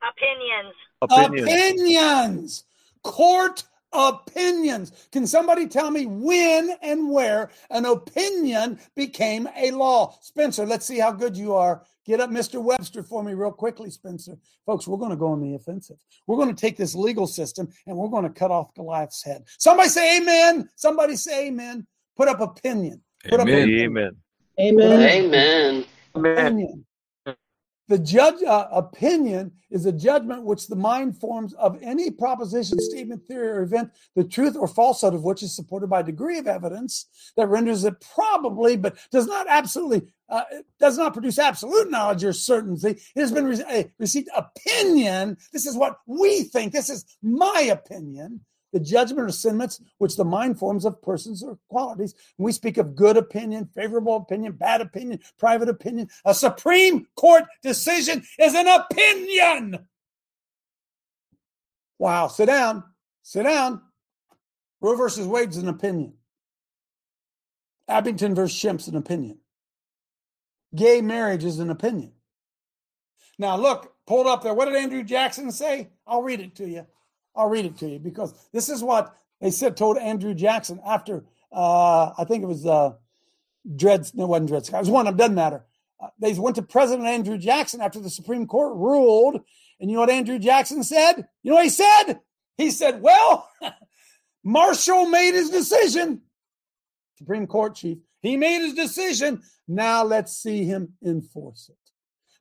opinions. 0.00 0.74
Opinions. 1.04 1.48
opinions. 1.48 2.64
Court 3.02 3.64
opinions. 3.94 5.08
Can 5.12 5.26
somebody 5.26 5.66
tell 5.66 5.90
me 5.90 6.06
when 6.06 6.76
and 6.82 7.10
where 7.10 7.50
an 7.70 7.86
opinion 7.86 8.78
became 8.96 9.48
a 9.56 9.70
law? 9.70 10.16
Spencer, 10.20 10.66
let's 10.66 10.84
see 10.84 10.98
how 10.98 11.12
good 11.12 11.36
you 11.36 11.54
are. 11.54 11.82
Get 12.04 12.20
up 12.20 12.30
Mr. 12.30 12.62
Webster 12.62 13.02
for 13.02 13.22
me 13.22 13.32
real 13.32 13.52
quickly, 13.52 13.90
Spencer. 13.90 14.36
Folks, 14.66 14.86
we're 14.86 14.98
going 14.98 15.10
to 15.10 15.16
go 15.16 15.28
on 15.28 15.40
the 15.40 15.54
offensive. 15.54 15.96
We're 16.26 16.36
going 16.36 16.54
to 16.54 16.60
take 16.60 16.76
this 16.76 16.94
legal 16.94 17.26
system 17.26 17.68
and 17.86 17.96
we're 17.96 18.08
going 18.08 18.24
to 18.24 18.30
cut 18.30 18.50
off 18.50 18.74
Goliath's 18.74 19.22
head. 19.24 19.44
Somebody 19.58 19.88
say 19.88 20.18
amen. 20.18 20.68
Somebody 20.74 21.16
say 21.16 21.48
amen. 21.48 21.86
Put 22.16 22.28
up 22.28 22.40
opinion. 22.40 23.00
Put 23.24 23.40
amen. 23.40 23.40
Up 23.40 23.62
opinion. 23.62 24.16
Amen. 24.60 25.00
Amen. 25.00 25.84
Opinion. 26.14 26.84
The 27.88 27.98
judge 27.98 28.42
uh, 28.42 28.66
opinion 28.72 29.52
is 29.70 29.84
a 29.84 29.92
judgment 29.92 30.44
which 30.44 30.68
the 30.68 30.76
mind 30.76 31.18
forms 31.20 31.52
of 31.54 31.78
any 31.82 32.10
proposition, 32.10 32.80
statement, 32.80 33.26
theory, 33.28 33.48
or 33.48 33.62
event, 33.62 33.90
the 34.16 34.24
truth 34.24 34.56
or 34.56 34.66
falsehood 34.66 35.12
of 35.12 35.22
which 35.22 35.42
is 35.42 35.54
supported 35.54 35.88
by 35.88 36.00
degree 36.00 36.38
of 36.38 36.46
evidence 36.46 37.06
that 37.36 37.48
renders 37.48 37.84
it 37.84 38.02
probably, 38.14 38.76
but 38.76 38.96
does 39.10 39.26
not 39.26 39.46
absolutely, 39.50 40.10
uh, 40.30 40.44
does 40.80 40.96
not 40.96 41.12
produce 41.12 41.38
absolute 41.38 41.90
knowledge 41.90 42.24
or 42.24 42.32
certainty. 42.32 43.00
It 43.14 43.20
has 43.20 43.32
been 43.32 43.46
re- 43.46 43.90
received 43.98 44.28
opinion. 44.34 45.36
This 45.52 45.66
is 45.66 45.76
what 45.76 45.98
we 46.06 46.44
think. 46.44 46.72
This 46.72 46.88
is 46.88 47.04
my 47.22 47.68
opinion 47.70 48.40
the 48.74 48.80
judgment 48.80 49.28
or 49.28 49.32
sentiments 49.32 49.80
which 49.98 50.16
the 50.16 50.24
mind 50.24 50.58
forms 50.58 50.84
of 50.84 51.00
persons 51.00 51.44
or 51.44 51.56
qualities. 51.70 52.12
When 52.36 52.46
we 52.46 52.52
speak 52.52 52.76
of 52.76 52.96
good 52.96 53.16
opinion, 53.16 53.70
favorable 53.72 54.16
opinion, 54.16 54.52
bad 54.52 54.80
opinion, 54.80 55.20
private 55.38 55.68
opinion, 55.68 56.08
a 56.24 56.34
Supreme 56.34 57.06
Court 57.14 57.44
decision 57.62 58.24
is 58.36 58.52
an 58.54 58.66
opinion. 58.66 59.86
Wow, 62.00 62.26
sit 62.26 62.46
down, 62.46 62.82
sit 63.22 63.44
down. 63.44 63.80
Roe 64.80 64.96
versus 64.96 65.28
Wade's 65.28 65.56
an 65.56 65.68
opinion. 65.68 66.14
Abington 67.86 68.34
versus 68.34 68.58
Schempp's 68.58 68.88
an 68.88 68.96
opinion. 68.96 69.38
Gay 70.74 71.00
marriage 71.00 71.44
is 71.44 71.60
an 71.60 71.70
opinion. 71.70 72.10
Now, 73.38 73.56
look, 73.56 73.94
pulled 74.04 74.26
up 74.26 74.42
there. 74.42 74.52
What 74.52 74.64
did 74.64 74.74
Andrew 74.74 75.04
Jackson 75.04 75.52
say? 75.52 75.90
I'll 76.08 76.22
read 76.22 76.40
it 76.40 76.56
to 76.56 76.68
you. 76.68 76.86
I'll 77.36 77.48
read 77.48 77.64
it 77.64 77.76
to 77.78 77.88
you 77.88 77.98
because 77.98 78.34
this 78.52 78.68
is 78.68 78.82
what 78.82 79.16
they 79.40 79.50
said 79.50 79.76
told 79.76 79.98
Andrew 79.98 80.34
Jackson 80.34 80.80
after 80.86 81.24
uh, 81.54 82.12
I 82.18 82.24
think 82.24 82.42
it 82.42 82.46
was 82.46 82.66
uh, 82.66 82.94
Dred. 83.76 84.10
No, 84.14 84.24
it 84.24 84.28
wasn't 84.28 84.48
Dred 84.48 84.66
Scott. 84.66 84.78
It 84.78 84.82
was 84.82 84.90
one 84.90 85.06
of 85.06 85.12
them. 85.12 85.18
Doesn't 85.18 85.34
matter. 85.36 85.64
Uh, 86.00 86.08
they 86.18 86.34
went 86.34 86.56
to 86.56 86.62
President 86.62 87.06
Andrew 87.06 87.38
Jackson 87.38 87.80
after 87.80 88.00
the 88.00 88.10
Supreme 88.10 88.46
Court 88.46 88.76
ruled, 88.76 89.40
and 89.80 89.90
you 89.90 89.96
know 89.96 90.00
what 90.00 90.10
Andrew 90.10 90.38
Jackson 90.38 90.82
said? 90.82 91.28
You 91.42 91.50
know 91.50 91.56
what 91.56 91.64
he 91.64 91.70
said? 91.70 92.14
He 92.56 92.70
said, 92.70 93.00
"Well, 93.00 93.48
Marshall 94.44 95.06
made 95.06 95.34
his 95.34 95.50
decision. 95.50 96.22
Supreme 97.16 97.46
Court 97.46 97.76
chief. 97.76 97.98
He 98.20 98.36
made 98.36 98.60
his 98.60 98.74
decision. 98.74 99.42
Now 99.68 100.02
let's 100.02 100.36
see 100.36 100.64
him 100.64 100.94
enforce 101.04 101.68
it." 101.68 101.76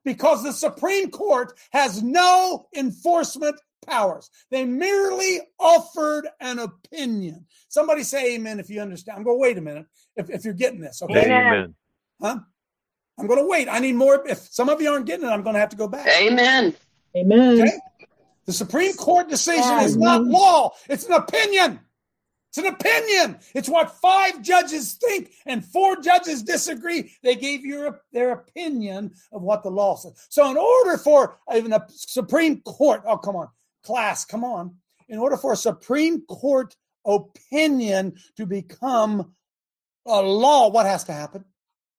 Because 0.03 0.43
the 0.43 0.51
Supreme 0.51 1.12
Court 1.12 1.53
has 1.71 2.01
no 2.01 2.67
enforcement 2.75 3.56
powers. 3.85 4.29
They 4.51 4.65
merely 4.65 5.39
offered 5.59 6.27
an 6.39 6.59
opinion. 6.59 7.45
Somebody 7.69 8.03
say 8.03 8.35
amen 8.35 8.59
if 8.59 8.69
you 8.69 8.81
understand. 8.81 9.17
I'm 9.17 9.23
going, 9.23 9.39
wait 9.39 9.57
a 9.57 9.61
minute. 9.61 9.85
If, 10.15 10.29
if 10.29 10.45
you're 10.45 10.53
getting 10.53 10.81
this, 10.81 11.01
okay? 11.01 11.25
Amen. 11.25 11.75
Huh? 12.21 12.39
I'm 13.19 13.27
going 13.27 13.39
to 13.39 13.47
wait. 13.47 13.67
I 13.69 13.79
need 13.79 13.95
more. 13.95 14.27
If 14.27 14.39
some 14.39 14.69
of 14.69 14.81
you 14.81 14.89
aren't 14.89 15.05
getting 15.05 15.25
it, 15.27 15.31
I'm 15.31 15.43
going 15.43 15.53
to 15.53 15.59
have 15.59 15.69
to 15.69 15.75
go 15.75 15.87
back. 15.87 16.07
Amen. 16.07 16.73
Amen. 17.15 17.61
Okay? 17.61 17.77
The 18.45 18.53
Supreme 18.53 18.93
Court 18.93 19.29
decision 19.29 19.63
amen. 19.63 19.85
is 19.85 19.97
not 19.97 20.23
law, 20.23 20.71
it's 20.89 21.05
an 21.05 21.13
opinion. 21.13 21.79
It's 22.49 22.59
an 22.59 22.67
opinion. 22.67 23.39
It's 23.55 23.67
what 23.67 23.99
five 23.99 24.43
judges 24.43 24.93
think 24.93 25.31
and 25.47 25.65
four 25.65 25.95
judges 25.95 26.43
disagree. 26.43 27.11
They 27.23 27.35
gave 27.35 27.65
you 27.65 27.95
their 28.11 28.31
opinion 28.31 29.13
of 29.31 29.41
what 29.41 29.63
the 29.63 29.71
law 29.71 29.95
says. 29.95 30.27
So, 30.29 30.51
in 30.51 30.57
order 30.57 30.99
for 30.99 31.39
even 31.55 31.73
a 31.73 31.83
Supreme 31.89 32.61
Court, 32.61 33.01
oh, 33.07 33.17
come 33.17 33.37
on, 33.37 33.47
class, 33.83 34.25
come 34.25 34.43
on. 34.43 34.75
In 35.09 35.19
order 35.19 35.37
for 35.37 35.53
a 35.53 35.57
Supreme 35.57 36.21
Court 36.21 36.75
opinion 37.05 38.15
to 38.37 38.45
become 38.45 39.33
a 40.05 40.21
law, 40.21 40.69
what 40.69 40.85
has 40.85 41.03
to 41.05 41.13
happen? 41.13 41.45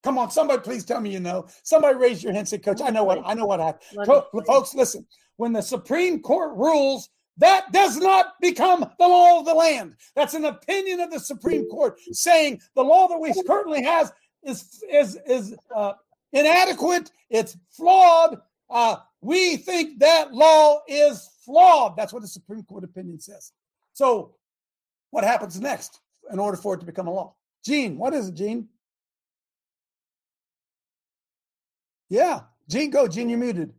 Come 0.02 0.18
on, 0.18 0.30
somebody 0.30 0.60
please 0.60 0.84
tell 0.84 1.00
me 1.00 1.10
you 1.10 1.20
know. 1.20 1.46
Somebody 1.62 1.96
raise 1.96 2.22
your 2.22 2.32
hand 2.32 2.40
and 2.40 2.48
say, 2.48 2.58
Coach, 2.58 2.82
I 2.82 2.90
know 2.90 3.04
what 3.04 3.22
I 3.24 3.32
know 3.34 3.46
what 3.46 3.60
happened. 3.60 4.06
Folks, 4.46 4.74
listen. 4.74 5.06
When 5.36 5.52
the 5.52 5.62
Supreme 5.62 6.20
Court 6.20 6.54
rules, 6.56 7.08
that 7.38 7.72
does 7.72 7.96
not 7.96 8.34
become 8.40 8.80
the 8.98 9.08
law 9.08 9.40
of 9.40 9.46
the 9.46 9.54
land. 9.54 9.96
That's 10.14 10.34
an 10.34 10.44
opinion 10.44 11.00
of 11.00 11.10
the 11.10 11.18
Supreme 11.18 11.66
Court 11.68 11.98
saying 12.12 12.60
the 12.76 12.84
law 12.84 13.08
that 13.08 13.18
we 13.18 13.32
currently 13.44 13.82
have 13.82 14.12
is 14.44 14.82
is 14.90 15.18
is 15.26 15.56
uh, 15.74 15.94
inadequate. 16.32 17.10
It's 17.30 17.56
flawed. 17.70 18.38
Uh, 18.74 18.96
we 19.20 19.56
think 19.56 20.00
that 20.00 20.34
law 20.34 20.80
is 20.88 21.30
flawed. 21.44 21.96
That's 21.96 22.12
what 22.12 22.22
the 22.22 22.28
Supreme 22.28 22.64
Court 22.64 22.82
opinion 22.82 23.20
says. 23.20 23.52
So, 23.92 24.34
what 25.12 25.22
happens 25.22 25.60
next 25.60 26.00
in 26.32 26.40
order 26.40 26.56
for 26.56 26.74
it 26.74 26.80
to 26.80 26.87
become 26.87 27.06
a 27.06 27.12
law? 27.12 27.37
Gene, 27.64 27.96
what 27.96 28.12
is 28.12 28.28
it, 28.28 28.34
Gene? 28.34 28.68
Yeah, 32.10 32.40
Gene, 32.68 32.90
go. 32.90 33.06
Gene, 33.06 33.30
you're 33.30 33.38
muted. 33.38 33.72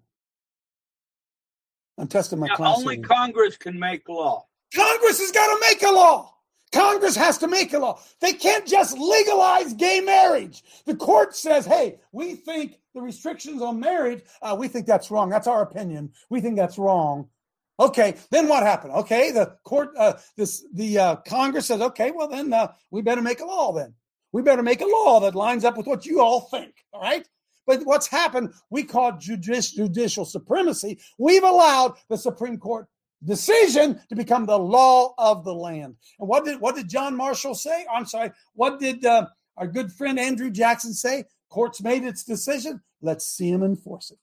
I'm 1.98 2.08
testing 2.08 2.40
my 2.40 2.48
class. 2.48 2.78
Only 2.78 2.98
Congress 2.98 3.58
can 3.58 3.78
make 3.78 4.08
law. 4.08 4.46
Congress 4.74 5.20
has 5.20 5.32
got 5.32 5.48
to 5.48 5.60
make 5.62 5.84
a 5.84 5.92
law. 5.92 6.34
Congress 6.72 7.16
has 7.16 7.38
to 7.40 7.48
make 7.48 7.74
a 7.74 7.80
law. 7.80 8.00
They 8.20 8.34
can't 8.34 8.66
just 8.66 8.98
legalize 8.98 9.74
gay 9.74 10.02
marriage. 10.02 10.64
The 10.86 10.96
court 10.96 11.36
says, 11.36 11.66
hey, 11.66 12.00
we 12.12 12.36
think 12.36 12.80
the 12.96 13.02
restrictions 13.02 13.62
on 13.62 13.80
marriage, 13.80 14.24
uh, 14.42 14.56
we 14.58 14.68
think 14.68 14.88
that's 14.88 15.12
wrong. 15.12 15.30
That's 15.30 15.48
our 15.48 15.62
opinion. 15.62 16.12
We 16.30 16.42
think 16.42 16.56
that's 16.56 16.80
wrong. 16.80 17.30
Okay, 17.78 18.16
then 18.32 18.48
what 18.48 18.64
happened? 18.64 18.94
Okay, 18.94 19.32
the 19.32 19.58
court, 19.66 19.90
uh, 19.98 20.14
this 20.38 20.66
the 20.74 20.98
uh, 20.98 21.16
Congress 21.28 21.66
says, 21.66 21.82
okay, 21.82 22.12
well 22.12 22.30
then 22.30 22.54
uh, 22.54 22.72
we 22.90 23.02
better 23.02 23.22
make 23.22 23.42
a 23.42 23.46
law. 23.46 23.74
Then 23.74 23.94
we 24.32 24.42
better 24.42 24.64
make 24.64 24.82
a 24.82 24.86
law 24.86 25.20
that 25.20 25.36
lines 25.36 25.66
up 25.66 25.76
with 25.76 25.86
what 25.86 26.06
you 26.06 26.22
all 26.22 26.42
think. 26.42 26.74
All 26.94 27.02
right. 27.02 27.28
But 27.68 27.82
what's 27.84 28.08
happened? 28.08 28.54
We 28.70 28.84
call 28.84 29.18
judici- 29.18 29.76
judicial 29.76 30.24
supremacy. 30.24 31.00
We've 31.18 31.44
allowed 31.44 31.96
the 32.10 32.18
Supreme 32.18 32.58
Court 32.58 32.88
decision 33.26 34.00
to 34.08 34.16
become 34.16 34.46
the 34.46 34.58
law 34.58 35.14
of 35.18 35.44
the 35.44 35.54
land. 35.54 35.96
And 36.20 36.30
what 36.30 36.46
did 36.46 36.62
what 36.62 36.76
did 36.76 36.88
John 36.88 37.18
Marshall 37.18 37.56
say? 37.56 37.86
I'm 37.94 38.06
sorry. 38.06 38.32
What 38.54 38.80
did 38.80 39.04
uh, 39.04 39.28
our 39.58 39.68
good 39.68 39.92
friend 39.92 40.18
Andrew 40.18 40.50
Jackson 40.50 40.94
say? 40.94 41.26
Court's 41.56 41.82
made 41.82 42.04
its 42.04 42.26
decision. 42.26 42.82
Let's 43.02 43.26
see 43.26 43.50
them 43.50 43.64
enforce 43.64 44.12
it. 44.12 44.20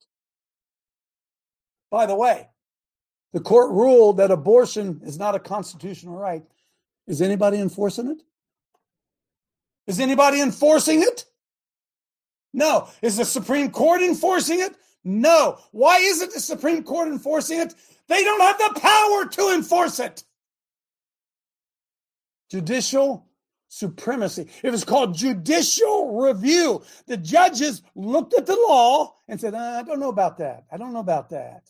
By 1.91 2.05
the 2.05 2.14
way, 2.14 2.51
the 3.33 3.41
court 3.41 3.70
ruled 3.70 4.18
that 4.18 4.30
abortion 4.30 5.01
is 5.03 5.18
not 5.18 5.35
a 5.35 5.39
constitutional 5.39 6.14
right. 6.14 6.43
Is 7.07 7.22
anybody 7.22 7.59
enforcing 7.59 8.11
it? 8.11 8.22
Is 9.87 9.99
anybody 9.99 10.43
enforcing 10.43 11.01
it? 11.01 11.24
No. 12.53 12.91
Is 13.01 13.16
the 13.16 13.24
Supreme 13.24 13.70
Court 13.70 14.03
enforcing 14.03 14.61
it? 14.61 14.76
No. 15.03 15.59
Why 15.70 16.01
isn't 16.01 16.35
the 16.35 16.41
Supreme 16.41 16.85
Court 16.85 17.09
enforcing 17.09 17.61
it? 17.61 17.74
They 18.09 18.24
don't 18.24 18.43
have 18.43 18.59
the 18.59 18.78
power 18.78 19.24
to 19.24 19.55
enforce 19.55 20.01
it. 20.01 20.22
Judicial 22.51 23.26
supremacy. 23.73 24.51
It 24.62 24.70
was 24.70 24.85
called 24.85 25.14
judicial 25.14 26.20
review. 26.20 26.83
The 27.07 27.16
judges 27.16 27.81
looked 27.95 28.35
at 28.35 28.45
the 28.45 28.55
law 28.55 29.14
and 29.29 29.41
said, 29.41 29.55
uh, 29.55 29.81
I 29.81 29.83
don't 29.83 29.99
know 29.99 30.11
about 30.11 30.37
that. 30.39 30.64
I 30.70 30.77
don't 30.77 30.93
know 30.93 31.01
about 31.01 31.31
that. 31.31 31.62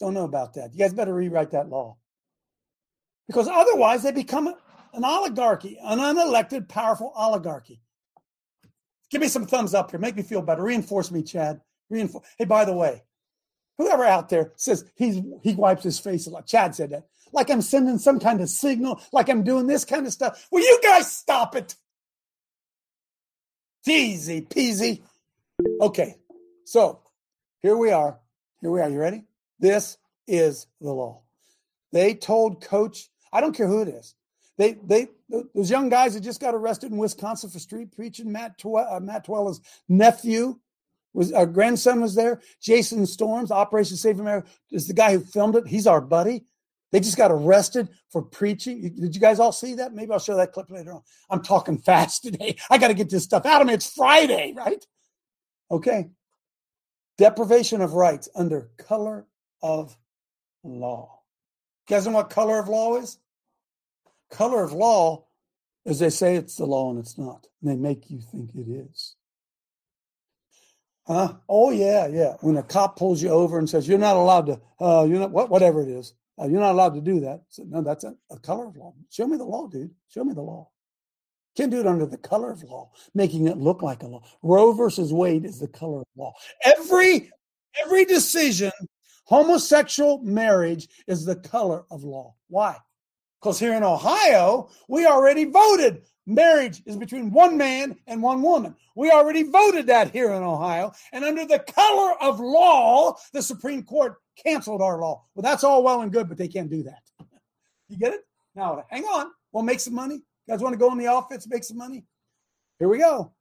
Don't 0.00 0.14
know 0.14 0.24
about 0.24 0.54
that. 0.54 0.72
You 0.72 0.78
guys 0.78 0.94
better 0.94 1.12
rewrite 1.12 1.50
that 1.50 1.68
law. 1.68 1.98
Because 3.28 3.46
otherwise, 3.46 4.02
they 4.02 4.10
become 4.10 4.48
an 4.94 5.04
oligarchy, 5.04 5.78
an 5.82 5.98
unelected, 5.98 6.66
powerful 6.66 7.12
oligarchy. 7.14 7.82
Give 9.10 9.20
me 9.20 9.28
some 9.28 9.46
thumbs 9.46 9.74
up 9.74 9.90
here. 9.90 10.00
Make 10.00 10.16
me 10.16 10.22
feel 10.22 10.40
better. 10.40 10.62
Reinforce 10.62 11.10
me, 11.10 11.22
Chad. 11.22 11.60
Reinforce. 11.90 12.26
Hey, 12.38 12.46
by 12.46 12.64
the 12.64 12.72
way, 12.72 13.02
whoever 13.82 14.04
out 14.04 14.28
there 14.28 14.52
says 14.56 14.84
he's 14.94 15.20
he 15.42 15.54
wipes 15.54 15.82
his 15.82 15.98
face 15.98 16.26
a 16.26 16.30
lot. 16.30 16.46
Chad 16.46 16.74
said 16.74 16.90
that. 16.90 17.06
Like 17.32 17.50
I'm 17.50 17.62
sending 17.62 17.98
some 17.98 18.20
kind 18.20 18.40
of 18.40 18.48
signal, 18.48 19.00
like 19.12 19.28
I'm 19.28 19.42
doing 19.42 19.66
this 19.66 19.84
kind 19.84 20.06
of 20.06 20.12
stuff. 20.12 20.46
Will 20.50 20.60
you 20.60 20.80
guys 20.82 21.10
stop 21.10 21.56
it? 21.56 21.74
Easy 23.86 24.42
peasy. 24.42 25.02
Okay, 25.80 26.16
so 26.64 27.00
here 27.60 27.76
we 27.76 27.90
are. 27.90 28.18
Here 28.60 28.70
we 28.70 28.80
are. 28.80 28.88
You 28.88 29.00
ready? 29.00 29.24
This 29.58 29.98
is 30.26 30.66
the 30.80 30.92
law. 30.92 31.22
They 31.90 32.14
told 32.14 32.62
Coach, 32.62 33.08
I 33.32 33.40
don't 33.40 33.56
care 33.56 33.66
who 33.66 33.82
it 33.82 33.88
is. 33.88 34.14
They 34.58 34.74
they 34.84 35.08
those 35.54 35.70
young 35.70 35.88
guys 35.88 36.14
that 36.14 36.20
just 36.20 36.40
got 36.40 36.54
arrested 36.54 36.92
in 36.92 36.98
Wisconsin 36.98 37.50
for 37.50 37.58
street 37.58 37.92
preaching. 37.96 38.30
Matt 38.30 38.58
Twe- 38.58 38.86
uh, 38.88 39.00
Matt 39.00 39.26
Trewhella's 39.26 39.60
nephew 39.88 40.58
was 41.14 41.32
our 41.32 41.46
grandson 41.46 42.00
was 42.00 42.14
there. 42.14 42.40
Jason 42.60 43.06
Storms, 43.06 43.50
Operation 43.50 43.96
Save 43.96 44.20
America, 44.20 44.48
is 44.70 44.86
the 44.86 44.94
guy 44.94 45.12
who 45.12 45.20
filmed 45.20 45.56
it. 45.56 45.66
He's 45.66 45.86
our 45.86 46.00
buddy. 46.00 46.44
They 46.92 47.00
just 47.00 47.16
got 47.16 47.30
arrested 47.30 47.88
for 48.10 48.22
preaching. 48.22 48.94
Did 48.94 49.14
you 49.14 49.20
guys 49.20 49.40
all 49.40 49.52
see 49.52 49.74
that? 49.76 49.94
Maybe 49.94 50.12
I'll 50.12 50.18
show 50.18 50.36
that 50.36 50.52
clip 50.52 50.70
later 50.70 50.92
on. 50.92 51.02
I'm 51.30 51.42
talking 51.42 51.78
fast 51.86 52.22
today. 52.22 52.56
I 52.70 52.78
got 52.78 52.88
to 52.88 52.94
get 52.94 53.10
this 53.10 53.24
stuff 53.24 53.46
out 53.46 53.62
of 53.62 53.66
me. 53.66 53.74
It's 53.74 53.90
Friday, 53.92 54.52
right? 54.54 54.84
Okay. 55.70 56.10
Deprivation 57.16 57.80
of 57.80 57.94
rights 57.94 58.28
under 58.34 58.70
color 58.76 59.26
of 59.62 59.96
law. 60.62 61.20
You 61.88 61.96
guys 61.96 62.06
know 62.06 62.12
what 62.12 62.30
color 62.30 62.58
of 62.58 62.68
law 62.68 62.96
is? 62.96 63.18
Color 64.30 64.62
of 64.62 64.72
law 64.72 65.24
is 65.84 65.98
they 65.98 66.10
say 66.10 66.36
it's 66.36 66.56
the 66.56 66.66
law 66.66 66.90
and 66.90 66.98
it's 66.98 67.18
not. 67.18 67.46
And 67.60 67.70
they 67.70 67.76
make 67.76 68.10
you 68.10 68.20
think 68.20 68.54
it 68.54 68.68
is. 68.68 69.16
Huh? 71.06 71.34
Oh 71.48 71.70
yeah, 71.70 72.06
yeah. 72.06 72.34
When 72.40 72.56
a 72.56 72.62
cop 72.62 72.96
pulls 72.96 73.22
you 73.22 73.30
over 73.30 73.58
and 73.58 73.68
says 73.68 73.88
you're 73.88 73.98
not 73.98 74.16
allowed 74.16 74.46
to, 74.46 74.60
uh, 74.80 75.04
you're 75.08 75.18
not 75.18 75.32
what, 75.32 75.50
whatever 75.50 75.82
it 75.82 75.88
is, 75.88 76.14
uh, 76.40 76.46
you're 76.46 76.60
not 76.60 76.72
allowed 76.72 76.94
to 76.94 77.00
do 77.00 77.20
that. 77.20 77.42
So, 77.48 77.64
no, 77.64 77.82
that's 77.82 78.04
a, 78.04 78.14
a 78.30 78.38
color 78.38 78.66
of 78.66 78.76
law. 78.76 78.94
Show 79.10 79.26
me 79.26 79.36
the 79.36 79.44
law, 79.44 79.66
dude. 79.66 79.90
Show 80.08 80.24
me 80.24 80.32
the 80.32 80.42
law. 80.42 80.70
Can't 81.56 81.70
do 81.70 81.80
it 81.80 81.86
under 81.86 82.06
the 82.06 82.16
color 82.16 82.50
of 82.50 82.62
law, 82.62 82.90
making 83.14 83.46
it 83.46 83.58
look 83.58 83.82
like 83.82 84.02
a 84.02 84.06
law. 84.06 84.22
Roe 84.42 84.72
versus 84.72 85.12
Wade 85.12 85.44
is 85.44 85.58
the 85.58 85.68
color 85.68 86.00
of 86.00 86.06
law. 86.16 86.32
Every 86.64 87.30
every 87.84 88.04
decision, 88.04 88.72
homosexual 89.24 90.22
marriage 90.22 90.88
is 91.06 91.24
the 91.24 91.36
color 91.36 91.84
of 91.90 92.04
law. 92.04 92.34
Why? 92.48 92.76
Because 93.42 93.58
here 93.58 93.74
in 93.74 93.82
Ohio, 93.82 94.70
we 94.88 95.04
already 95.06 95.44
voted 95.44 96.02
marriage 96.26 96.80
is 96.86 96.96
between 96.96 97.32
one 97.32 97.56
man 97.56 97.96
and 98.06 98.22
one 98.22 98.40
woman. 98.40 98.76
We 98.94 99.10
already 99.10 99.42
voted 99.42 99.86
that 99.88 100.12
here 100.12 100.32
in 100.32 100.42
Ohio. 100.42 100.92
And 101.12 101.24
under 101.24 101.44
the 101.44 101.58
color 101.58 102.14
of 102.20 102.38
law, 102.38 103.16
the 103.32 103.42
Supreme 103.42 103.82
Court 103.82 104.16
canceled 104.36 104.80
our 104.80 105.00
law. 105.00 105.24
Well, 105.34 105.42
that's 105.42 105.64
all 105.64 105.82
well 105.82 106.02
and 106.02 106.12
good, 106.12 106.28
but 106.28 106.38
they 106.38 106.48
can't 106.48 106.70
do 106.70 106.84
that. 106.84 107.02
You 107.88 107.98
get 107.98 108.14
it? 108.14 108.20
Now, 108.54 108.82
hang 108.88 109.04
on. 109.04 109.32
We'll 109.52 109.64
make 109.64 109.78
some 109.78 109.92
money. 109.92 110.14
You 110.14 110.22
guys 110.48 110.62
want 110.62 110.72
to 110.72 110.78
go 110.78 110.90
in 110.92 110.96
the 110.96 111.14
offense, 111.14 111.46
make 111.46 111.62
some 111.62 111.76
money? 111.76 112.06
Here 112.78 112.88
we 112.88 112.96
go. 112.96 113.34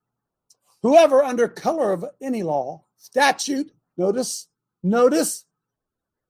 Whoever, 0.83 1.23
under 1.23 1.47
color 1.47 1.93
of 1.93 2.03
any 2.21 2.43
law, 2.43 2.83
statute, 2.97 3.71
notice, 3.95 4.49
notice, 4.83 5.45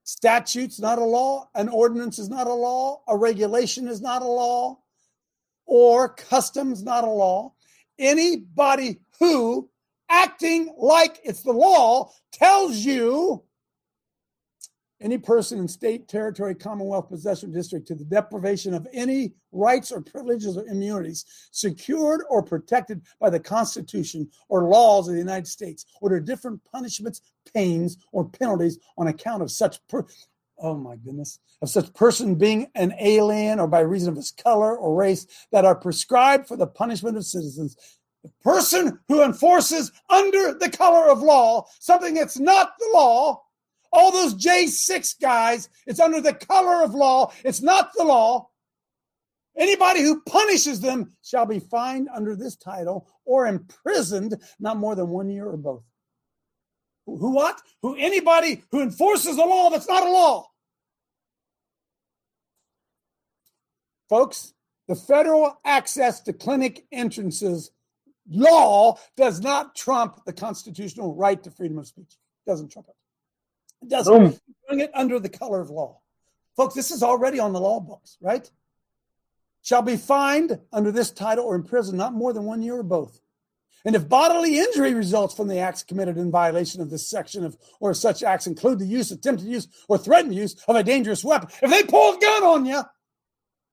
statute's 0.03 0.79
not 0.79 0.99
a 0.99 1.03
law, 1.03 1.49
an 1.55 1.69
ordinance 1.69 2.19
is 2.19 2.29
not 2.29 2.47
a 2.47 2.53
law, 2.53 3.01
a 3.07 3.17
regulation 3.17 3.87
is 3.87 4.01
not 4.01 4.21
a 4.21 4.27
law, 4.27 4.79
or 5.65 6.09
customs 6.09 6.83
not 6.83 7.03
a 7.03 7.09
law. 7.09 7.53
Anybody 7.99 8.99
who, 9.19 9.69
acting 10.09 10.73
like 10.77 11.19
it's 11.23 11.43
the 11.43 11.53
law, 11.53 12.11
tells 12.31 12.77
you 12.77 13.43
any 15.01 15.17
person 15.17 15.59
in 15.59 15.67
state, 15.67 16.07
territory, 16.07 16.55
commonwealth, 16.55 17.09
possession, 17.09 17.51
district 17.51 17.87
to 17.87 17.95
the 17.95 18.05
deprivation 18.05 18.73
of 18.73 18.87
any 18.93 19.33
rights 19.51 19.91
or 19.91 20.01
privileges 20.01 20.57
or 20.57 20.65
immunities 20.67 21.25
secured 21.51 22.23
or 22.29 22.43
protected 22.43 23.01
by 23.19 23.29
the 23.29 23.39
Constitution 23.39 24.29
or 24.47 24.69
laws 24.69 25.07
of 25.07 25.13
the 25.13 25.19
United 25.19 25.47
States, 25.47 25.85
or 26.01 26.09
to 26.09 26.19
different 26.19 26.61
punishments, 26.71 27.21
pains, 27.53 27.97
or 28.11 28.29
penalties 28.29 28.79
on 28.97 29.07
account 29.07 29.41
of 29.41 29.51
such. 29.51 29.85
Per- 29.87 30.05
oh 30.59 30.75
my 30.75 30.95
goodness, 30.95 31.39
of 31.61 31.69
such 31.69 31.93
person 31.93 32.35
being 32.35 32.67
an 32.75 32.93
alien 32.99 33.59
or 33.59 33.67
by 33.67 33.79
reason 33.79 34.09
of 34.09 34.15
his 34.15 34.31
color 34.31 34.77
or 34.77 34.95
race 34.95 35.25
that 35.51 35.65
are 35.65 35.75
prescribed 35.75 36.47
for 36.47 36.55
the 36.55 36.67
punishment 36.67 37.17
of 37.17 37.25
citizens. 37.25 37.75
The 38.23 38.31
person 38.43 38.99
who 39.07 39.23
enforces 39.23 39.91
under 40.07 40.53
the 40.53 40.69
color 40.69 41.09
of 41.09 41.23
law 41.23 41.65
something 41.79 42.13
that's 42.13 42.37
not 42.37 42.73
the 42.77 42.89
law 42.93 43.41
all 43.91 44.11
those 44.11 44.35
J6 44.35 45.19
guys, 45.19 45.69
it's 45.85 45.99
under 45.99 46.21
the 46.21 46.33
color 46.33 46.83
of 46.83 46.93
law. 46.93 47.31
It's 47.43 47.61
not 47.61 47.91
the 47.95 48.03
law. 48.03 48.49
Anybody 49.57 50.01
who 50.01 50.21
punishes 50.21 50.79
them 50.79 51.13
shall 51.23 51.45
be 51.45 51.59
fined 51.59 52.07
under 52.13 52.35
this 52.35 52.55
title 52.55 53.07
or 53.25 53.47
imprisoned 53.47 54.41
not 54.59 54.77
more 54.77 54.95
than 54.95 55.09
one 55.09 55.29
year 55.29 55.47
or 55.47 55.57
both. 55.57 55.83
Who 57.05 57.31
what? 57.31 57.61
Who 57.81 57.95
anybody 57.97 58.63
who 58.71 58.81
enforces 58.81 59.37
a 59.37 59.43
law 59.43 59.69
that's 59.69 59.89
not 59.89 60.07
a 60.07 60.09
law. 60.09 60.47
Folks, 64.07 64.53
the 64.87 64.95
federal 64.95 65.59
access 65.65 66.21
to 66.21 66.33
clinic 66.33 66.85
entrances 66.91 67.71
law 68.29 68.97
does 69.17 69.41
not 69.41 69.75
trump 69.75 70.21
the 70.25 70.33
constitutional 70.33 71.15
right 71.15 71.41
to 71.43 71.51
freedom 71.51 71.77
of 71.77 71.87
speech. 71.87 72.17
It 72.45 72.49
doesn't 72.49 72.71
trump 72.71 72.87
it. 72.89 72.95
It 73.81 73.89
doesn't 73.89 74.13
Boom. 74.13 74.39
bring 74.67 74.79
it 74.79 74.91
under 74.93 75.19
the 75.19 75.29
color 75.29 75.61
of 75.61 75.69
law. 75.69 75.99
Folks, 76.55 76.75
this 76.75 76.91
is 76.91 77.03
already 77.03 77.39
on 77.39 77.53
the 77.53 77.59
law 77.59 77.79
books, 77.79 78.17
right? 78.21 78.49
Shall 79.63 79.81
be 79.81 79.97
fined 79.97 80.59
under 80.73 80.91
this 80.91 81.11
title 81.11 81.45
or 81.45 81.55
imprisoned 81.55 81.97
not 81.97 82.13
more 82.13 82.33
than 82.33 82.43
one 82.43 82.61
year 82.61 82.77
or 82.77 82.83
both. 82.83 83.19
And 83.83 83.95
if 83.95 84.07
bodily 84.07 84.59
injury 84.59 84.93
results 84.93 85.33
from 85.33 85.47
the 85.47 85.57
acts 85.57 85.83
committed 85.83 86.17
in 86.17 86.29
violation 86.29 86.81
of 86.81 86.89
this 86.89 87.09
section 87.09 87.43
of 87.43 87.57
or 87.79 87.93
such 87.93 88.21
acts 88.21 88.45
include 88.45 88.79
the 88.79 88.85
use, 88.85 89.11
attempted 89.11 89.47
use, 89.47 89.67
or 89.87 89.97
threatened 89.97 90.35
use 90.35 90.55
of 90.67 90.75
a 90.75 90.83
dangerous 90.83 91.23
weapon, 91.23 91.49
if 91.63 91.71
they 91.71 91.83
pull 91.83 92.15
a 92.15 92.19
gun 92.19 92.43
on 92.43 92.65
you, 92.65 92.81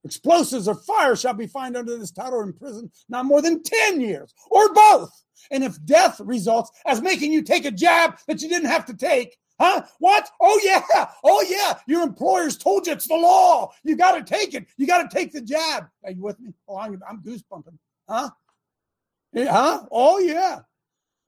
explosives 0.05 0.67
or 0.67 0.75
fire 0.75 1.15
shall 1.15 1.35
be 1.35 1.47
fined 1.47 1.77
under 1.77 1.99
this 1.99 2.11
title 2.11 2.39
or 2.39 2.45
imprisoned 2.45 2.91
not 3.09 3.27
more 3.27 3.43
than 3.43 3.63
10 3.63 4.01
years 4.01 4.33
or 4.51 4.73
both. 4.73 5.11
And 5.51 5.63
if 5.63 5.83
death 5.85 6.21
results 6.21 6.71
as 6.87 7.03
making 7.03 7.33
you 7.33 7.43
take 7.43 7.67
a 7.67 7.71
jab 7.71 8.19
that 8.27 8.41
you 8.41 8.49
didn't 8.49 8.71
have 8.71 8.87
to 8.87 8.95
take, 8.95 9.37
Huh? 9.61 9.83
What? 9.99 10.31
Oh, 10.41 10.61
yeah. 10.63 11.09
Oh, 11.25 11.45
yeah. 11.49 11.79
Your 11.87 12.03
employers 12.03 12.57
told 12.57 12.87
you 12.87 12.93
it's 12.93 13.09
the 13.09 13.15
law. 13.15 13.73
You 13.83 13.97
got 13.97 14.13
to 14.13 14.23
take 14.23 14.55
it. 14.55 14.67
You 14.77 14.87
got 14.87 15.09
to 15.09 15.17
take 15.17 15.33
the 15.33 15.41
jab. 15.41 15.89
Are 16.05 16.13
you 16.13 16.23
with 16.23 16.39
me? 16.39 16.53
Oh, 16.69 16.79
I'm, 16.79 17.01
I'm 17.09 17.23
goosebumping. 17.23 17.77
Huh? 18.09 18.31
Yeah, 19.33 19.53
huh? 19.53 19.87
Oh, 19.91 20.19
yeah. 20.19 20.61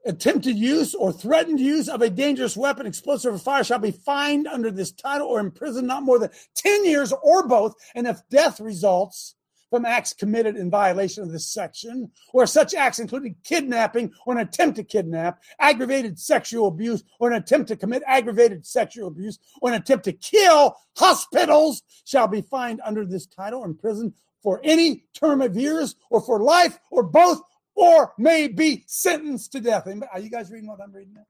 Attempted 0.06 0.56
use 0.56 0.94
or 0.94 1.12
threatened 1.12 1.60
use 1.60 1.88
of 1.88 2.00
a 2.00 2.08
dangerous 2.08 2.56
weapon, 2.56 2.86
explosive, 2.86 3.34
or 3.34 3.38
fire 3.38 3.64
shall 3.64 3.78
be 3.78 3.90
fined 3.90 4.46
under 4.46 4.70
this 4.70 4.92
title 4.92 5.26
or 5.26 5.40
imprisoned 5.40 5.88
not 5.88 6.04
more 6.04 6.18
than 6.18 6.30
10 6.54 6.86
years 6.86 7.12
or 7.22 7.46
both. 7.46 7.74
And 7.94 8.06
if 8.06 8.26
death 8.30 8.60
results, 8.60 9.34
from 9.70 9.86
acts 9.86 10.12
committed 10.12 10.56
in 10.56 10.68
violation 10.68 11.22
of 11.22 11.30
this 11.30 11.46
section, 11.46 12.10
or 12.32 12.46
such 12.46 12.74
acts 12.74 12.98
including 12.98 13.36
kidnapping 13.44 14.12
or 14.26 14.34
an 14.34 14.40
attempt 14.40 14.76
to 14.76 14.84
kidnap, 14.84 15.40
aggravated 15.60 16.18
sexual 16.18 16.68
abuse, 16.68 17.04
or 17.20 17.30
an 17.30 17.36
attempt 17.36 17.68
to 17.68 17.76
commit 17.76 18.02
aggravated 18.06 18.66
sexual 18.66 19.08
abuse, 19.08 19.38
or 19.62 19.70
an 19.70 19.76
attempt 19.76 20.04
to 20.04 20.12
kill, 20.12 20.76
hospitals 20.96 21.82
shall 22.04 22.26
be 22.26 22.42
fined 22.42 22.80
under 22.84 23.06
this 23.06 23.26
title 23.26 23.62
and 23.62 23.72
imprisoned 23.72 24.12
for 24.42 24.60
any 24.64 25.04
term 25.14 25.40
of 25.40 25.56
years, 25.56 25.94
or 26.10 26.20
for 26.20 26.42
life, 26.42 26.78
or 26.90 27.02
both, 27.02 27.40
or 27.74 28.12
may 28.18 28.48
be 28.48 28.82
sentenced 28.86 29.52
to 29.52 29.60
death. 29.60 29.86
Are 30.12 30.18
you 30.18 30.30
guys 30.30 30.50
reading 30.50 30.68
what 30.68 30.80
I'm 30.82 30.92
reading 30.92 31.14
now? 31.14 31.26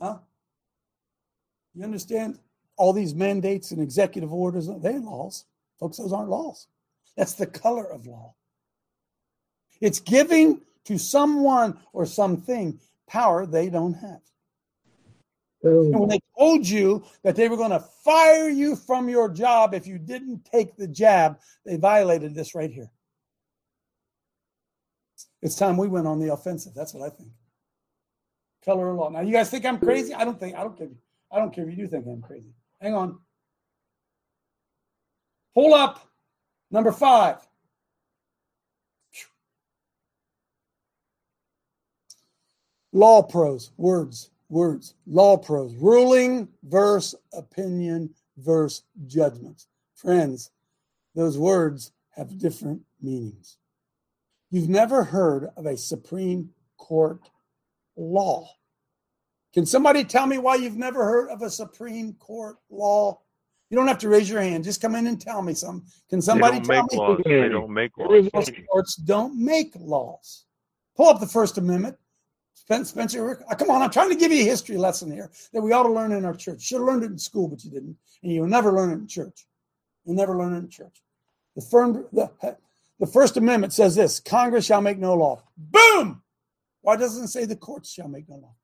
Huh? 0.00 0.18
You 1.74 1.84
understand 1.84 2.38
all 2.76 2.92
these 2.92 3.14
mandates 3.14 3.70
and 3.70 3.82
executive 3.82 4.32
orders? 4.32 4.68
They 4.80 4.98
laws. 4.98 5.44
Folks, 5.78 5.98
those 5.98 6.12
aren't 6.12 6.30
laws. 6.30 6.66
That's 7.16 7.34
the 7.34 7.46
color 7.46 7.90
of 7.90 8.06
law. 8.06 8.34
It's 9.80 10.00
giving 10.00 10.60
to 10.84 10.98
someone 10.98 11.78
or 11.92 12.06
something 12.06 12.80
power 13.06 13.46
they 13.46 13.68
don't 13.68 13.94
have. 13.94 14.20
Oh. 15.64 15.86
And 15.86 15.98
when 15.98 16.08
they 16.08 16.20
told 16.38 16.68
you 16.68 17.04
that 17.24 17.34
they 17.34 17.48
were 17.48 17.56
going 17.56 17.70
to 17.70 17.84
fire 18.04 18.48
you 18.48 18.76
from 18.76 19.08
your 19.08 19.28
job 19.28 19.74
if 19.74 19.86
you 19.86 19.98
didn't 19.98 20.44
take 20.44 20.76
the 20.76 20.86
jab, 20.86 21.38
they 21.64 21.76
violated 21.76 22.34
this 22.34 22.54
right 22.54 22.70
here. 22.70 22.90
It's 25.42 25.56
time 25.56 25.76
we 25.76 25.88
went 25.88 26.06
on 26.06 26.20
the 26.20 26.32
offensive. 26.32 26.74
That's 26.74 26.94
what 26.94 27.04
I 27.04 27.14
think. 27.14 27.30
Color 28.64 28.90
of 28.90 28.96
law. 28.96 29.08
Now, 29.08 29.20
you 29.20 29.32
guys 29.32 29.50
think 29.50 29.64
I'm 29.64 29.78
crazy? 29.78 30.14
I 30.14 30.24
don't 30.24 30.38
think. 30.38 30.56
I 30.56 30.62
don't 30.62 30.76
care. 30.76 30.88
I 31.30 31.38
don't 31.38 31.54
care 31.54 31.68
if 31.68 31.70
you 31.70 31.84
do 31.84 31.88
think 31.88 32.06
I'm 32.06 32.22
crazy. 32.22 32.52
Hang 32.80 32.94
on. 32.94 33.18
Pull 35.58 35.74
up 35.74 36.08
number 36.70 36.92
five. 36.92 37.38
LawProse, 42.94 43.70
words, 43.76 44.30
words. 44.48 44.94
LawProse, 45.10 45.74
ruling 45.80 46.46
verse 46.62 47.12
opinion 47.32 48.14
verse 48.36 48.84
judgment. 49.08 49.66
Friends, 49.96 50.52
those 51.16 51.36
words 51.36 51.90
have 52.10 52.38
different 52.38 52.82
meanings. 53.02 53.58
You've 54.52 54.68
never 54.68 55.02
heard 55.02 55.48
of 55.56 55.66
a 55.66 55.76
Supreme 55.76 56.50
Court 56.76 57.18
law. 57.96 58.48
Can 59.52 59.66
somebody 59.66 60.04
tell 60.04 60.28
me 60.28 60.38
why 60.38 60.54
you've 60.54 60.76
never 60.76 61.04
heard 61.04 61.30
of 61.30 61.42
a 61.42 61.50
Supreme 61.50 62.12
Court 62.12 62.58
law? 62.70 63.18
You 63.70 63.76
don't 63.76 63.86
have 63.86 63.98
to 63.98 64.08
raise 64.08 64.30
your 64.30 64.40
hand. 64.40 64.64
Just 64.64 64.80
come 64.80 64.94
in 64.94 65.06
and 65.06 65.20
tell 65.20 65.42
me 65.42 65.54
something. 65.54 65.86
Can 66.08 66.22
somebody 66.22 66.58
don't 66.58 66.66
tell 66.66 66.82
make 66.82 66.92
me? 66.92 66.98
laws. 66.98 67.20
They 67.24 67.48
don't 67.48 67.70
make 67.70 67.98
laws. 67.98 68.50
Courts 68.70 68.96
don't 68.96 69.44
make 69.44 69.72
laws. 69.76 70.44
Pull 70.96 71.08
up 71.08 71.20
the 71.20 71.26
First 71.26 71.58
Amendment. 71.58 71.96
Spencer, 72.54 73.42
uh, 73.50 73.54
come 73.54 73.70
on, 73.70 73.80
I'm 73.80 73.90
trying 73.90 74.10
to 74.10 74.16
give 74.16 74.30
you 74.30 74.42
a 74.42 74.44
history 74.44 74.76
lesson 74.76 75.10
here 75.10 75.30
that 75.54 75.62
we 75.62 75.72
ought 75.72 75.84
to 75.84 75.92
learn 75.92 76.12
in 76.12 76.26
our 76.26 76.34
church. 76.34 76.60
Should 76.60 76.78
have 76.78 76.86
learned 76.86 77.02
it 77.02 77.10
in 77.10 77.18
school, 77.18 77.48
but 77.48 77.64
you 77.64 77.70
didn't. 77.70 77.96
And 78.22 78.32
you'll 78.32 78.46
never 78.46 78.72
learn 78.72 78.90
it 78.90 78.94
in 78.94 79.06
church. 79.06 79.46
You'll 80.04 80.16
never 80.16 80.36
learn 80.36 80.52
it 80.52 80.58
in 80.58 80.68
church. 80.68 81.02
The, 81.56 81.62
firm, 81.62 82.06
the, 82.12 82.30
the 83.00 83.06
First 83.06 83.38
Amendment 83.38 83.72
says 83.72 83.94
this 83.94 84.20
Congress 84.20 84.66
shall 84.66 84.82
make 84.82 84.98
no 84.98 85.14
law. 85.14 85.42
Boom! 85.56 86.22
Why 86.82 86.96
doesn't 86.96 87.24
it 87.24 87.28
say 87.28 87.46
the 87.46 87.56
courts 87.56 87.90
shall 87.90 88.08
make 88.08 88.28
no 88.28 88.36
law? 88.36 88.54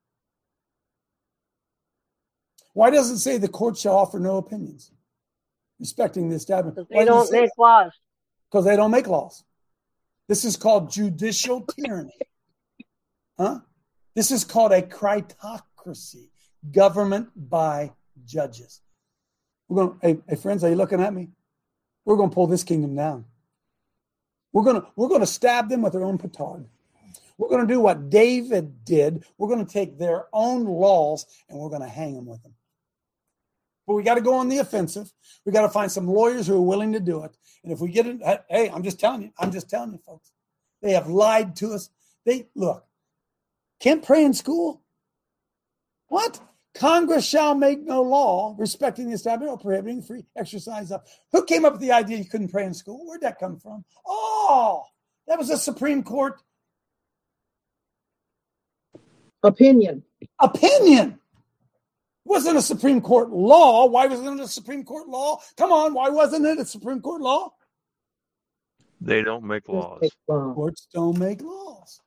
Why 2.74 2.90
doesn't 2.90 3.16
it 3.16 3.20
say 3.20 3.38
the 3.38 3.48
court 3.48 3.78
shall 3.78 3.96
offer 3.96 4.18
no 4.18 4.36
opinions 4.36 4.90
respecting 5.80 6.28
the 6.28 6.36
establishment? 6.36 6.88
They 6.90 7.04
don't 7.04 7.30
make 7.32 7.50
laws. 7.56 7.92
Because 8.50 8.64
they 8.66 8.76
don't 8.76 8.90
make 8.90 9.06
laws. 9.06 9.42
This 10.28 10.44
is 10.44 10.56
called 10.56 10.90
judicial 10.90 11.62
tyranny. 11.62 12.18
Huh? 13.38 13.60
This 14.14 14.30
is 14.30 14.44
called 14.44 14.72
a 14.72 14.82
critocracy, 14.82 16.28
government 16.70 17.28
by 17.36 17.92
judges. 18.24 18.80
We're 19.68 19.86
going, 19.86 19.98
hey, 20.02 20.18
hey, 20.28 20.36
friends, 20.36 20.62
are 20.64 20.70
you 20.70 20.76
looking 20.76 21.00
at 21.00 21.14
me? 21.14 21.28
We're 22.04 22.16
going 22.16 22.30
to 22.30 22.34
pull 22.34 22.46
this 22.46 22.64
kingdom 22.64 22.94
down. 22.94 23.24
We're 24.52 24.62
going 24.62 24.80
to 24.80 24.86
we're 24.94 25.08
going 25.08 25.20
to 25.20 25.26
stab 25.26 25.68
them 25.68 25.82
with 25.82 25.92
their 25.92 26.04
own 26.04 26.18
petard. 26.18 26.66
We're 27.38 27.48
going 27.48 27.66
to 27.66 27.72
do 27.72 27.80
what 27.80 28.08
David 28.10 28.84
did. 28.84 29.24
We're 29.36 29.48
going 29.48 29.64
to 29.64 29.72
take 29.72 29.98
their 29.98 30.26
own 30.32 30.64
laws 30.64 31.26
and 31.48 31.58
we're 31.58 31.70
going 31.70 31.82
to 31.82 31.88
hang 31.88 32.14
them 32.14 32.26
with 32.26 32.42
them. 32.42 32.54
But 33.86 33.94
we 33.94 34.02
got 34.02 34.14
to 34.14 34.20
go 34.20 34.34
on 34.34 34.48
the 34.48 34.58
offensive. 34.58 35.12
We 35.44 35.52
got 35.52 35.62
to 35.62 35.68
find 35.68 35.90
some 35.90 36.08
lawyers 36.08 36.46
who 36.46 36.56
are 36.56 36.62
willing 36.62 36.92
to 36.92 37.00
do 37.00 37.24
it. 37.24 37.36
And 37.62 37.72
if 37.72 37.80
we 37.80 37.90
get 37.90 38.06
it, 38.06 38.20
hey, 38.48 38.70
I'm 38.70 38.82
just 38.82 39.00
telling 39.00 39.22
you, 39.22 39.30
I'm 39.38 39.52
just 39.52 39.68
telling 39.68 39.92
you, 39.92 39.98
folks. 39.98 40.32
They 40.82 40.92
have 40.92 41.08
lied 41.08 41.56
to 41.56 41.72
us. 41.72 41.90
They 42.24 42.48
look, 42.54 42.84
can't 43.80 44.02
pray 44.02 44.24
in 44.24 44.34
school. 44.34 44.82
What? 46.08 46.40
Congress 46.74 47.24
shall 47.24 47.54
make 47.54 47.80
no 47.80 48.02
law 48.02 48.54
respecting 48.58 49.08
the 49.08 49.14
establishment 49.14 49.58
or 49.58 49.62
prohibiting 49.62 50.02
free 50.02 50.24
exercise 50.36 50.90
of. 50.90 51.02
Who 51.32 51.44
came 51.44 51.64
up 51.64 51.74
with 51.74 51.80
the 51.80 51.92
idea 51.92 52.18
you 52.18 52.24
couldn't 52.24 52.48
pray 52.48 52.64
in 52.64 52.74
school? 52.74 53.06
Where'd 53.06 53.20
that 53.20 53.38
come 53.38 53.58
from? 53.58 53.84
Oh, 54.06 54.82
that 55.28 55.38
was 55.38 55.50
a 55.50 55.56
Supreme 55.56 56.02
Court 56.02 56.42
opinion. 59.44 60.02
Opinion. 60.40 61.20
It 62.26 62.30
wasn't 62.30 62.56
a 62.56 62.62
Supreme 62.62 63.00
Court 63.00 63.30
law. 63.30 63.86
Why 63.86 64.06
wasn't 64.06 64.40
it 64.40 64.44
a 64.44 64.48
Supreme 64.48 64.84
Court 64.84 65.08
law? 65.08 65.40
Come 65.56 65.72
on, 65.72 65.92
why 65.94 66.08
wasn't 66.08 66.46
it 66.46 66.58
a 66.58 66.64
Supreme 66.64 67.00
Court 67.00 67.20
law? 67.20 67.52
They 69.00 69.22
don't 69.22 69.44
make 69.44 69.68
laws. 69.68 70.08
Courts 70.26 70.88
don't 70.92 71.18
make 71.18 71.42
laws. 71.42 72.00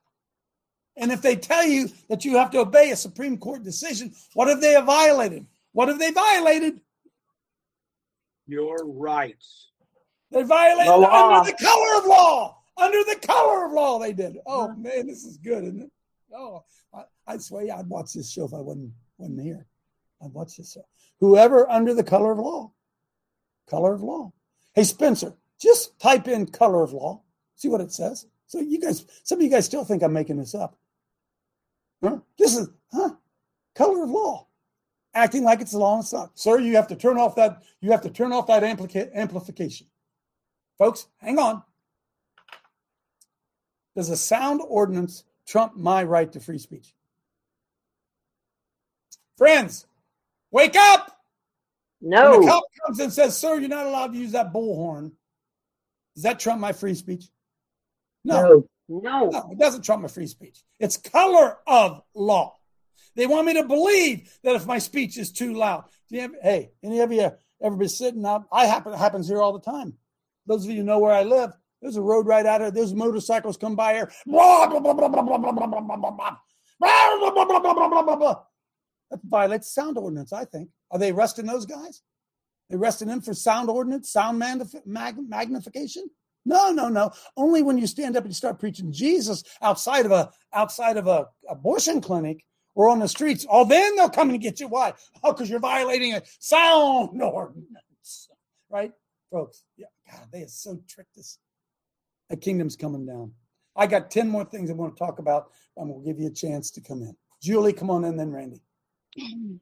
And 0.95 1.11
if 1.11 1.21
they 1.21 1.35
tell 1.35 1.63
you 1.63 1.89
that 2.09 2.25
you 2.25 2.37
have 2.37 2.49
to 2.51 2.59
obey 2.59 2.89
a 2.89 2.95
Supreme 2.95 3.37
Court 3.37 3.63
decision, 3.63 4.13
what 4.33 4.47
have 4.47 4.61
they 4.61 4.73
violated? 4.81 5.45
What 5.73 5.89
have 5.89 5.99
they 5.99 6.09
violated? 6.11 6.81
Your 8.47 8.77
rights. 8.83 9.67
They 10.31 10.41
violated 10.41 10.91
The 10.91 10.97
law. 10.97 11.37
under 11.37 11.51
the 11.51 11.57
color 11.63 11.97
of 11.99 12.05
law. 12.07 12.57
Under 12.77 13.03
the 13.03 13.19
color 13.21 13.65
of 13.67 13.71
law, 13.73 13.99
they 13.99 14.13
did. 14.13 14.37
Oh 14.47 14.69
man, 14.75 15.05
this 15.05 15.23
is 15.23 15.37
good, 15.37 15.63
isn't 15.65 15.81
it? 15.81 15.91
Oh, 16.35 16.63
I, 16.93 17.03
I 17.27 17.37
swear 17.37 17.67
I'd 17.75 17.87
watch 17.87 18.13
this 18.13 18.31
show 18.31 18.45
if 18.45 18.53
I 18.53 18.59
wasn't 18.59 18.91
wasn't 19.17 19.41
here. 19.41 19.65
I'd 20.23 20.33
watch 20.33 20.57
this. 20.57 20.77
Whoever 21.19 21.69
under 21.69 21.93
the 21.93 22.03
color 22.03 22.31
of 22.31 22.39
law, 22.39 22.71
color 23.69 23.93
of 23.93 24.01
law. 24.01 24.33
Hey 24.73 24.83
Spencer, 24.83 25.33
just 25.59 25.99
type 25.99 26.27
in 26.27 26.45
color 26.47 26.83
of 26.83 26.93
law. 26.93 27.21
See 27.55 27.67
what 27.67 27.81
it 27.81 27.91
says. 27.91 28.27
So 28.45 28.59
you 28.59 28.79
guys, 28.79 29.05
some 29.23 29.39
of 29.39 29.43
you 29.43 29.49
guys 29.49 29.65
still 29.65 29.83
think 29.83 30.03
I'm 30.03 30.13
making 30.13 30.37
this 30.37 30.55
up. 30.55 30.77
Huh? 32.03 32.19
This 32.37 32.55
is 32.55 32.69
huh? 32.91 33.11
Color 33.75 34.03
of 34.03 34.09
law. 34.09 34.47
Acting 35.13 35.43
like 35.43 35.61
it's 35.61 35.73
a 35.73 35.77
law 35.79 35.95
and 35.95 36.03
it's 36.03 36.13
not. 36.13 36.37
Sir, 36.37 36.59
you 36.59 36.75
have 36.75 36.87
to 36.87 36.95
turn 36.95 37.17
off 37.17 37.35
that, 37.35 37.63
you 37.81 37.91
have 37.91 38.01
to 38.01 38.09
turn 38.09 38.31
off 38.31 38.47
that 38.47 38.63
amplica- 38.63 39.13
amplification. 39.15 39.87
Folks, 40.77 41.07
hang 41.17 41.39
on. 41.39 41.63
Does 43.95 44.09
a 44.09 44.17
sound 44.17 44.61
ordinance 44.67 45.23
trump 45.47 45.75
my 45.75 46.03
right 46.03 46.31
to 46.31 46.39
free 46.39 46.59
speech? 46.59 46.93
Friends, 49.37 49.87
wake 50.51 50.75
up! 50.75 51.11
No. 52.01 52.31
When 52.31 52.41
the 52.41 52.47
cop 52.47 52.63
comes 52.85 52.99
and 52.99 53.11
says, 53.11 53.37
"Sir, 53.37 53.59
you're 53.59 53.69
not 53.69 53.87
allowed 53.87 54.13
to 54.13 54.17
use 54.17 54.33
that 54.33 54.53
bullhorn," 54.53 55.11
does 56.15 56.23
that 56.23 56.39
trump 56.39 56.61
my 56.61 56.73
free 56.73 56.95
speech? 56.95 57.25
No. 58.23 58.67
No. 58.89 59.29
No, 59.29 59.49
it 59.51 59.59
doesn't 59.59 59.81
trump 59.83 60.01
my 60.01 60.07
free 60.07 60.27
speech. 60.27 60.63
It's 60.79 60.97
color 60.97 61.57
of 61.67 62.01
law. 62.15 62.55
They 63.15 63.27
want 63.27 63.47
me 63.47 63.55
to 63.55 63.63
believe 63.63 64.31
that 64.43 64.55
if 64.55 64.65
my 64.65 64.77
speech 64.77 65.17
is 65.17 65.31
too 65.31 65.53
loud, 65.53 65.85
do 66.09 66.15
you 66.15 66.21
have, 66.21 66.35
hey, 66.41 66.71
any 66.83 66.99
of 66.99 67.11
you 67.11 67.31
ever 67.61 67.75
been 67.75 67.89
sitting 67.89 68.25
up? 68.25 68.47
I 68.51 68.65
happen 68.65 68.93
happens 68.93 69.27
here 69.27 69.41
all 69.41 69.53
the 69.53 69.59
time. 69.59 69.97
Those 70.45 70.63
of 70.63 70.71
you 70.71 70.77
who 70.77 70.83
know 70.83 70.99
where 70.99 71.13
I 71.13 71.23
live, 71.23 71.51
there's 71.81 71.97
a 71.97 72.01
road 72.01 72.27
right 72.27 72.45
out 72.45 72.61
here. 72.61 72.71
There's 72.71 72.93
motorcycles 72.93 73.57
come 73.57 73.75
by 73.75 73.93
here. 73.93 74.11
Blah, 74.25 74.67
blah, 74.67 74.79
blah, 74.79 74.93
blah, 74.93 75.09
blah, 75.09 75.21
blah, 75.21 75.37
blah, 75.37 75.51
blah, 75.51 75.67
blah, 75.67 75.81
blah, 75.81 75.97
blah, 75.97 76.11
blah. 76.11 76.37
Blah, 76.79 77.17
blah, 77.19 77.31
blah, 77.31 77.45
blah, 77.45 77.59
blah, 77.59 77.73
blah, 77.73 77.89
blah, 77.89 78.03
blah, 78.03 78.15
blah. 78.15 78.43
That 79.11 79.19
violates 79.23 79.73
sound 79.73 79.97
ordinance, 79.97 80.33
I 80.33 80.45
think. 80.45 80.69
Are 80.91 80.99
they 80.99 81.11
arresting 81.11 81.45
those 81.45 81.65
guys? 81.65 82.01
They 82.69 82.75
arresting 82.75 83.07
them 83.07 83.21
for 83.21 83.33
sound 83.33 83.69
ordinance, 83.69 84.11
sound 84.11 84.41
magnif- 84.41 84.85
mag- 84.85 85.29
magnification? 85.29 86.09
No, 86.45 86.71
no, 86.71 86.87
no. 86.87 87.11
Only 87.35 87.61
when 87.61 87.77
you 87.77 87.87
stand 87.87 88.15
up 88.15 88.23
and 88.23 88.31
you 88.31 88.35
start 88.35 88.59
preaching 88.59 88.91
Jesus 88.91 89.43
outside 89.61 90.05
of 90.05 90.11
a 90.11 90.31
outside 90.53 90.97
of 90.97 91.07
a 91.07 91.27
abortion 91.49 91.99
clinic 92.01 92.43
or 92.73 92.89
on 92.89 92.99
the 92.99 93.07
streets. 93.07 93.45
Oh, 93.49 93.65
then 93.65 93.95
they'll 93.95 94.09
come 94.09 94.29
and 94.29 94.39
get 94.41 94.59
you. 94.59 94.67
Why? 94.67 94.93
Oh, 95.23 95.33
because 95.33 95.49
you're 95.49 95.59
violating 95.59 96.13
a 96.13 96.21
sound 96.39 97.21
ordinance, 97.21 98.29
right, 98.69 98.93
folks? 99.31 99.63
Yeah, 99.75 99.87
God, 100.09 100.27
they 100.31 100.39
have 100.41 100.49
so 100.49 100.79
tricked 100.87 101.17
us. 101.17 101.37
The 102.29 102.37
kingdom's 102.37 102.75
coming 102.77 103.05
down. 103.05 103.33
I 103.75 103.87
got 103.87 104.09
ten 104.09 104.29
more 104.29 104.45
things 104.45 104.69
I 104.69 104.73
want 104.73 104.95
to 104.95 104.99
talk 104.99 105.19
about. 105.19 105.51
I'm 105.77 105.89
to 105.93 105.99
give 106.05 106.19
you 106.19 106.27
a 106.27 106.33
chance 106.33 106.71
to 106.71 106.81
come 106.81 107.01
in. 107.01 107.15
Julie, 107.41 107.73
come 107.73 107.89
on 107.89 108.05
in, 108.05 108.15
then 108.17 108.31
Randy. 108.31 108.61
Hang 109.17 109.59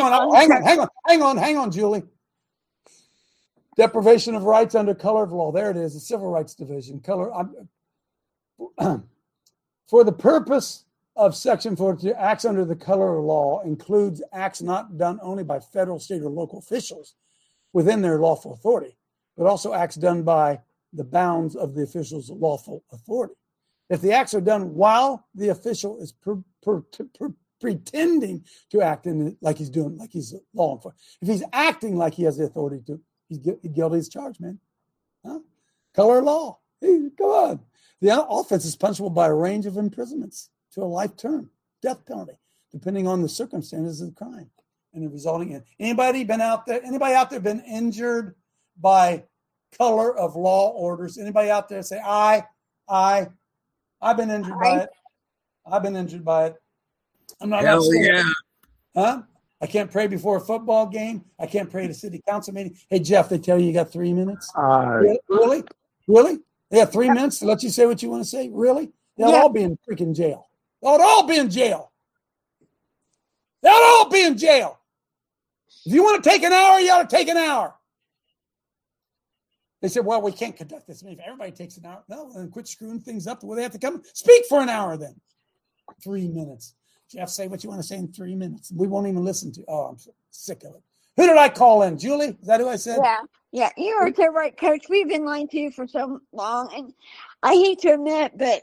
on, 0.00 0.34
hang 0.34 0.52
on, 0.52 0.62
hang 0.62 0.80
on, 0.80 0.88
hang 1.06 1.22
on, 1.22 1.36
hang 1.36 1.56
on, 1.56 1.70
Julie. 1.70 2.04
Deprivation 3.76 4.34
of 4.34 4.44
rights 4.44 4.74
under 4.74 4.94
color 4.94 5.24
of 5.24 5.32
law. 5.32 5.50
There 5.50 5.70
it 5.70 5.76
is, 5.76 5.94
the 5.94 6.00
Civil 6.00 6.30
Rights 6.30 6.54
Division. 6.54 7.00
Color. 7.00 7.32
For 9.88 10.04
the 10.04 10.12
purpose 10.12 10.84
of 11.16 11.34
Section 11.36 11.76
42, 11.76 12.14
acts 12.14 12.44
under 12.44 12.64
the 12.64 12.76
color 12.76 13.18
of 13.18 13.24
law 13.24 13.62
includes 13.62 14.22
acts 14.32 14.62
not 14.62 14.96
done 14.96 15.18
only 15.22 15.44
by 15.44 15.58
federal, 15.60 15.98
state, 15.98 16.22
or 16.22 16.30
local 16.30 16.58
officials 16.58 17.14
within 17.72 18.00
their 18.00 18.18
lawful 18.18 18.52
authority, 18.52 18.96
but 19.36 19.46
also 19.46 19.72
acts 19.72 19.96
done 19.96 20.22
by 20.22 20.60
the 20.92 21.04
bounds 21.04 21.56
of 21.56 21.74
the 21.74 21.82
official's 21.82 22.30
lawful 22.30 22.84
authority. 22.92 23.34
If 23.90 24.00
the 24.00 24.12
acts 24.12 24.34
are 24.34 24.40
done 24.40 24.74
while 24.74 25.26
the 25.34 25.48
official 25.48 26.00
is 26.00 26.12
per, 26.12 26.38
per, 26.62 26.80
per, 26.82 27.34
pretending 27.64 28.44
to 28.70 28.82
act 28.82 29.06
in 29.06 29.28
it 29.28 29.36
like 29.40 29.56
he's 29.56 29.70
doing, 29.70 29.96
like 29.96 30.12
he's 30.12 30.34
law 30.52 30.74
enforcement, 30.74 31.00
if 31.22 31.28
he's 31.28 31.42
acting 31.50 31.96
like 31.96 32.12
he 32.12 32.24
has 32.24 32.36
the 32.36 32.44
authority 32.44 32.82
to, 32.86 33.00
he's 33.26 33.38
guilty 33.38 33.96
as 33.96 34.10
charged, 34.10 34.38
man. 34.38 34.58
Huh? 35.24 35.38
Color 35.94 36.18
of 36.18 36.24
law. 36.24 36.58
Hey, 36.82 37.08
come 37.16 37.26
on. 37.26 37.60
The 38.02 38.22
offense 38.22 38.66
is 38.66 38.76
punishable 38.76 39.08
by 39.08 39.28
a 39.28 39.32
range 39.32 39.64
of 39.64 39.78
imprisonments 39.78 40.50
to 40.72 40.82
a 40.82 40.84
life 40.84 41.16
term, 41.16 41.48
death 41.80 42.04
penalty, 42.04 42.34
depending 42.70 43.06
on 43.06 43.22
the 43.22 43.30
circumstances 43.30 44.02
of 44.02 44.08
the 44.08 44.14
crime 44.14 44.50
and 44.92 45.02
the 45.02 45.08
resulting 45.08 45.52
in. 45.52 45.64
Anybody 45.80 46.22
been 46.22 46.42
out 46.42 46.66
there? 46.66 46.82
Anybody 46.84 47.14
out 47.14 47.30
there 47.30 47.40
been 47.40 47.62
injured 47.62 48.34
by 48.78 49.24
color 49.78 50.14
of 50.14 50.36
law 50.36 50.68
orders? 50.72 51.16
Anybody 51.16 51.48
out 51.48 51.70
there 51.70 51.82
say, 51.82 51.98
I, 52.04 52.44
I, 52.86 53.28
I've 54.02 54.18
been 54.18 54.30
injured 54.30 54.60
by 54.60 54.80
it. 54.80 54.90
I've 55.64 55.82
been 55.82 55.96
injured 55.96 56.26
by 56.26 56.48
it. 56.48 56.56
I'm 57.40 57.50
not 57.50 57.62
Hell 57.62 57.78
upset. 57.78 58.02
yeah. 58.02 58.22
Huh? 58.94 59.22
I 59.60 59.66
can't 59.66 59.90
pray 59.90 60.06
before 60.06 60.36
a 60.36 60.40
football 60.40 60.86
game. 60.86 61.24
I 61.38 61.46
can't 61.46 61.70
pray 61.70 61.84
at 61.84 61.90
a 61.90 61.94
city 61.94 62.22
council 62.28 62.52
meeting. 62.54 62.76
Hey, 62.90 62.98
Jeff, 62.98 63.28
they 63.28 63.38
tell 63.38 63.58
you 63.58 63.66
you 63.66 63.72
got 63.72 63.90
three 63.90 64.12
minutes? 64.12 64.52
Uh, 64.56 64.98
Really? 65.00 65.18
Really? 65.28 65.64
Really? 66.06 66.38
They 66.70 66.78
have 66.78 66.92
three 66.92 67.08
minutes 67.08 67.38
to 67.38 67.46
let 67.46 67.62
you 67.62 67.70
say 67.70 67.86
what 67.86 68.02
you 68.02 68.10
want 68.10 68.22
to 68.22 68.28
say? 68.28 68.48
Really? 68.52 68.92
They'll 69.16 69.30
Yeah. 69.30 69.42
all 69.42 69.48
be 69.48 69.62
in 69.62 69.78
freaking 69.88 70.14
jail. 70.14 70.48
They'll 70.82 71.00
all 71.00 71.26
be 71.26 71.38
in 71.38 71.48
jail. 71.50 71.92
They'll 73.62 73.72
all 73.72 74.10
be 74.10 74.22
in 74.22 74.36
jail. 74.36 74.78
If 75.86 75.92
you 75.92 76.02
want 76.02 76.22
to 76.22 76.28
take 76.28 76.42
an 76.42 76.52
hour, 76.52 76.78
you 76.80 76.90
ought 76.90 77.08
to 77.08 77.16
take 77.16 77.28
an 77.28 77.36
hour. 77.36 77.74
They 79.80 79.88
said, 79.88 80.04
well, 80.04 80.20
we 80.22 80.32
can't 80.32 80.56
conduct 80.56 80.86
this 80.86 81.02
meeting. 81.02 81.20
If 81.20 81.26
everybody 81.26 81.52
takes 81.52 81.76
an 81.76 81.86
hour, 81.86 82.02
no, 82.08 82.30
then 82.34 82.50
quit 82.50 82.66
screwing 82.68 83.00
things 83.00 83.26
up 83.26 83.40
the 83.40 83.46
way 83.46 83.56
they 83.56 83.62
have 83.62 83.72
to 83.72 83.78
come. 83.78 84.02
Speak 84.14 84.44
for 84.46 84.60
an 84.60 84.68
hour 84.68 84.96
then. 84.96 85.14
Three 86.02 86.26
minutes. 86.28 86.74
Jeff, 87.10 87.28
say 87.28 87.48
what 87.48 87.62
you 87.62 87.70
want 87.70 87.82
to 87.82 87.86
say 87.86 87.96
in 87.96 88.08
three 88.08 88.34
minutes. 88.34 88.72
We 88.74 88.86
won't 88.86 89.06
even 89.06 89.24
listen 89.24 89.52
to. 89.52 89.64
Oh, 89.68 89.86
I'm 89.86 89.96
sick 90.30 90.64
of 90.64 90.74
it. 90.74 90.82
Who 91.16 91.26
did 91.26 91.36
I 91.36 91.48
call 91.48 91.82
in? 91.82 91.98
Julie? 91.98 92.36
Is 92.40 92.46
that 92.46 92.60
who 92.60 92.68
I 92.68 92.76
said? 92.76 92.98
Yeah, 93.02 93.20
yeah, 93.52 93.70
you 93.76 93.92
are 93.92 94.12
so 94.14 94.32
right, 94.32 94.56
Coach. 94.56 94.86
We've 94.88 95.08
been 95.08 95.24
lying 95.24 95.48
to 95.48 95.58
you 95.58 95.70
for 95.70 95.86
so 95.86 96.20
long, 96.32 96.72
and 96.74 96.92
I 97.42 97.54
hate 97.54 97.78
to 97.80 97.94
admit, 97.94 98.32
but 98.36 98.62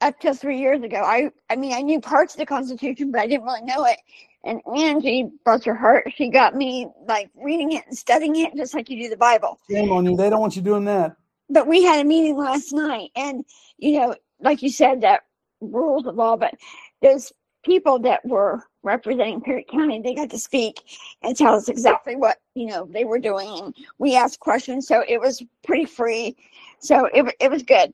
up 0.00 0.20
till 0.20 0.34
three 0.34 0.58
years 0.58 0.82
ago, 0.82 0.98
I, 0.98 1.30
I 1.50 1.56
mean, 1.56 1.72
I 1.72 1.80
knew 1.80 2.00
parts 2.00 2.34
of 2.34 2.38
the 2.38 2.46
Constitution, 2.46 3.10
but 3.10 3.20
I 3.20 3.26
didn't 3.26 3.44
really 3.44 3.62
know 3.62 3.84
it. 3.84 3.98
And 4.44 4.60
Angie, 4.76 5.30
bless 5.44 5.64
her 5.64 5.74
heart, 5.74 6.12
she 6.14 6.28
got 6.28 6.54
me 6.54 6.88
like 7.06 7.30
reading 7.34 7.72
it 7.72 7.84
and 7.86 7.96
studying 7.96 8.36
it, 8.36 8.54
just 8.54 8.74
like 8.74 8.88
you 8.88 9.02
do 9.02 9.08
the 9.08 9.16
Bible. 9.16 9.58
Shame 9.70 9.90
on 9.90 10.04
you. 10.04 10.16
They 10.16 10.30
don't 10.30 10.40
want 10.40 10.54
you 10.54 10.62
doing 10.62 10.84
that. 10.84 11.16
But 11.50 11.66
we 11.66 11.82
had 11.82 12.00
a 12.00 12.04
meeting 12.04 12.36
last 12.36 12.72
night, 12.72 13.10
and 13.16 13.44
you 13.78 13.98
know, 14.00 14.14
like 14.40 14.62
you 14.62 14.70
said, 14.70 15.00
that 15.00 15.22
rules 15.60 16.06
of 16.06 16.14
law, 16.14 16.36
but 16.36 16.54
those 17.02 17.32
people 17.64 17.98
that 18.00 18.24
were 18.24 18.62
representing 18.82 19.40
Perry 19.40 19.66
County, 19.70 20.00
they 20.00 20.14
got 20.14 20.30
to 20.30 20.38
speak 20.38 20.82
and 21.22 21.36
tell 21.36 21.54
us 21.54 21.68
exactly 21.68 22.16
what 22.16 22.38
you 22.54 22.66
know 22.66 22.88
they 22.90 23.04
were 23.04 23.18
doing, 23.18 23.48
and 23.58 23.76
we 23.98 24.16
asked 24.16 24.40
questions, 24.40 24.86
so 24.86 25.04
it 25.06 25.20
was 25.20 25.42
pretty 25.64 25.84
free. 25.84 26.36
So 26.80 27.06
it 27.12 27.34
it 27.40 27.50
was 27.50 27.62
good. 27.62 27.92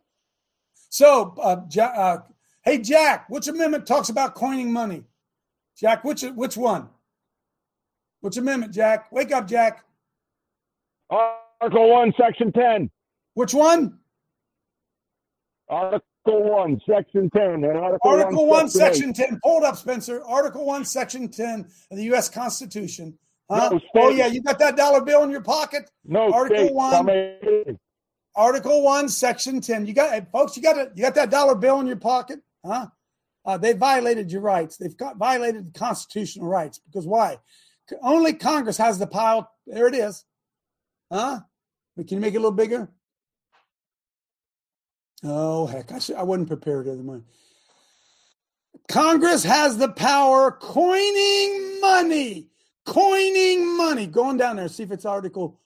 So, 0.91 1.35
uh, 1.43 1.63
ja- 1.71 1.87
uh, 1.87 2.23
hey, 2.63 2.79
Jack, 2.79 3.29
which 3.29 3.49
amendment 3.49 3.87
talks 3.87 4.11
about 4.11 4.35
coining 4.35 4.73
money? 4.73 5.05
Jack, 5.77 6.05
which 6.05 6.23
which 6.23 6.57
one? 6.57 6.89
Which 8.21 8.37
amendment, 8.39 8.73
Jack? 8.73 9.13
Wake 9.13 9.33
up, 9.33 9.47
Jack. 9.47 9.85
Article 11.11 11.91
1, 11.91 12.15
Section 12.19 12.53
10. 12.53 12.91
Which 13.35 13.53
one? 13.53 13.99
Article 15.69 16.07
1, 16.33 16.81
Section 16.89 17.31
10. 17.31 17.43
And 17.43 17.67
Article, 17.67 18.11
Article 18.11 18.47
1, 18.47 18.69
Section 18.69 19.15
Section 19.15 19.31
10. 19.31 19.41
Hold 19.43 19.65
up, 19.65 19.77
Spencer. 19.77 20.23
Article 20.25 20.65
1, 20.65 20.85
Section 20.85 21.29
10 21.29 21.61
of 21.91 21.97
the 21.97 22.05
U.S. 22.05 22.29
Constitution. 22.29 23.19
Huh? 23.51 23.71
No, 23.71 23.81
oh, 23.97 24.09
yeah, 24.09 24.27
you 24.27 24.43
got 24.43 24.59
that 24.59 24.77
dollar 24.77 25.03
bill 25.03 25.23
in 25.23 25.31
your 25.31 25.43
pocket? 25.43 25.91
No, 26.05 26.33
Article 26.33 26.67
state. 26.67 26.75
1. 26.75 27.79
Article 28.37 28.83
one, 28.83 29.09
section 29.09 29.61
ten. 29.61 29.87
You 29.87 29.93
got 29.93 30.31
folks. 30.33 30.57
You 30.57 30.63
got 30.63 30.77
it. 30.77 30.93
You 30.97 31.03
got 31.03 31.15
that 31.15 31.31
dollar 31.31 31.55
bill 31.55 31.81
in 31.81 31.87
your 31.87 31.97
pocket, 31.97 32.41
huh? 32.67 32.89
Uh, 33.45 33.59
they 33.59 33.75
violated 33.75 34.33
your 34.33 34.41
rights. 34.41 34.77
They've 34.77 34.97
got, 34.97 35.19
violated 35.19 35.73
the 35.73 35.79
constitutional 35.79 36.49
rights 36.49 36.81
because 36.81 37.07
why? 37.07 37.39
Only 38.03 38.33
Congress 38.33 38.79
has 38.79 38.99
the 38.99 39.07
power. 39.07 39.47
There 39.67 39.87
it 39.87 39.95
is, 39.95 40.25
huh? 41.13 41.41
But 41.97 42.09
Can 42.09 42.17
you 42.17 42.23
make 42.23 42.35
it 42.35 42.39
a 42.39 42.41
little 42.41 42.51
bigger? 42.51 42.91
Oh 45.25 45.67
heck, 45.67 45.91
I 45.91 45.99
should, 45.99 46.17
I 46.17 46.23
wasn't 46.23 46.49
prepared 46.49 46.87
other 46.87 47.03
way. 47.03 47.21
Congress 48.89 49.43
has 49.43 49.79
the 49.79 49.89
power 49.89 50.53
coining 50.53 51.81
money, 51.81 52.49
coining 52.85 53.77
money. 53.77 54.07
Going 54.07 54.37
down 54.37 54.57
there, 54.57 54.69
see 54.69 54.83
if 54.83 54.91
it's 54.91 55.07
Article 55.07 55.59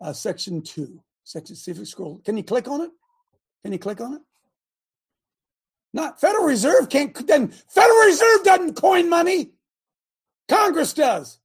uh, 0.00 0.12
Section 0.12 0.60
Two. 0.60 1.00
Section, 1.24 1.56
see 1.56 1.70
if 1.70 1.78
it's 1.78 1.90
scroll. 1.90 2.20
Can 2.24 2.36
you 2.36 2.42
click 2.42 2.68
on 2.68 2.82
it? 2.82 2.90
Can 3.62 3.72
you 3.72 3.78
click 3.78 4.00
on 4.00 4.14
it? 4.14 4.20
Not 5.94 6.20
Federal 6.20 6.44
Reserve 6.44 6.90
can't. 6.90 7.26
Then 7.26 7.48
Federal 7.48 8.04
Reserve 8.04 8.44
doesn't 8.44 8.74
coin 8.74 9.08
money. 9.08 9.52
Congress 10.46 10.92
does. 10.92 11.38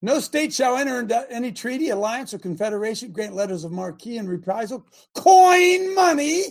No 0.00 0.20
state 0.20 0.52
shall 0.52 0.76
enter 0.76 1.00
into 1.00 1.26
any 1.30 1.50
treaty, 1.50 1.88
alliance, 1.88 2.32
or 2.32 2.38
confederation, 2.38 3.10
grant 3.10 3.34
letters 3.34 3.64
of 3.64 3.72
marque 3.72 4.06
and 4.06 4.28
reprisal, 4.28 4.86
coin 5.14 5.94
money, 5.94 6.44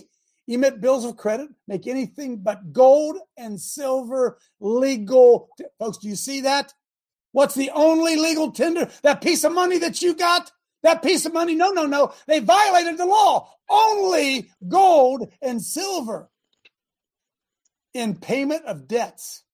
emit 0.46 0.80
bills 0.80 1.04
of 1.04 1.16
credit, 1.16 1.48
make 1.66 1.86
anything 1.86 2.36
but 2.36 2.72
gold 2.72 3.16
and 3.38 3.58
silver 3.58 4.38
legal. 4.60 5.48
Folks, 5.78 5.98
do 5.98 6.08
you 6.08 6.16
see 6.16 6.42
that? 6.42 6.74
What's 7.32 7.54
the 7.54 7.70
only 7.70 8.16
legal 8.16 8.50
tender? 8.50 8.90
That 9.02 9.22
piece 9.22 9.44
of 9.44 9.52
money 9.52 9.78
that 9.78 10.02
you 10.02 10.14
got? 10.14 10.50
That 10.82 11.02
piece 11.02 11.24
of 11.24 11.32
money? 11.32 11.54
No, 11.54 11.70
no, 11.70 11.86
no. 11.86 12.12
They 12.26 12.40
violated 12.40 12.98
the 12.98 13.06
law. 13.06 13.50
Only 13.68 14.50
gold 14.66 15.30
and 15.42 15.62
silver 15.62 16.30
in 17.94 18.14
payment 18.14 18.64
of 18.64 18.88
debts. 18.88 19.44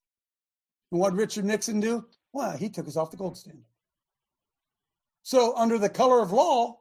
And 0.91 1.01
what 1.01 1.11
did 1.11 1.19
Richard 1.19 1.45
Nixon 1.45 1.81
do? 1.81 2.07
Well, 2.33 2.57
he 2.57 2.69
took 2.69 2.87
us 2.87 2.97
off 2.97 3.11
the 3.11 3.17
gold 3.17 3.37
standard. 3.37 3.65
So, 5.25 5.57
under 5.57 5.79
the 5.79 5.91
color 5.91 6.21
of 6.23 6.33
law, 6.33 6.81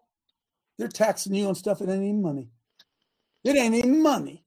they're 0.78 0.90
taxing 0.90 1.36
you 1.36 1.48
on 1.48 1.56
stuff 1.56 1.80
that 1.80 1.90
ain't 1.90 2.04
even 2.04 2.22
money. 2.22 2.50
It 3.44 3.58
ain't 3.58 3.76
even 3.76 4.04
money. 4.04 4.46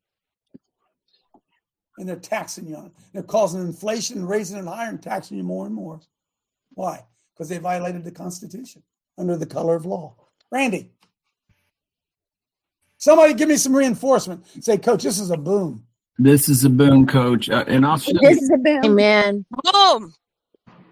And 1.98 2.08
they're 2.08 2.16
taxing 2.16 2.66
you 2.68 2.76
on 2.76 2.86
it. 2.86 2.92
They're 3.12 3.22
causing 3.22 3.62
inflation 3.62 4.26
raising 4.26 4.58
it 4.58 4.66
higher 4.66 4.90
and 4.90 5.02
taxing 5.02 5.38
you 5.38 5.44
more 5.44 5.66
and 5.66 5.74
more. 5.74 6.00
Why? 6.74 7.04
Because 7.34 7.48
they 7.48 7.58
violated 7.58 8.04
the 8.04 8.12
Constitution 8.12 8.82
under 9.18 9.36
the 9.36 9.46
color 9.46 9.76
of 9.76 9.86
law. 9.86 10.16
Randy, 10.52 10.92
somebody 12.98 13.34
give 13.34 13.48
me 13.48 13.56
some 13.56 13.76
reinforcement. 13.76 14.44
Say, 14.62 14.78
Coach, 14.78 15.04
this 15.04 15.18
is 15.20 15.30
a 15.30 15.38
boom. 15.38 15.86
This 16.18 16.48
is 16.48 16.64
a 16.64 16.70
boom, 16.70 17.06
Coach, 17.06 17.50
uh, 17.50 17.64
and 17.68 17.86
I'll 17.86 17.98
show 17.98 18.18
This 18.20 18.36
you, 18.36 18.42
is 18.42 18.50
a 18.54 18.58
boom. 18.58 18.84
Amen. 18.84 19.46
Boom. 19.50 20.14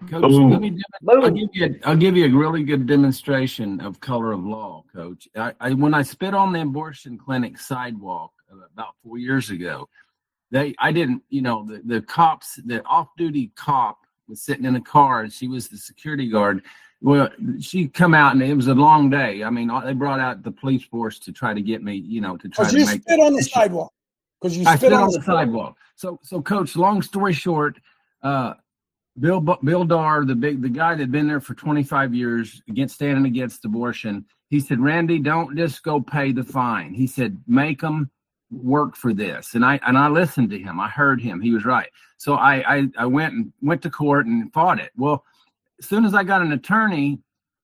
Coach. 0.09 0.21
Boom. 0.21 0.51
Let 0.51 0.61
me. 0.61 0.81
I'll 1.07 1.29
give 1.31 1.49
you. 1.53 1.65
A, 1.65 1.89
I'll 1.89 1.95
give 1.95 2.15
you 2.15 2.25
a 2.25 2.29
really 2.29 2.63
good 2.63 2.87
demonstration 2.87 3.79
of 3.81 3.99
color 3.99 4.31
of 4.31 4.43
law, 4.43 4.83
Coach. 4.93 5.27
I, 5.35 5.53
I 5.59 5.73
when 5.73 5.93
I 5.93 6.01
spit 6.01 6.33
on 6.33 6.53
the 6.53 6.61
abortion 6.61 7.17
clinic 7.17 7.57
sidewalk 7.59 8.31
uh, 8.51 8.57
about 8.73 8.95
four 9.03 9.17
years 9.17 9.49
ago, 9.49 9.87
they 10.51 10.75
I 10.79 10.91
didn't. 10.91 11.23
You 11.29 11.41
know, 11.41 11.65
the 11.65 11.81
the 11.85 12.01
cops, 12.01 12.59
the 12.65 12.83
off-duty 12.85 13.51
cop 13.55 13.99
was 14.27 14.41
sitting 14.41 14.65
in 14.65 14.75
a 14.75 14.81
car, 14.81 15.21
and 15.21 15.33
she 15.33 15.47
was 15.47 15.67
the 15.67 15.77
security 15.77 16.29
guard. 16.29 16.63
Well, 17.01 17.29
she 17.59 17.87
come 17.87 18.13
out, 18.13 18.33
and 18.33 18.41
it 18.41 18.55
was 18.55 18.67
a 18.67 18.73
long 18.73 19.09
day. 19.09 19.43
I 19.43 19.49
mean, 19.49 19.69
they 19.83 19.93
brought 19.93 20.19
out 20.19 20.43
the 20.43 20.51
police 20.51 20.83
force 20.83 21.19
to 21.19 21.31
try 21.31 21.53
to 21.53 21.61
get 21.61 21.83
me. 21.83 21.95
You 21.95 22.21
know, 22.21 22.37
to 22.37 22.49
try 22.49 22.69
to 22.69 22.75
make. 22.75 22.85
Because 22.85 22.87
you 22.87 22.93
make 22.93 23.01
spit 23.03 23.19
on 23.19 23.33
the 23.33 23.43
sidewalk. 23.43 23.93
Because 24.41 24.57
you 24.57 24.65
I 24.65 24.75
spit 24.75 24.79
spit 24.79 24.93
on 24.93 25.03
on 25.03 25.11
the 25.11 25.21
sidewalk. 25.21 25.77
So, 25.95 26.19
so 26.23 26.41
coach. 26.41 26.75
Long 26.75 27.01
story 27.01 27.33
short, 27.33 27.79
uh, 28.23 28.55
Bill 29.19 29.39
Bill 29.39 29.85
Dar, 29.85 30.25
the 30.25 30.35
big 30.35 30.61
the 30.61 30.69
guy 30.69 30.93
that'd 30.93 31.11
been 31.11 31.27
there 31.27 31.39
for 31.39 31.53
25 31.53 32.13
years 32.13 32.61
against 32.67 32.95
standing 32.95 33.25
against 33.25 33.63
abortion. 33.63 34.25
He 34.49 34.59
said, 34.59 34.79
Randy, 34.79 35.19
don't 35.19 35.55
just 35.57 35.83
go 35.83 36.01
pay 36.01 36.31
the 36.31 36.43
fine. 36.43 36.93
He 36.93 37.07
said, 37.07 37.41
make 37.47 37.81
them 37.81 38.11
work 38.51 38.95
for 38.95 39.13
this. 39.13 39.55
And 39.55 39.63
I 39.63 39.79
and 39.85 39.97
I 39.97 40.09
listened 40.09 40.49
to 40.49 40.59
him. 40.59 40.79
I 40.79 40.89
heard 40.89 41.21
him. 41.21 41.41
He 41.41 41.51
was 41.51 41.65
right. 41.65 41.89
So 42.17 42.35
I 42.35 42.75
I, 42.75 42.87
I 42.97 43.05
went 43.05 43.33
and 43.33 43.53
went 43.61 43.81
to 43.83 43.89
court 43.89 44.25
and 44.25 44.51
fought 44.53 44.79
it. 44.79 44.91
Well, 44.97 45.23
as 45.79 45.87
soon 45.87 46.05
as 46.05 46.13
I 46.13 46.23
got 46.23 46.41
an 46.41 46.51
attorney, 46.51 47.19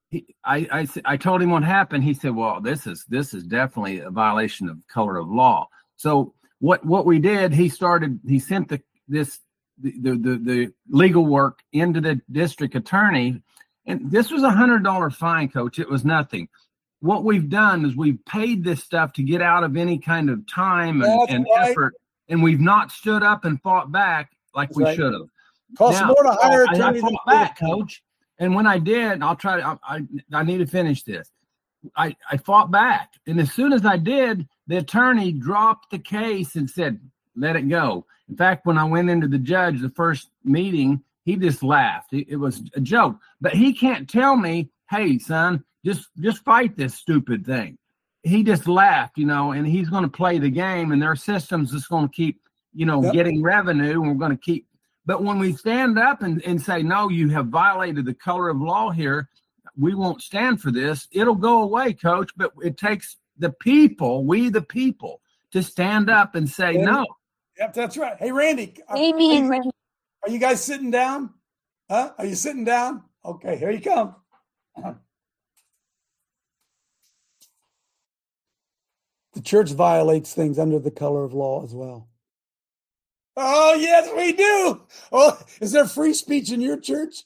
he, 0.10 0.26
I, 0.45 0.68
I 0.72 0.88
I 1.06 1.18
told 1.18 1.41
him 1.41 1.52
what 1.52 1.64
happened. 1.64 2.04
He 2.04 2.14
said, 2.14 2.34
"Well, 2.36 2.62
this 2.62 2.88
is 2.88 3.06
this 3.10 3.34
is 3.34 3.43
definitely 3.43 3.99
a 3.99 4.10
violation 4.10 4.70
of 4.70 4.78
color 4.88 5.18
of 5.18 5.30
law." 5.30 5.68
So 5.97 6.34
what 6.60 6.86
what 6.86 7.06
we 7.06 7.20
did, 7.20 7.54
he 7.54 7.68
started. 7.68 8.20
He 8.26 8.39
sent 8.39 8.70
the 8.70 8.82
this 9.08 9.39
the 9.82 10.11
the, 10.11 10.38
the, 10.38 10.73
legal 10.89 11.25
work 11.25 11.59
into 11.73 12.01
the 12.01 12.21
district 12.32 12.75
attorney, 12.75 13.41
and 13.86 14.11
this 14.11 14.32
was 14.32 14.43
a 14.43 14.49
hundred 14.49 14.84
dollar 14.84 15.09
fine, 15.09 15.49
coach. 15.49 15.79
It 15.79 15.89
was 15.89 16.05
nothing. 16.05 16.47
What 16.99 17.23
we've 17.23 17.49
done 17.49 17.86
is 17.86 17.95
we've 17.95 18.23
paid 18.25 18.63
this 18.63 18.84
stuff 18.84 19.13
to 19.13 19.23
get 19.23 19.41
out 19.41 19.63
of 19.63 19.75
any 19.75 19.97
kind 19.97 20.29
of 20.29 20.45
time 20.47 21.01
and, 21.01 21.29
and 21.29 21.45
right. 21.55 21.71
effort, 21.71 21.93
and 22.29 22.43
we've 22.43 22.59
not 22.59 22.91
stood 22.91 23.23
up 23.23 23.45
and 23.45 23.61
fought 23.61 23.91
back 23.91 24.32
like 24.53 24.69
That's 24.69 24.77
we 24.77 24.84
right. 24.84 24.95
should 24.95 25.13
have. 25.13 25.27
Costs 25.77 26.01
more 26.03 26.23
to 26.23 26.32
hire 26.41 26.65
I- 26.67 26.73
I 26.73 26.91
than 26.91 27.01
fought 27.01 27.25
back, 27.25 27.59
coach. 27.59 28.03
And 28.39 28.55
when 28.55 28.65
I 28.65 28.79
did, 28.79 29.21
I'll 29.21 29.36
try 29.36 29.57
to. 29.57 29.65
I, 29.65 29.77
I, 29.84 30.01
I 30.34 30.43
need 30.43 30.57
to 30.57 30.65
finish 30.65 31.03
this. 31.03 31.29
I, 31.95 32.15
I 32.29 32.38
fought 32.38 32.69
back, 32.69 33.13
and 33.25 33.39
as 33.39 33.51
soon 33.51 33.73
as 33.73 33.86
I 33.86 33.97
did, 33.97 34.47
the 34.67 34.77
attorney 34.77 35.32
dropped 35.32 35.89
the 35.89 35.97
case 35.97 36.55
and 36.55 36.69
said, 36.69 36.99
"Let 37.36 37.55
it 37.55 37.69
go." 37.69 38.05
In 38.29 38.36
fact, 38.36 38.65
when 38.65 38.77
I 38.77 38.84
went 38.84 39.09
into 39.09 39.27
the 39.27 39.38
judge 39.38 39.82
the 39.82 39.89
first 39.89 40.29
meeting, 40.43 41.03
he 41.25 41.36
just 41.36 41.63
laughed. 41.63 42.13
It, 42.13 42.38
was 42.38 42.61
a 42.75 42.82
joke, 42.82 43.17
but 43.39 43.53
he 43.53 43.73
can't 43.73 44.09
tell 44.09 44.36
me, 44.36 44.69
"Hey, 44.89 45.19
son, 45.19 45.63
just 45.86 46.09
just 46.19 46.43
fight 46.43 46.75
this 46.75 46.95
stupid 46.95 47.45
thing." 47.45 47.77
He 48.23 48.43
just 48.43 48.67
laughed, 48.67 49.17
you 49.17 49.25
know, 49.25 49.51
and 49.51 49.65
he's 49.65 49.89
going 49.89 50.03
to 50.03 50.09
play 50.09 50.38
the 50.38 50.49
game, 50.49 50.91
and 50.91 51.01
their 51.01 51.15
system's 51.15 51.71
just 51.71 51.89
going 51.89 52.07
to 52.07 52.13
keep, 52.13 52.39
you 52.73 52.86
know, 52.86 53.01
Yep. 53.03 53.13
getting 53.13 53.41
revenue, 53.41 53.99
and 54.01 54.07
we're 54.07 54.13
going 54.13 54.38
to 54.38 54.38
keep 54.38 54.67
but 55.05 55.23
when 55.23 55.39
we 55.39 55.53
stand 55.53 55.97
up 55.97 56.21
and, 56.21 56.43
and 56.43 56.61
say, 56.61 56.84
no, 56.84 57.09
you 57.09 57.29
have 57.29 57.47
violated 57.47 58.05
the 58.05 58.13
color 58.13 58.49
of 58.49 58.61
law 58.61 58.91
here, 58.91 59.29
we 59.77 59.95
won't 59.95 60.21
stand 60.21 60.61
for 60.61 60.71
this, 60.71 61.07
it'll 61.11 61.36
go 61.36 61.63
away, 61.63 61.93
coach. 61.93 62.32
But 62.36 62.51
it 62.61 62.77
takes 62.77 63.17
the 63.38 63.49
people, 63.51 64.25
we 64.25 64.49
the 64.49 64.61
people, 64.61 65.21
to 65.51 65.63
stand 65.63 66.09
up 66.09 66.36
and 66.36 66.47
say, 66.49 66.75
And- 66.75 66.86
no, 66.86 67.05
Yep, 67.62 67.74
that's 67.76 67.95
right. 67.95 68.18
Hey, 68.18 68.32
Randy. 68.32 68.74
Uh, 68.89 68.93
are- 68.93 68.97
Amen, 68.97 69.45
Are 69.45 69.49
Randy. 69.51 69.68
you, 69.68 69.72
are 70.24 70.30
you 70.32 70.39
guys 70.39 70.64
sitting 70.64 70.89
down? 70.89 71.30
Huh? 71.91 72.12
Are 72.18 72.26
you 72.26 72.34
sitting 72.34 72.64
down? 72.66 73.03
Okay, 73.24 73.55
here 73.55 73.70
you 73.70 73.82
come. 73.82 74.16
The 79.34 79.41
church 79.41 79.72
violates 79.72 80.34
things 80.34 80.59
under 80.59 80.78
the 80.78 80.91
color 80.91 81.24
of 81.24 81.34
law 81.34 81.64
as 81.64 81.74
well. 81.74 82.09
Oh, 83.38 83.76
yes, 83.76 84.09
we 84.14 84.34
do. 84.34 84.82
Oh, 85.09 85.39
is 85.62 85.72
there 85.72 85.88
free 85.88 86.14
speech 86.14 86.51
in 86.51 86.59
your 86.59 86.78
church? 86.78 87.24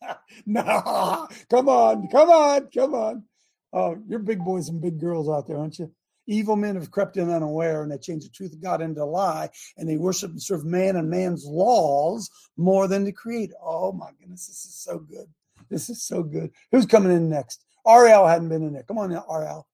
no. 0.46 1.26
Come 1.50 1.68
on, 1.68 2.06
come 2.12 2.30
on, 2.30 2.68
come 2.72 2.94
on. 2.94 3.24
Oh, 3.72 3.96
you're 4.06 4.20
big 4.20 4.44
boys 4.44 4.68
and 4.68 4.80
big 4.80 5.00
girls 5.00 5.28
out 5.28 5.48
there, 5.48 5.58
aren't 5.58 5.80
you? 5.80 5.90
Evil 6.28 6.56
men 6.56 6.76
have 6.76 6.90
crept 6.90 7.16
in 7.16 7.30
unaware 7.30 7.82
and 7.82 7.90
they 7.90 7.96
change 7.96 8.22
the 8.22 8.30
truth 8.30 8.52
of 8.52 8.60
God 8.60 8.82
into 8.82 9.02
a 9.02 9.04
lie 9.04 9.48
and 9.78 9.88
they 9.88 9.96
worship 9.96 10.30
and 10.30 10.42
serve 10.42 10.64
man 10.64 10.96
and 10.96 11.08
man's 11.08 11.46
laws 11.46 12.30
more 12.58 12.86
than 12.86 13.04
the 13.04 13.12
creator. 13.12 13.54
Oh 13.62 13.92
my 13.92 14.10
goodness, 14.20 14.46
this 14.46 14.66
is 14.66 14.74
so 14.74 14.98
good. 14.98 15.26
This 15.70 15.88
is 15.88 16.02
so 16.02 16.22
good. 16.22 16.50
Who's 16.70 16.84
coming 16.84 17.12
in 17.12 17.30
next? 17.30 17.64
Ariel 17.86 18.26
hadn't 18.26 18.50
been 18.50 18.62
in 18.62 18.74
there. 18.74 18.82
Come 18.82 18.98
on 18.98 19.10
now, 19.10 19.24
Ariel. 19.32 19.66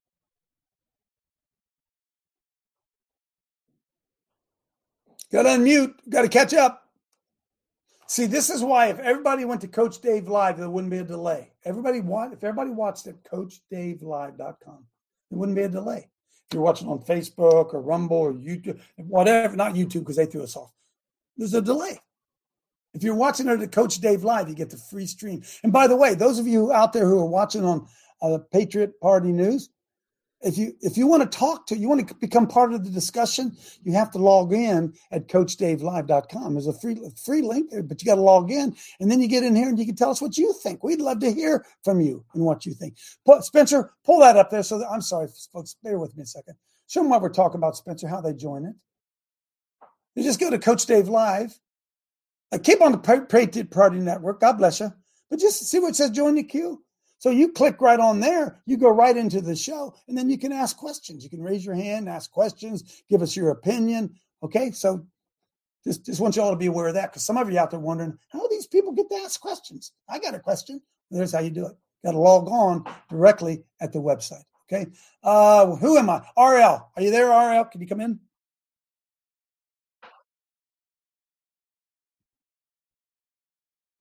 Got 5.33 5.43
to 5.43 5.49
unmute. 5.49 5.95
Got 6.09 6.23
to 6.23 6.29
catch 6.29 6.55
up. 6.55 6.83
See, 8.07 8.27
this 8.27 8.49
is 8.49 8.63
why 8.63 8.91
if 8.91 9.01
everybody 9.01 9.45
went 9.45 9.61
to 9.63 9.69
Coach 9.69 10.01
Dave 10.01 10.29
Live, 10.29 10.59
there 10.59 10.71
wouldn't 10.71 10.93
be 10.93 10.99
a 10.99 11.05
delay. 11.05 11.51
Everybody 11.65 12.01
want 12.01 12.33
if 12.33 12.45
everybody 12.45 12.71
watched 12.71 13.09
at 13.09 13.25
CoachDaveLive.com, 13.25 14.85
there 15.31 15.39
wouldn't 15.39 15.57
be 15.57 15.65
a 15.65 15.69
delay. 15.69 16.09
If 16.51 16.55
you're 16.55 16.63
watching 16.63 16.89
on 16.89 16.99
Facebook 17.01 17.75
or 17.75 17.81
Rumble 17.81 18.17
or 18.17 18.33
YouTube, 18.33 18.81
whatever, 18.97 19.57
not 19.57 19.75
YouTube 19.75 20.01
because 20.01 20.17
they 20.17 20.27
threw 20.27 20.43
us 20.43 20.57
off. 20.57 20.73
There's 21.37 21.55
a 21.55 21.63
delay. 21.63 21.99
If 22.93 23.03
you're 23.03 23.15
watching 23.15 23.49
it 23.49 23.61
at 23.61 23.73
Coach 23.73 23.97
Dave 23.97 24.23
Live, 24.23 24.49
you 24.49 24.55
get 24.55 24.71
the 24.71 24.77
free 24.77 25.07
stream. 25.07 25.43
And 25.65 25.73
by 25.73 25.89
the 25.89 25.97
way, 25.97 26.15
those 26.15 26.39
of 26.39 26.47
you 26.47 26.73
out 26.73 26.93
there 26.93 27.07
who 27.07 27.19
are 27.19 27.27
watching 27.27 27.65
on 27.65 27.87
uh, 28.23 28.39
Patriot 28.53 29.01
Party 29.01 29.33
News, 29.33 29.71
if 30.45 30.59
you 30.59 30.77
if 30.81 30.97
you 30.97 31.07
want 31.07 31.23
to 31.23 31.39
talk 31.39 31.67
to 31.67 31.77
you 31.77 31.89
want 31.89 32.07
to 32.07 32.15
become 32.17 32.47
part 32.47 32.73
of 32.73 32.85
the 32.85 32.91
discussion 32.91 33.57
you 33.83 33.93
have 33.93 34.11
to 34.11 34.19
log 34.19 34.53
in 34.53 34.93
at 35.11 35.27
coachdavelive.com 35.29 36.53
there's 36.53 36.67
a 36.67 36.79
free 36.79 37.01
free 37.25 37.43
link 37.43 37.71
there 37.71 37.83
but 37.83 38.01
you 38.01 38.07
got 38.07 38.17
to 38.17 38.21
log 38.21 38.51
in 38.51 38.77
and 39.01 39.11
then 39.11 39.21
you 39.21 39.27
get 39.27 39.43
in 39.43 39.57
here 39.57 39.69
and 39.69 39.79
you 39.79 39.87
can 39.87 39.97
tell 39.97 40.11
us 40.11 40.21
what 40.21 40.37
you 40.37 40.53
think 40.63 40.85
we'd 40.85 41.01
love 41.01 41.19
to 41.19 41.33
hear 41.33 41.65
from 41.83 42.01
you 42.01 42.25
and 42.35 42.45
what 42.45 42.67
you 42.67 42.75
think 42.75 42.95
spencer 43.41 43.93
pull 44.05 44.21
that 44.21 44.37
up 44.37 44.51
there 44.51 44.63
so 44.63 44.79
that, 44.79 44.91
i'm 44.91 45.01
sorry 45.01 45.29
folks 45.53 45.77
bear 45.83 45.99
with 45.99 46.17
me 46.17 46.23
a 46.23 46.27
second 46.27 46.55
show 46.87 47.01
them 47.01 47.11
what 47.11 47.23
we're 47.23 47.29
talking 47.31 47.59
about 47.59 47.77
spencer 47.77 48.07
how 48.07 48.21
they 48.21 48.35
join 48.35 48.67
it 48.67 48.75
you 50.15 50.23
just 50.23 50.41
go 50.41 50.51
to 50.51 50.59
coach 50.59 50.85
dave 50.87 51.09
live 51.09 51.59
uh, 52.53 52.59
keep 52.63 52.83
on 52.83 52.93
the 52.93 52.99
Pa- 52.99 53.27
patriot 53.29 53.71
party 53.71 53.99
network 53.99 54.41
god 54.41 54.59
bless 54.59 54.81
you 54.81 54.93
but 55.31 55.41
just 55.41 55.65
see 55.67 55.79
what 55.79 55.89
it 55.89 55.97
says 55.97 56.11
join 56.11 56.35
the 56.35 56.43
queue 56.43 56.84
so 57.19 57.31
you 57.31 57.53
click 57.53 57.81
right 57.81 58.01
on 58.01 58.21
there, 58.21 58.61
you 58.67 58.77
go 58.77 58.91
right 58.91 59.17
into 59.17 59.41
the 59.41 59.57
show, 59.57 59.95
and 60.09 60.17
then 60.17 60.29
you 60.29 60.39
can 60.39 60.53
ask 60.53 60.77
questions. 60.77 61.25
You 61.25 61.31
can 61.31 61.43
raise 61.43 61.65
your 61.65 61.75
hand, 61.75 62.09
ask 62.09 62.31
questions, 62.31 63.03
give 63.09 63.23
us 63.23 63.37
your 63.37 63.51
opinion. 63.51 64.15
Okay, 64.43 64.71
so 64.71 65.07
just 65.85 66.05
just 66.05 66.21
want 66.21 66.37
you 66.37 66.43
all 66.43 66.51
to 66.51 66.57
be 66.57 66.67
aware 66.67 66.89
of 66.89 66.95
that 66.95 67.13
because 67.13 67.25
some 67.25 67.37
of 67.37 67.51
you 67.51 67.59
out 67.59 67.71
there 67.71 67.81
wondering 67.81 68.19
how 68.31 68.41
do 68.41 68.49
these 68.51 68.67
people 68.67 68.93
get 68.93 69.09
to 69.11 69.17
ask 69.17 69.41
questions. 69.41 69.93
I 70.09 70.19
got 70.19 70.35
a 70.35 70.39
question. 70.39 70.81
There's 71.11 71.33
how 71.33 71.41
you 71.41 71.51
do 71.51 71.67
it. 71.67 71.77
Got 72.05 72.13
to 72.13 72.19
log 72.19 72.49
on 72.49 72.85
directly 73.09 73.65
at 73.81 73.93
the 73.93 74.01
website. 74.01 74.45
Okay, 74.67 74.91
uh, 75.23 75.77
who 75.77 75.99
am 75.99 76.11
I? 76.11 76.23
RL, 76.37 76.91
are 76.97 77.03
you 77.03 77.11
there? 77.11 77.29
RL, 77.29 77.65
can 77.67 77.81
you 77.81 77.87
come 77.87 78.01
in? 78.01 78.19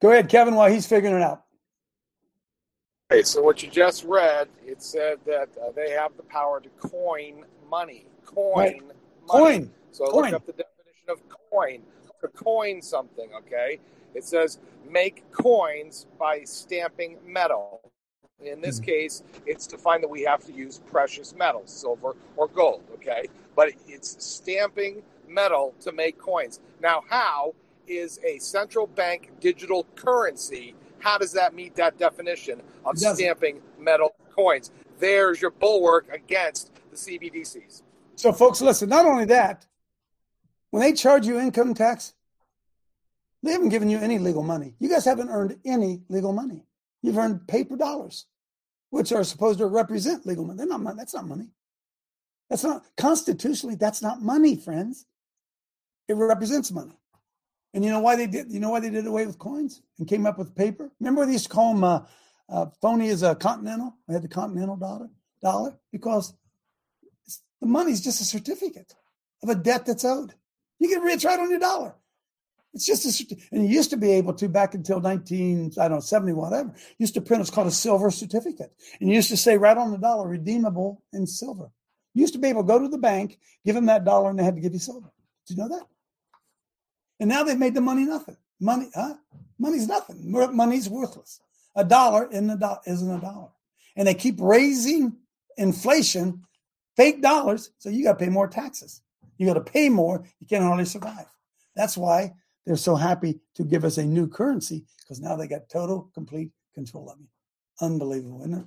Go 0.02 0.12
ahead, 0.12 0.28
Kevin, 0.28 0.56
while 0.56 0.70
he's 0.70 0.86
figuring 0.86 1.16
it 1.16 1.22
out. 1.22 1.43
Okay, 3.14 3.22
so 3.22 3.44
what 3.44 3.62
you 3.62 3.70
just 3.70 4.06
read, 4.06 4.48
it 4.66 4.82
said 4.82 5.20
that 5.28 5.50
uh, 5.62 5.72
they 5.76 5.92
have 5.92 6.18
the 6.18 6.24
power 6.24 6.60
to 6.60 6.70
coin 6.80 7.46
money. 7.70 8.08
Coin 8.26 8.56
Right. 8.56 8.82
money. 9.28 9.60
Coin. 9.60 9.72
So 9.92 10.06
Coin. 10.06 10.24
look 10.24 10.34
up 10.34 10.46
the 10.48 10.54
definition 10.54 11.10
of 11.10 11.22
coin. 11.52 11.84
To 12.22 12.28
coin 12.30 12.82
something, 12.82 13.30
okay? 13.36 13.80
It 14.16 14.24
says 14.24 14.58
make 14.90 15.32
coins 15.32 16.08
by 16.18 16.42
stamping 16.44 17.20
metal. 17.24 17.92
In 18.44 18.62
this 18.62 18.80
Hmm. 18.80 18.86
case, 18.86 19.22
it's 19.46 19.68
defined 19.68 20.02
that 20.02 20.10
we 20.10 20.24
have 20.24 20.44
to 20.46 20.52
use 20.52 20.80
precious 20.80 21.36
metals, 21.36 21.70
silver 21.72 22.16
or 22.36 22.48
gold, 22.48 22.82
okay? 22.96 23.26
But 23.56 23.74
it's 23.88 24.26
stamping 24.26 25.04
metal 25.28 25.76
to 25.82 25.92
make 25.92 26.18
coins. 26.18 26.62
Now, 26.82 27.04
how 27.08 27.54
is 27.86 28.20
a 28.26 28.40
central 28.40 28.88
bank 28.88 29.30
digital 29.40 29.86
currency? 29.96 30.74
How 31.04 31.18
does 31.18 31.34
that 31.34 31.54
meet 31.54 31.76
that 31.76 31.98
definition 31.98 32.62
of 32.86 32.98
stamping 32.98 33.62
metal 33.78 34.16
coins? 34.34 34.72
There's 35.00 35.42
your 35.42 35.52
bulwark 35.52 36.08
against 36.14 36.72
the 36.90 36.96
CBDCs. 36.96 37.82
So, 38.16 38.32
folks, 38.32 38.62
listen, 38.62 38.88
not 38.88 39.06
only 39.06 39.26
that, 39.26 39.66
when 40.72 40.82
they 40.82 40.94
charge 40.94 41.28
you 41.28 41.40
income 41.40 41.74
tax, 41.74 42.14
they 43.44 43.52
haven't 43.52 43.70
given 43.70 43.90
you 43.90 43.98
any 43.98 44.18
legal 44.18 44.44
money. 44.44 44.76
You 44.80 44.88
guys 44.88 45.04
haven't 45.04 45.28
earned 45.30 45.58
any 45.66 46.04
legal 46.08 46.32
money. 46.32 46.64
You've 47.02 47.18
earned 47.18 47.46
paper 47.48 47.76
dollars, 47.76 48.26
which 48.90 49.12
are 49.12 49.26
supposed 49.26 49.60
to 49.60 49.66
represent 49.66 50.26
legal 50.26 50.46
money. 50.46 50.58
They're 50.58 50.68
not 50.68 50.80
money. 50.80 50.96
That's 50.98 51.14
not 51.14 51.28
money. 51.28 51.50
That's 52.50 52.64
not 52.64 52.86
constitutionally, 52.96 53.76
that's 53.76 54.02
not 54.02 54.22
money, 54.22 54.56
friends. 54.56 55.06
It 56.08 56.14
represents 56.14 56.72
money. 56.72 56.98
And 57.74 57.84
you 57.84 57.90
know 57.90 58.00
why 58.00 58.16
they 58.16 58.28
did? 58.28 58.52
You 58.52 58.60
know 58.60 58.70
why 58.70 58.80
they 58.80 58.90
did 58.90 59.08
away 59.08 59.26
with 59.26 59.40
coins 59.40 59.82
and 59.98 60.08
came 60.08 60.26
up 60.26 60.38
with 60.38 60.56
paper? 60.56 60.92
Remember 61.00 61.26
they 61.26 61.34
used 61.34 61.50
call 61.50 61.74
them 61.74 61.84
uh, 61.84 62.02
uh, 62.50 62.68
phony 62.82 63.10
as 63.10 63.24
a 63.24 63.36
continental. 63.36 63.96
They 64.08 64.14
had 64.14 64.24
the 64.24 64.28
continental 64.28 64.76
dollar, 64.76 65.10
dollar 65.42 65.78
because 65.92 66.34
the 67.60 67.68
money's 67.68 68.02
just 68.02 68.22
a 68.22 68.26
certificate 68.26 68.94
of 69.42 69.50
a 69.50 69.56
debt 69.56 69.86
that's 69.86 70.06
owed. 70.06 70.34
You 70.80 70.90
can 70.90 71.08
it's 71.08 71.26
right 71.26 71.40
on 71.40 71.50
your 71.50 71.60
dollar. 71.60 71.96
It's 72.74 72.86
just 72.86 73.06
a 73.06 73.38
and 73.52 73.68
you 73.68 73.76
used 73.76 73.92
to 73.92 73.98
be 73.98 74.12
able 74.12 74.34
to 74.34 74.50
back 74.50 74.74
until 74.74 75.00
19, 75.00 75.74
I 75.80 75.88
don't 75.88 75.98
know, 75.98 76.00
70, 76.00 76.34
whatever. 76.34 76.74
Used 76.98 77.14
to 77.14 77.22
print 77.22 77.40
what's 77.40 77.52
called 77.52 77.68
a 77.68 77.72
silver 77.72 78.10
certificate. 78.10 78.74
And 79.00 79.10
you 79.10 79.16
used 79.16 79.30
to 79.30 79.38
say 79.38 79.58
right 79.58 79.78
on 79.78 79.92
the 79.92 79.98
dollar, 79.98 80.28
redeemable 80.28 81.04
in 81.14 81.28
silver. 81.28 81.70
You 82.16 82.22
used 82.22 82.34
to 82.34 82.40
be 82.40 82.48
able 82.48 82.64
to 82.64 82.68
go 82.68 82.80
to 82.80 82.88
the 82.88 82.98
bank, 82.98 83.40
give 83.64 83.76
them 83.76 83.86
that 83.88 84.06
dollar, 84.06 84.32
and 84.32 84.40
they 84.40 84.44
had 84.44 84.56
to 84.56 84.62
give 84.62 84.74
you 84.74 84.80
silver. 84.80 85.12
Did 85.48 85.58
you 85.58 85.64
know 85.64 85.70
that? 85.70 85.86
And 87.24 87.30
now 87.30 87.42
they've 87.42 87.58
made 87.58 87.74
the 87.74 87.80
money 87.80 88.04
nothing. 88.04 88.36
Money, 88.60 88.90
huh? 88.94 89.14
Money's 89.58 89.88
nothing. 89.88 90.30
Money's 90.30 90.90
worthless. 90.90 91.40
A 91.74 91.86
dollar 91.86 92.30
in 92.30 92.50
a 92.50 92.58
do- 92.58 92.76
isn't 92.86 93.10
a 93.10 93.22
dollar. 93.22 93.48
And 93.96 94.06
they 94.06 94.14
keep 94.14 94.36
raising 94.42 95.16
inflation, 95.56 96.42
fake 96.98 97.22
dollars, 97.22 97.72
so 97.78 97.88
you 97.88 98.04
got 98.04 98.20
to 98.20 98.26
pay 98.26 98.30
more 98.30 98.50
taxes. 98.50 99.04
You 99.38 99.48
got 99.48 99.54
to 99.54 99.62
pay 99.62 99.88
more. 99.88 100.26
You 100.42 100.48
can 100.48 100.64
hardly 100.64 100.84
survive. 100.84 101.28
That's 101.78 101.96
why 101.96 102.34
they're 102.66 102.76
so 102.76 102.98
happy 102.98 103.40
to 103.56 103.64
give 103.64 103.86
us 103.86 103.98
a 103.98 104.04
new 104.04 104.28
currency 104.28 104.84
because 105.00 105.22
now 105.22 105.38
they 105.38 105.48
got 105.48 105.70
total, 105.70 106.12
complete 106.14 106.52
control 106.76 107.10
of 107.10 107.22
you. 107.22 107.28
Unbelievable, 107.80 108.42
isn't 108.42 108.54
it? 108.54 108.66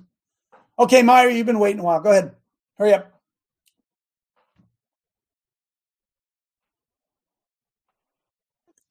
Okay, 0.79 1.03
Myra, 1.03 1.31
you've 1.31 1.45
been 1.45 1.59
waiting 1.59 1.81
a 1.81 1.83
while. 1.83 1.99
Go 1.99 2.09
ahead. 2.09 2.35
Hurry 2.79 2.95
up. 2.95 3.16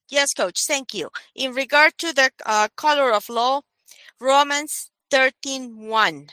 Yes, 0.09 0.35
coach. 0.35 0.67
Thank 0.67 0.95
you. 0.95 1.11
In 1.35 1.53
regard 1.53 1.99
to 1.99 2.13
the 2.13 2.31
uh, 2.45 2.69
color 2.77 3.13
of 3.13 3.29
law, 3.29 3.63
Romans 4.21 4.91
13:1. 5.11 6.31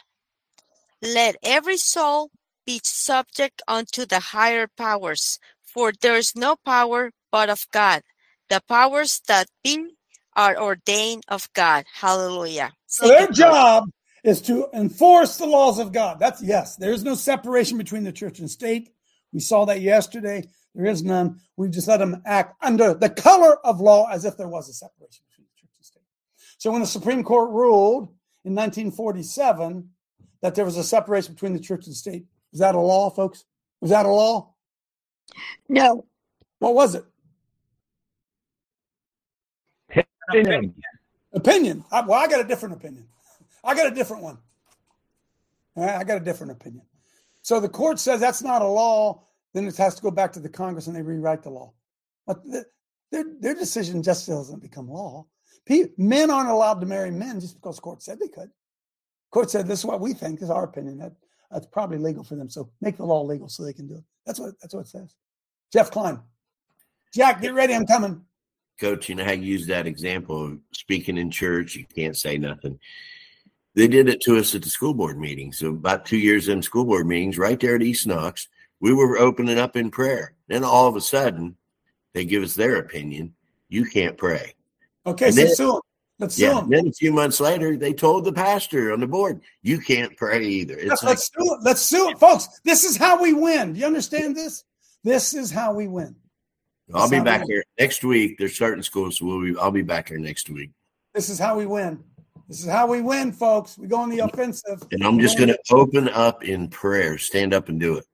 Let 1.02 1.36
every 1.44 1.78
soul 1.78 2.32
be 2.66 2.80
subject 2.84 3.62
unto 3.68 4.06
the 4.06 4.20
higher 4.20 4.68
powers, 4.78 5.38
for 5.62 5.92
there 6.02 6.16
is 6.16 6.36
no 6.36 6.56
power 6.56 7.12
but 7.32 7.50
of 7.50 7.68
God. 7.72 8.04
The 8.50 8.62
powers 8.68 9.22
that 9.28 9.48
be 9.64 9.96
are 10.36 10.58
ordained 10.58 11.24
of 11.28 11.52
God. 11.54 11.86
Hallelujah. 11.94 12.72
So 12.88 13.08
their 13.08 13.28
job 13.28 13.90
is 14.24 14.42
to 14.44 14.68
enforce 14.74 15.38
the 15.38 15.46
laws 15.46 15.80
of 15.80 15.92
God. 15.92 16.20
That's 16.20 16.42
yes. 16.42 16.76
There 16.78 16.94
is 16.94 17.04
no 17.04 17.16
separation 17.16 17.78
between 17.78 18.04
the 18.04 18.12
church 18.12 18.40
and 18.40 18.50
state. 18.50 18.90
We 19.34 19.40
saw 19.40 19.66
that 19.66 19.82
yesterday. 19.82 20.48
There 20.76 20.86
is 20.86 21.04
none. 21.04 21.40
We 21.56 21.70
just 21.70 21.88
let 21.88 21.98
them 21.98 22.22
act 22.26 22.56
under 22.62 22.94
the 22.94 23.10
color 23.10 23.58
of 23.66 23.80
law 23.80 24.08
as 24.10 24.26
if 24.26 24.38
there 24.38 24.48
was 24.48 24.70
a 24.70 24.74
separation 24.74 25.24
between 25.30 25.48
the 25.48 25.62
church 25.62 25.72
and 25.78 25.86
state. 25.86 26.04
So 26.58 26.72
when 26.72 26.82
the 26.82 26.88
Supreme 26.88 27.24
Court 27.24 27.52
ruled 27.52 28.10
in 28.44 28.56
1947 28.56 29.90
that 30.42 30.56
there 30.56 30.66
was 30.66 30.78
a 30.78 30.84
separation 30.84 31.34
between 31.34 31.54
the 31.54 31.60
church 31.60 31.86
and 31.86 31.96
state, 31.96 32.26
was 32.52 32.60
that 32.60 32.76
a 32.76 32.80
law, 32.80 33.10
folks? 33.10 33.46
Was 33.82 33.92
that 33.92 34.06
a 34.06 34.10
law? 34.10 34.54
No. 35.70 36.06
What 36.60 36.74
was 36.74 36.96
it? 36.96 37.06
Opinion. 40.30 40.74
Opinion. 41.34 41.84
I, 41.92 42.02
well, 42.02 42.20
I 42.20 42.28
got 42.28 42.40
a 42.40 42.48
different 42.48 42.76
opinion. 42.76 43.08
I 43.64 43.76
got 43.76 43.92
a 43.92 43.96
different 43.96 44.24
one. 44.24 44.38
All 45.76 45.86
right, 45.86 45.96
I 45.96 46.04
got 46.04 46.18
a 46.18 46.24
different 46.24 46.52
opinion. 46.54 46.84
So 47.42 47.60
the 47.60 47.70
court 47.70 48.00
says 48.00 48.20
that's 48.20 48.42
not 48.42 48.62
a 48.62 48.68
law. 48.68 49.24
Then 49.54 49.66
it 49.66 49.78
has 49.78 49.96
to 49.96 50.02
go 50.02 50.12
back 50.12 50.34
to 50.34 50.40
the 50.40 50.50
Congress 50.50 50.88
and 50.88 50.96
they 50.96 51.02
rewrite 51.02 51.44
the 51.44 51.50
law. 51.50 51.74
But 52.26 52.44
the, 52.44 52.66
their 53.12 53.26
their 53.40 53.56
decision 53.56 54.02
just 54.02 54.28
doesn't 54.28 54.62
become 54.62 54.90
law. 54.90 55.28
Men 55.98 56.32
aren't 56.32 56.50
allowed 56.50 56.80
to 56.82 56.86
marry 56.86 57.12
men 57.12 57.40
just 57.40 57.56
because 57.56 57.80
court 57.80 58.02
said 58.02 58.20
they 58.20 58.28
could. 58.28 58.50
Court 59.32 59.50
said 59.50 59.68
this 59.68 59.80
is 59.80 59.86
what 59.86 60.02
we 60.02 60.14
think 60.14 60.42
is 60.42 60.50
our 60.50 60.64
opinion. 60.64 60.98
That 60.98 61.14
that's 61.52 61.68
probably 61.68 61.98
legal 61.98 62.24
for 62.24 62.36
them. 62.36 62.50
So 62.50 62.72
make 62.82 62.98
the 62.98 63.06
law 63.06 63.22
legal 63.22 63.48
so 63.48 63.64
they 63.64 63.74
can 63.74 63.88
do 63.88 63.96
it. 63.96 64.04
That's 64.26 64.40
what 64.40 64.56
that's 64.62 64.74
what 64.74 64.82
it 64.82 64.90
says. 64.90 65.16
Jeff 65.72 65.92
Klein, 65.92 66.20
Jack, 67.14 67.42
get 67.42 67.54
ready. 67.54 67.74
I'm 67.74 67.86
coming. 67.86 68.26
Coach, 68.80 69.08
you 69.08 69.16
know 69.16 69.24
how 69.24 69.32
you 69.32 69.44
use 69.44 69.68
that 69.68 69.86
example 69.86 70.46
of 70.46 70.60
speaking 70.74 71.18
in 71.18 71.30
church, 71.30 71.76
you 71.76 71.86
can't 71.96 72.18
say 72.18 72.38
nothing. 72.38 72.80
They 73.76 73.88
did 73.88 74.10
it 74.10 74.22
to 74.22 74.38
us 74.38 74.54
at 74.56 74.64
the 74.64 74.70
school 74.70 74.94
board 74.94 75.20
meeting. 75.20 75.52
So 75.52 75.70
about 75.70 76.06
two 76.06 76.18
years 76.18 76.48
in 76.48 76.62
school 76.62 76.86
board 76.86 77.08
meetings, 77.08 77.38
right 77.38 77.60
there 77.60 77.76
at 77.76 77.82
East 77.82 78.08
Knox, 78.08 78.48
we 78.84 78.94
were 78.94 79.18
opening 79.18 79.58
up 79.58 79.78
in 79.78 79.90
prayer. 79.90 80.34
Then 80.50 80.66
all 80.66 80.88
of 80.88 80.98
a 80.98 81.02
sudden, 81.02 81.56
they 82.14 82.26
give 82.26 82.44
us 82.44 82.54
their 82.54 82.76
opinion. 82.76 83.34
You 83.70 83.86
can't 83.86 84.18
pray. 84.18 84.54
Okay, 85.06 85.28
And 85.28 85.36
so 85.36 85.42
then- 85.42 85.56
sue 85.56 85.76
'em. 85.76 85.82
Let's 86.20 86.36
sue 86.36 86.44
Yeah. 86.44 86.58
'em. 86.60 86.70
Then 86.70 86.88
a 86.88 86.92
few 86.92 87.14
months 87.14 87.40
later, 87.40 87.78
they 87.78 87.94
told 87.94 88.26
the 88.26 88.34
pastor 88.34 88.92
on 88.92 89.00
the 89.00 89.08
board, 89.08 89.42
"You 89.62 89.80
can't 89.80 90.16
pray 90.18 90.44
either." 90.46 90.78
It's 90.78 90.90
Let's, 90.90 91.04
like, 91.04 91.10
let's 91.12 91.32
sue 91.34 91.54
it. 91.56 91.60
Let's 91.64 91.82
sue 91.82 92.10
it, 92.10 92.20
folks. 92.20 92.48
This 92.66 92.84
is 92.84 92.98
how 92.98 93.22
we 93.22 93.32
win. 93.32 93.72
Do 93.74 93.80
you 93.80 93.86
understand 93.86 94.36
this? 94.36 94.66
This 95.06 95.34
is 95.34 95.50
how 95.50 95.74
we 95.74 95.88
win. 95.88 96.16
I'll 96.94 97.10
be 97.10 97.22
back 97.22 97.48
we- 97.48 97.54
here 97.54 97.64
next 97.80 98.04
week. 98.04 98.38
They're 98.38 98.50
starting 98.50 98.84
school, 98.84 99.12
so 99.12 99.26
we'll 99.26 99.42
be. 99.42 99.58
I'll 99.58 99.72
be 99.72 99.82
back 99.82 100.10
here 100.10 100.20
next 100.20 100.50
week, 100.50 100.72
This 101.14 101.30
is 101.30 101.40
how 101.40 101.58
we 101.58 101.66
win. 101.66 102.04
This 102.50 102.60
is 102.60 102.70
how 102.70 102.86
we 102.88 103.02
win, 103.02 103.32
folks. 103.32 103.78
We 103.78 103.88
go 103.88 103.96
on 103.98 104.10
the 104.10 104.20
offensive. 104.20 104.84
and 104.92 105.04
I'm 105.06 105.20
just 105.20 105.38
going 105.38 105.50
to 105.50 105.60
open 105.72 106.10
up 106.10 106.44
in 106.44 106.68
prayer. 106.68 107.18
Stand 107.18 107.54
up 107.54 107.70
and 107.70 107.80
do 107.80 107.96
it. 107.98 108.06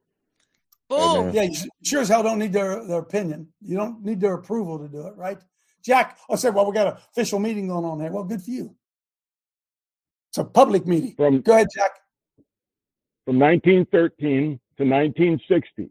Boom. 0.89 1.31
Yeah, 1.33 1.43
you 1.43 1.53
sure 1.83 2.01
as 2.01 2.09
hell 2.09 2.23
don't 2.23 2.39
need 2.39 2.51
their, 2.51 2.83
their 2.85 2.99
opinion. 2.99 3.47
You 3.61 3.77
don't 3.77 4.03
need 4.03 4.19
their 4.19 4.33
approval 4.33 4.79
to 4.79 4.87
do 4.87 5.05
it, 5.05 5.15
right? 5.15 5.37
Jack, 5.83 6.17
I 6.29 6.35
said, 6.35 6.55
well, 6.55 6.65
we 6.65 6.73
got 6.73 6.87
an 6.87 6.93
official 7.11 7.39
meeting 7.39 7.67
going 7.67 7.85
on 7.85 7.99
here. 7.99 8.11
Well, 8.11 8.23
good 8.23 8.41
for 8.41 8.49
you. 8.49 8.75
It's 10.29 10.39
a 10.39 10.43
public 10.43 10.85
meeting. 10.87 11.13
From 11.15 11.41
Go 11.41 11.53
ahead, 11.53 11.67
Jack. 11.75 11.91
from 13.25 13.39
1913 13.39 14.59
to 14.77 14.83
1960, 14.83 15.89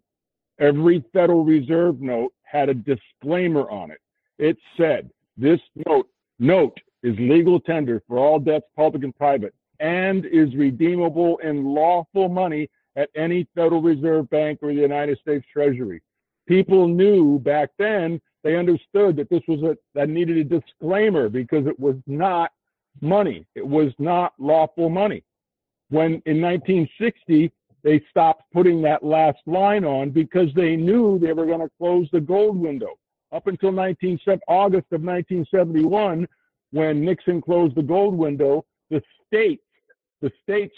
every 0.58 1.04
Federal 1.12 1.44
Reserve 1.44 2.00
note 2.00 2.32
had 2.42 2.68
a 2.68 2.74
disclaimer 2.74 3.70
on 3.70 3.90
it. 3.90 3.98
It 4.38 4.56
said, 4.76 5.10
"This 5.36 5.60
note 5.86 6.08
note 6.38 6.78
is 7.02 7.18
legal 7.18 7.60
tender 7.60 8.02
for 8.06 8.18
all 8.18 8.38
debts, 8.38 8.66
public 8.76 9.02
and 9.02 9.16
private, 9.16 9.54
and 9.80 10.24
is 10.26 10.54
redeemable 10.54 11.38
in 11.38 11.64
lawful 11.64 12.28
money 12.28 12.68
at 12.98 13.08
any 13.14 13.46
Federal 13.54 13.80
Reserve 13.80 14.28
Bank 14.28 14.58
or 14.60 14.74
the 14.74 14.80
United 14.80 15.18
States 15.20 15.46
Treasury." 15.50 16.02
People 16.46 16.86
knew 16.86 17.38
back 17.38 17.70
then; 17.78 18.20
they 18.42 18.56
understood 18.56 19.16
that 19.16 19.30
this 19.30 19.42
was 19.48 19.62
a 19.62 19.78
that 19.94 20.10
needed 20.10 20.36
a 20.36 20.44
disclaimer 20.44 21.30
because 21.30 21.66
it 21.66 21.80
was 21.80 21.96
not 22.06 22.50
money. 23.00 23.46
It 23.54 23.66
was 23.66 23.92
not 23.98 24.34
lawful 24.38 24.90
money 24.90 25.22
when 25.90 26.22
in 26.26 26.40
1960 26.40 27.52
they 27.82 28.02
stopped 28.10 28.44
putting 28.52 28.82
that 28.82 29.04
last 29.04 29.38
line 29.46 29.84
on 29.84 30.10
because 30.10 30.48
they 30.54 30.76
knew 30.76 31.18
they 31.18 31.32
were 31.32 31.46
going 31.46 31.60
to 31.60 31.70
close 31.78 32.08
the 32.12 32.20
gold 32.20 32.58
window 32.58 32.98
up 33.32 33.46
until 33.46 33.72
19 33.72 34.18
August 34.48 34.86
of 34.92 35.02
1971 35.02 36.26
when 36.72 37.04
Nixon 37.04 37.40
closed 37.40 37.74
the 37.74 37.82
gold 37.82 38.14
window 38.14 38.64
the 38.90 39.02
states 39.26 39.62
the 40.20 40.30
states 40.42 40.74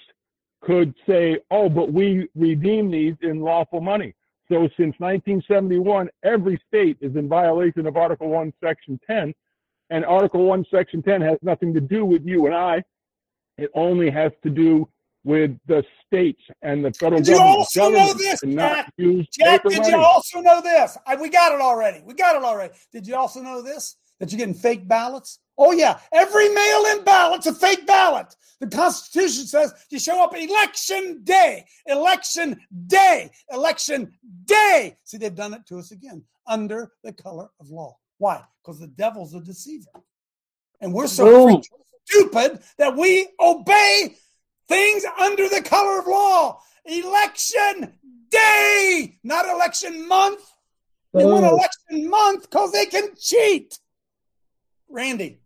could 0.62 0.94
say 1.06 1.38
oh 1.50 1.68
but 1.68 1.92
we 1.92 2.28
redeem 2.34 2.90
these 2.90 3.14
in 3.22 3.40
lawful 3.40 3.80
money 3.80 4.14
so 4.48 4.68
since 4.76 4.94
1971 4.98 6.08
every 6.22 6.60
state 6.68 6.96
is 7.00 7.16
in 7.16 7.28
violation 7.28 7.86
of 7.86 7.96
article 7.96 8.28
1 8.28 8.52
section 8.62 9.00
10 9.06 9.32
and 9.90 10.04
article 10.04 10.44
1 10.44 10.64
section 10.70 11.02
10 11.02 11.20
has 11.20 11.38
nothing 11.42 11.72
to 11.72 11.80
do 11.80 12.04
with 12.04 12.24
you 12.24 12.46
and 12.46 12.54
I 12.54 12.82
it 13.56 13.70
only 13.74 14.10
has 14.10 14.32
to 14.42 14.50
do 14.50 14.88
with 15.24 15.56
the 15.66 15.84
states 16.06 16.40
and 16.62 16.84
the 16.84 16.92
federal 16.92 17.20
government. 17.20 17.26
Did 17.26 17.32
you 17.32 17.38
government. 17.38 17.58
also 17.58 17.90
know 17.90 18.12
this, 18.14 18.40
Jack? 18.40 18.92
Jack, 19.32 19.62
did 19.64 19.78
money. 19.78 19.90
you 19.90 19.98
also 19.98 20.40
know 20.40 20.62
this? 20.62 20.96
I, 21.06 21.16
we 21.16 21.28
got 21.28 21.52
it 21.52 21.60
already. 21.60 22.02
We 22.04 22.14
got 22.14 22.36
it 22.36 22.42
already. 22.42 22.74
Did 22.92 23.06
you 23.06 23.16
also 23.16 23.40
know 23.40 23.62
this? 23.62 23.96
That 24.18 24.32
you're 24.32 24.38
getting 24.38 24.54
fake 24.54 24.86
ballots? 24.86 25.38
Oh, 25.60 25.72
yeah. 25.72 26.00
Every 26.10 26.48
mail 26.48 26.84
in 26.86 27.04
ballot's 27.04 27.46
a 27.46 27.52
fake 27.52 27.86
ballot. 27.86 28.34
The 28.60 28.66
Constitution 28.66 29.46
says 29.46 29.74
you 29.90 29.98
show 29.98 30.24
up 30.24 30.34
election 30.34 31.20
day, 31.22 31.66
election 31.86 32.58
day, 32.86 33.30
election 33.50 34.12
day. 34.46 34.96
See, 35.04 35.18
they've 35.18 35.34
done 35.34 35.54
it 35.54 35.66
to 35.66 35.78
us 35.78 35.92
again 35.92 36.24
under 36.46 36.92
the 37.04 37.12
color 37.12 37.50
of 37.60 37.70
law. 37.70 37.96
Why? 38.18 38.42
Because 38.62 38.80
the 38.80 38.86
devil's 38.86 39.34
a 39.34 39.40
deceiver. 39.40 39.90
And 40.80 40.94
we're 40.94 41.06
so 41.06 41.60
stupid 42.06 42.60
that 42.78 42.96
we 42.96 43.28
obey 43.38 44.16
things 44.66 45.04
under 45.18 45.48
the 45.48 45.62
color 45.62 46.00
of 46.00 46.06
law. 46.06 46.60
Election 46.86 47.92
day, 48.30 49.18
not 49.22 49.46
election 49.46 50.08
month. 50.08 50.40
They 51.12 51.24
want 51.24 51.44
election 51.44 52.08
month 52.08 52.42
because 52.42 52.72
they 52.72 52.86
can 52.86 53.10
cheat. 53.18 53.78
Randy. 54.88 55.40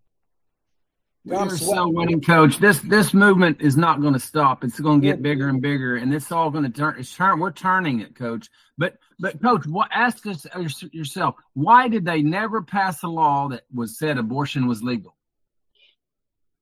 You're 1.26 1.50
so 1.50 1.88
winning, 1.88 2.20
coach. 2.20 2.58
This 2.58 2.80
this 2.80 3.14
movement 3.14 3.62
is 3.62 3.78
not 3.78 4.02
going 4.02 4.12
to 4.12 4.20
stop. 4.20 4.62
It's 4.62 4.78
going 4.78 5.00
to 5.00 5.06
get 5.06 5.22
bigger 5.22 5.48
and 5.48 5.60
bigger, 5.60 5.96
and 5.96 6.14
it's 6.14 6.30
all 6.30 6.50
going 6.50 6.64
to 6.64 6.70
turn. 6.70 6.96
It's 6.98 7.14
turn. 7.14 7.38
We're 7.38 7.50
turning 7.50 8.00
it, 8.00 8.14
coach. 8.14 8.50
But 8.76 8.98
but 9.18 9.42
coach, 9.42 9.66
what? 9.66 9.88
Ask 9.90 10.26
us 10.26 10.46
uh, 10.54 10.68
yourself. 10.92 11.36
Why 11.54 11.88
did 11.88 12.04
they 12.04 12.20
never 12.20 12.60
pass 12.60 13.02
a 13.04 13.08
law 13.08 13.48
that 13.48 13.62
was 13.72 13.98
said 13.98 14.18
abortion 14.18 14.66
was 14.66 14.82
legal? 14.82 15.16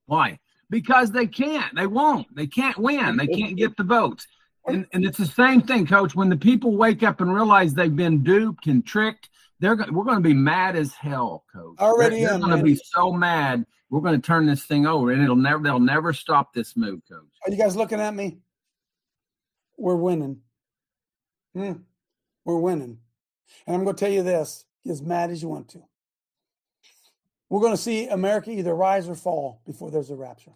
Why? 0.07 0.39
Because 0.71 1.11
they 1.11 1.27
can't. 1.27 1.75
They 1.75 1.89
won't. 1.89 2.33
They 2.35 2.47
can't 2.47 2.79
win. 2.79 3.17
They 3.17 3.27
can't 3.27 3.57
get 3.57 3.77
the 3.77 3.85
votes. 3.85 4.29
And 4.69 4.87
and 4.93 5.05
it's 5.05 5.19
the 5.19 5.27
same 5.27 5.63
thing, 5.63 5.89
coach. 5.89 6.15
When 6.15 6.29
the 6.29 6.37
people 6.37 6.77
wake 6.77 7.03
up 7.03 7.21
and 7.21 7.35
realize 7.35 7.75
they've 7.75 7.95
been 7.95 8.23
duped 8.23 8.69
and 8.69 8.87
tricked, 8.87 9.29
they're 9.59 9.75
we're 9.91 10.05
going 10.05 10.23
to 10.23 10.29
be 10.29 10.35
mad 10.35 10.77
as 10.77 10.93
hell, 10.93 11.45
coach. 11.53 11.81
Already 11.81 12.25
they're, 12.25 12.35
am, 12.35 12.41
going 12.43 12.57
to 12.57 12.63
be 12.63 12.77
so 12.77 13.13
mad. 13.13 13.67
We're 13.93 14.01
going 14.01 14.19
to 14.19 14.27
turn 14.27 14.47
this 14.47 14.65
thing 14.65 14.87
over, 14.87 15.11
and 15.11 15.23
it'll 15.23 15.37
never. 15.37 15.63
They'll 15.63 15.79
never 15.79 16.15
stop 16.15 16.55
this 16.55 16.79
move, 16.79 17.03
coach. 17.07 17.29
Are 17.45 17.51
you 17.51 17.59
guys 17.59 17.77
looking 17.77 18.01
at 18.01 18.15
me? 18.15 18.39
We're 19.77 19.97
winning. 19.97 20.41
Hmm. 21.55 21.73
We're 22.47 22.57
winning. 22.57 22.97
And 23.67 23.77
I'm 23.77 23.85
going 23.85 23.95
to 23.95 24.01
tell 24.01 24.11
you 24.11 24.23
this 24.23 24.65
as 24.89 25.03
mad 25.03 25.31
as 25.31 25.43
you 25.43 25.51
want 25.51 25.69
to. 25.69 25.83
We're 27.51 27.61
going 27.61 27.75
to 27.75 27.83
see 27.83 28.09
America 28.09 28.51
either 28.51 28.75
rise 28.75 29.11
or 29.11 29.15
fall 29.15 29.61
before 29.67 29.91
there's 29.91 30.09
a 30.09 30.17
rapture. 30.17 30.53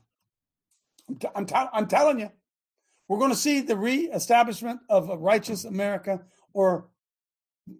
I'm, 1.06 1.16
t- 1.16 1.28
I'm, 1.34 1.44
t- 1.44 1.54
I'm 1.74 1.86
telling 1.88 2.18
you. 2.18 2.32
We're 3.06 3.18
going 3.18 3.32
to 3.32 3.36
see 3.36 3.60
the 3.60 3.76
reestablishment 3.76 4.80
of 4.88 5.10
a 5.10 5.16
righteous 5.16 5.66
America 5.66 6.22
or 6.54 6.86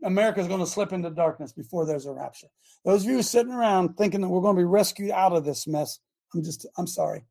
America 0.03 0.41
is 0.41 0.49
going 0.49 0.61
to 0.61 0.67
slip 0.67 0.93
into 0.93 1.11
darkness 1.11 1.53
before 1.53 1.87
there's 1.87 2.07
a 2.07 2.13
rapture. 2.13 2.49
Those 2.85 3.05
of 3.05 3.11
you 3.11 3.23
sitting 3.23 3.53
around 3.53 3.97
thinking 3.97 4.21
that 4.21 4.29
we're 4.29 4.41
going 4.41 4.57
to 4.57 4.61
be 4.61 4.65
rescued 4.65 5.11
out 5.11 5.33
of 5.33 5.45
this 5.45 5.67
mess, 5.67 5.99
I'm 6.35 6.43
just, 6.43 6.67
I'm 6.77 6.87
sorry. 6.87 7.25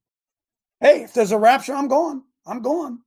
Hey, 0.79 1.03
if 1.03 1.13
there's 1.13 1.31
a 1.31 1.37
rapture, 1.37 1.73
I'm 1.73 1.87
going. 1.87 2.23
I'm 2.45 2.61
going. 2.61 2.99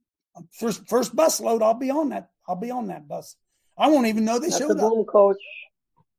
First, 0.53 0.89
first 0.89 1.17
bus 1.17 1.41
load, 1.41 1.63
I'll 1.63 1.75
be 1.75 1.91
on 1.91 2.11
that. 2.11 2.31
I'll 2.47 2.57
be 2.57 2.71
on 2.71 2.89
that 2.89 3.09
bus. 3.09 3.37
I 3.77 3.89
won't 3.89 4.07
even 4.07 4.25
know 4.25 4.39
they 4.39 4.49
That's 4.49 4.59
showed 4.59 4.79
up. 4.79 4.91
boom, 4.91 5.05
coach. 5.05 5.37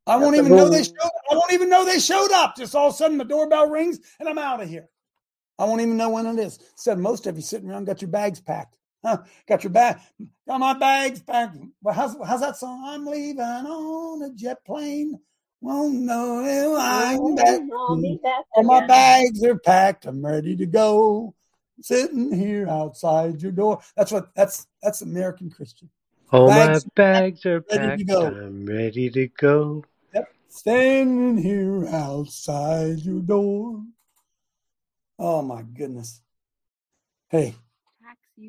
I 0.08 0.16
won't 0.16 0.36
That's 0.36 0.48
even 0.48 0.58
know 0.58 0.70
they 0.70 0.84
showed. 0.84 0.96
I 1.32 1.36
won't 1.36 1.54
even 1.54 1.70
know 1.70 1.86
they 1.86 2.00
showed 2.00 2.32
up. 2.32 2.56
Just 2.56 2.74
all 2.74 2.88
of 2.88 2.94
a 2.94 2.98
sudden, 2.98 3.18
the 3.18 3.26
doorbell 3.26 3.70
rings 3.70 4.00
and 4.20 4.28
I'm 4.28 4.38
out 4.38 4.62
of 4.62 4.70
here. 4.70 4.90
I 5.60 5.66
won't 5.66 5.82
even 5.82 5.98
know 5.98 6.10
when 6.10 6.26
it 6.26 6.40
is. 6.40 6.58
Said 6.76 6.98
most 6.98 7.28
of 7.28 7.36
you 7.36 7.42
sitting 7.42 7.70
around 7.70 7.86
got 7.86 8.02
your 8.02 8.10
bags 8.10 8.40
packed. 8.40 8.79
Huh? 9.04 9.20
Got 9.48 9.64
your 9.64 9.72
bag. 9.72 9.98
Got 10.48 10.60
my 10.60 10.74
bags 10.74 11.22
packed. 11.22 11.58
Well, 11.82 11.96
how's 11.96 12.18
how's 12.26 12.42
that 12.42 12.58
song? 12.58 12.84
I'm 12.86 13.06
leaving 13.06 13.40
on 13.40 14.22
a 14.24 14.34
jet 14.34 14.64
plane. 14.66 15.20
Won't 15.62 15.96
know 16.02 16.44
if 16.46 16.80
I'm 16.80 17.36
back. 17.36 17.62
I'll 17.74 17.96
be 17.96 18.20
All 18.56 18.64
my 18.64 18.86
bags 18.86 19.44
are 19.44 19.58
packed. 19.58 20.06
I'm 20.06 20.26
ready 20.26 20.56
to 20.58 20.66
go. 20.66 21.34
Sitting 21.82 22.34
here 22.34 22.68
outside 22.68 23.42
your 23.42 23.54
door. 23.54 23.80
That's 23.96 24.12
what. 24.12 24.34
That's 24.36 24.68
that's 24.82 25.02
American 25.02 25.50
Christian. 25.50 25.90
All 26.32 26.48
Bags 26.48 26.86
my 26.86 26.92
bags 26.96 27.46
are 27.46 27.64
ready 27.72 28.04
to 28.04 28.06
packed. 28.06 28.08
go. 28.08 28.26
I'm 28.28 28.66
ready 28.66 29.10
to 29.10 29.28
go. 29.30 29.84
Yep. 30.14 30.28
Standing 30.50 31.38
here 31.38 31.88
outside 31.88 33.00
your 33.00 33.22
door. 33.22 33.82
Oh 35.18 35.42
my 35.42 35.62
goodness. 35.64 36.22
Hey, 37.30 37.56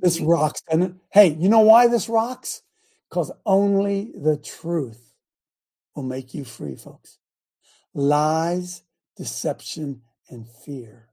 this 0.03 0.21
rocks, 0.21 0.63
doesn't? 0.63 1.01
Hey, 1.11 1.29
you 1.39 1.49
know 1.49 1.61
why 1.61 1.89
this 1.89 2.09
rocks? 2.09 2.63
Because 3.09 3.33
only 3.45 4.13
the 4.15 4.37
truth 4.37 5.15
will 5.95 6.05
make 6.05 6.33
you 6.35 6.45
free, 6.45 6.77
folks. 6.77 7.19
Lies, 7.93 8.83
deception, 9.17 10.03
and 10.29 10.47
fear. 10.47 11.09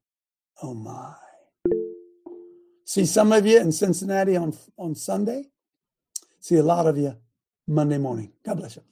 Oh 0.61 0.73
my. 0.73 1.15
See 2.86 3.05
some 3.05 3.34
of 3.34 3.45
you 3.45 3.59
in 3.59 3.71
Cincinnati 3.71 4.38
on, 4.38 4.55
on 4.78 4.95
Sunday. 4.95 5.49
See 6.39 6.55
a 6.55 6.63
lot 6.63 6.88
of 6.88 6.97
you 6.97 7.17
Monday 7.67 7.97
morning. 7.97 8.32
God 8.45 8.57
bless 8.57 8.75
you. 8.78 8.84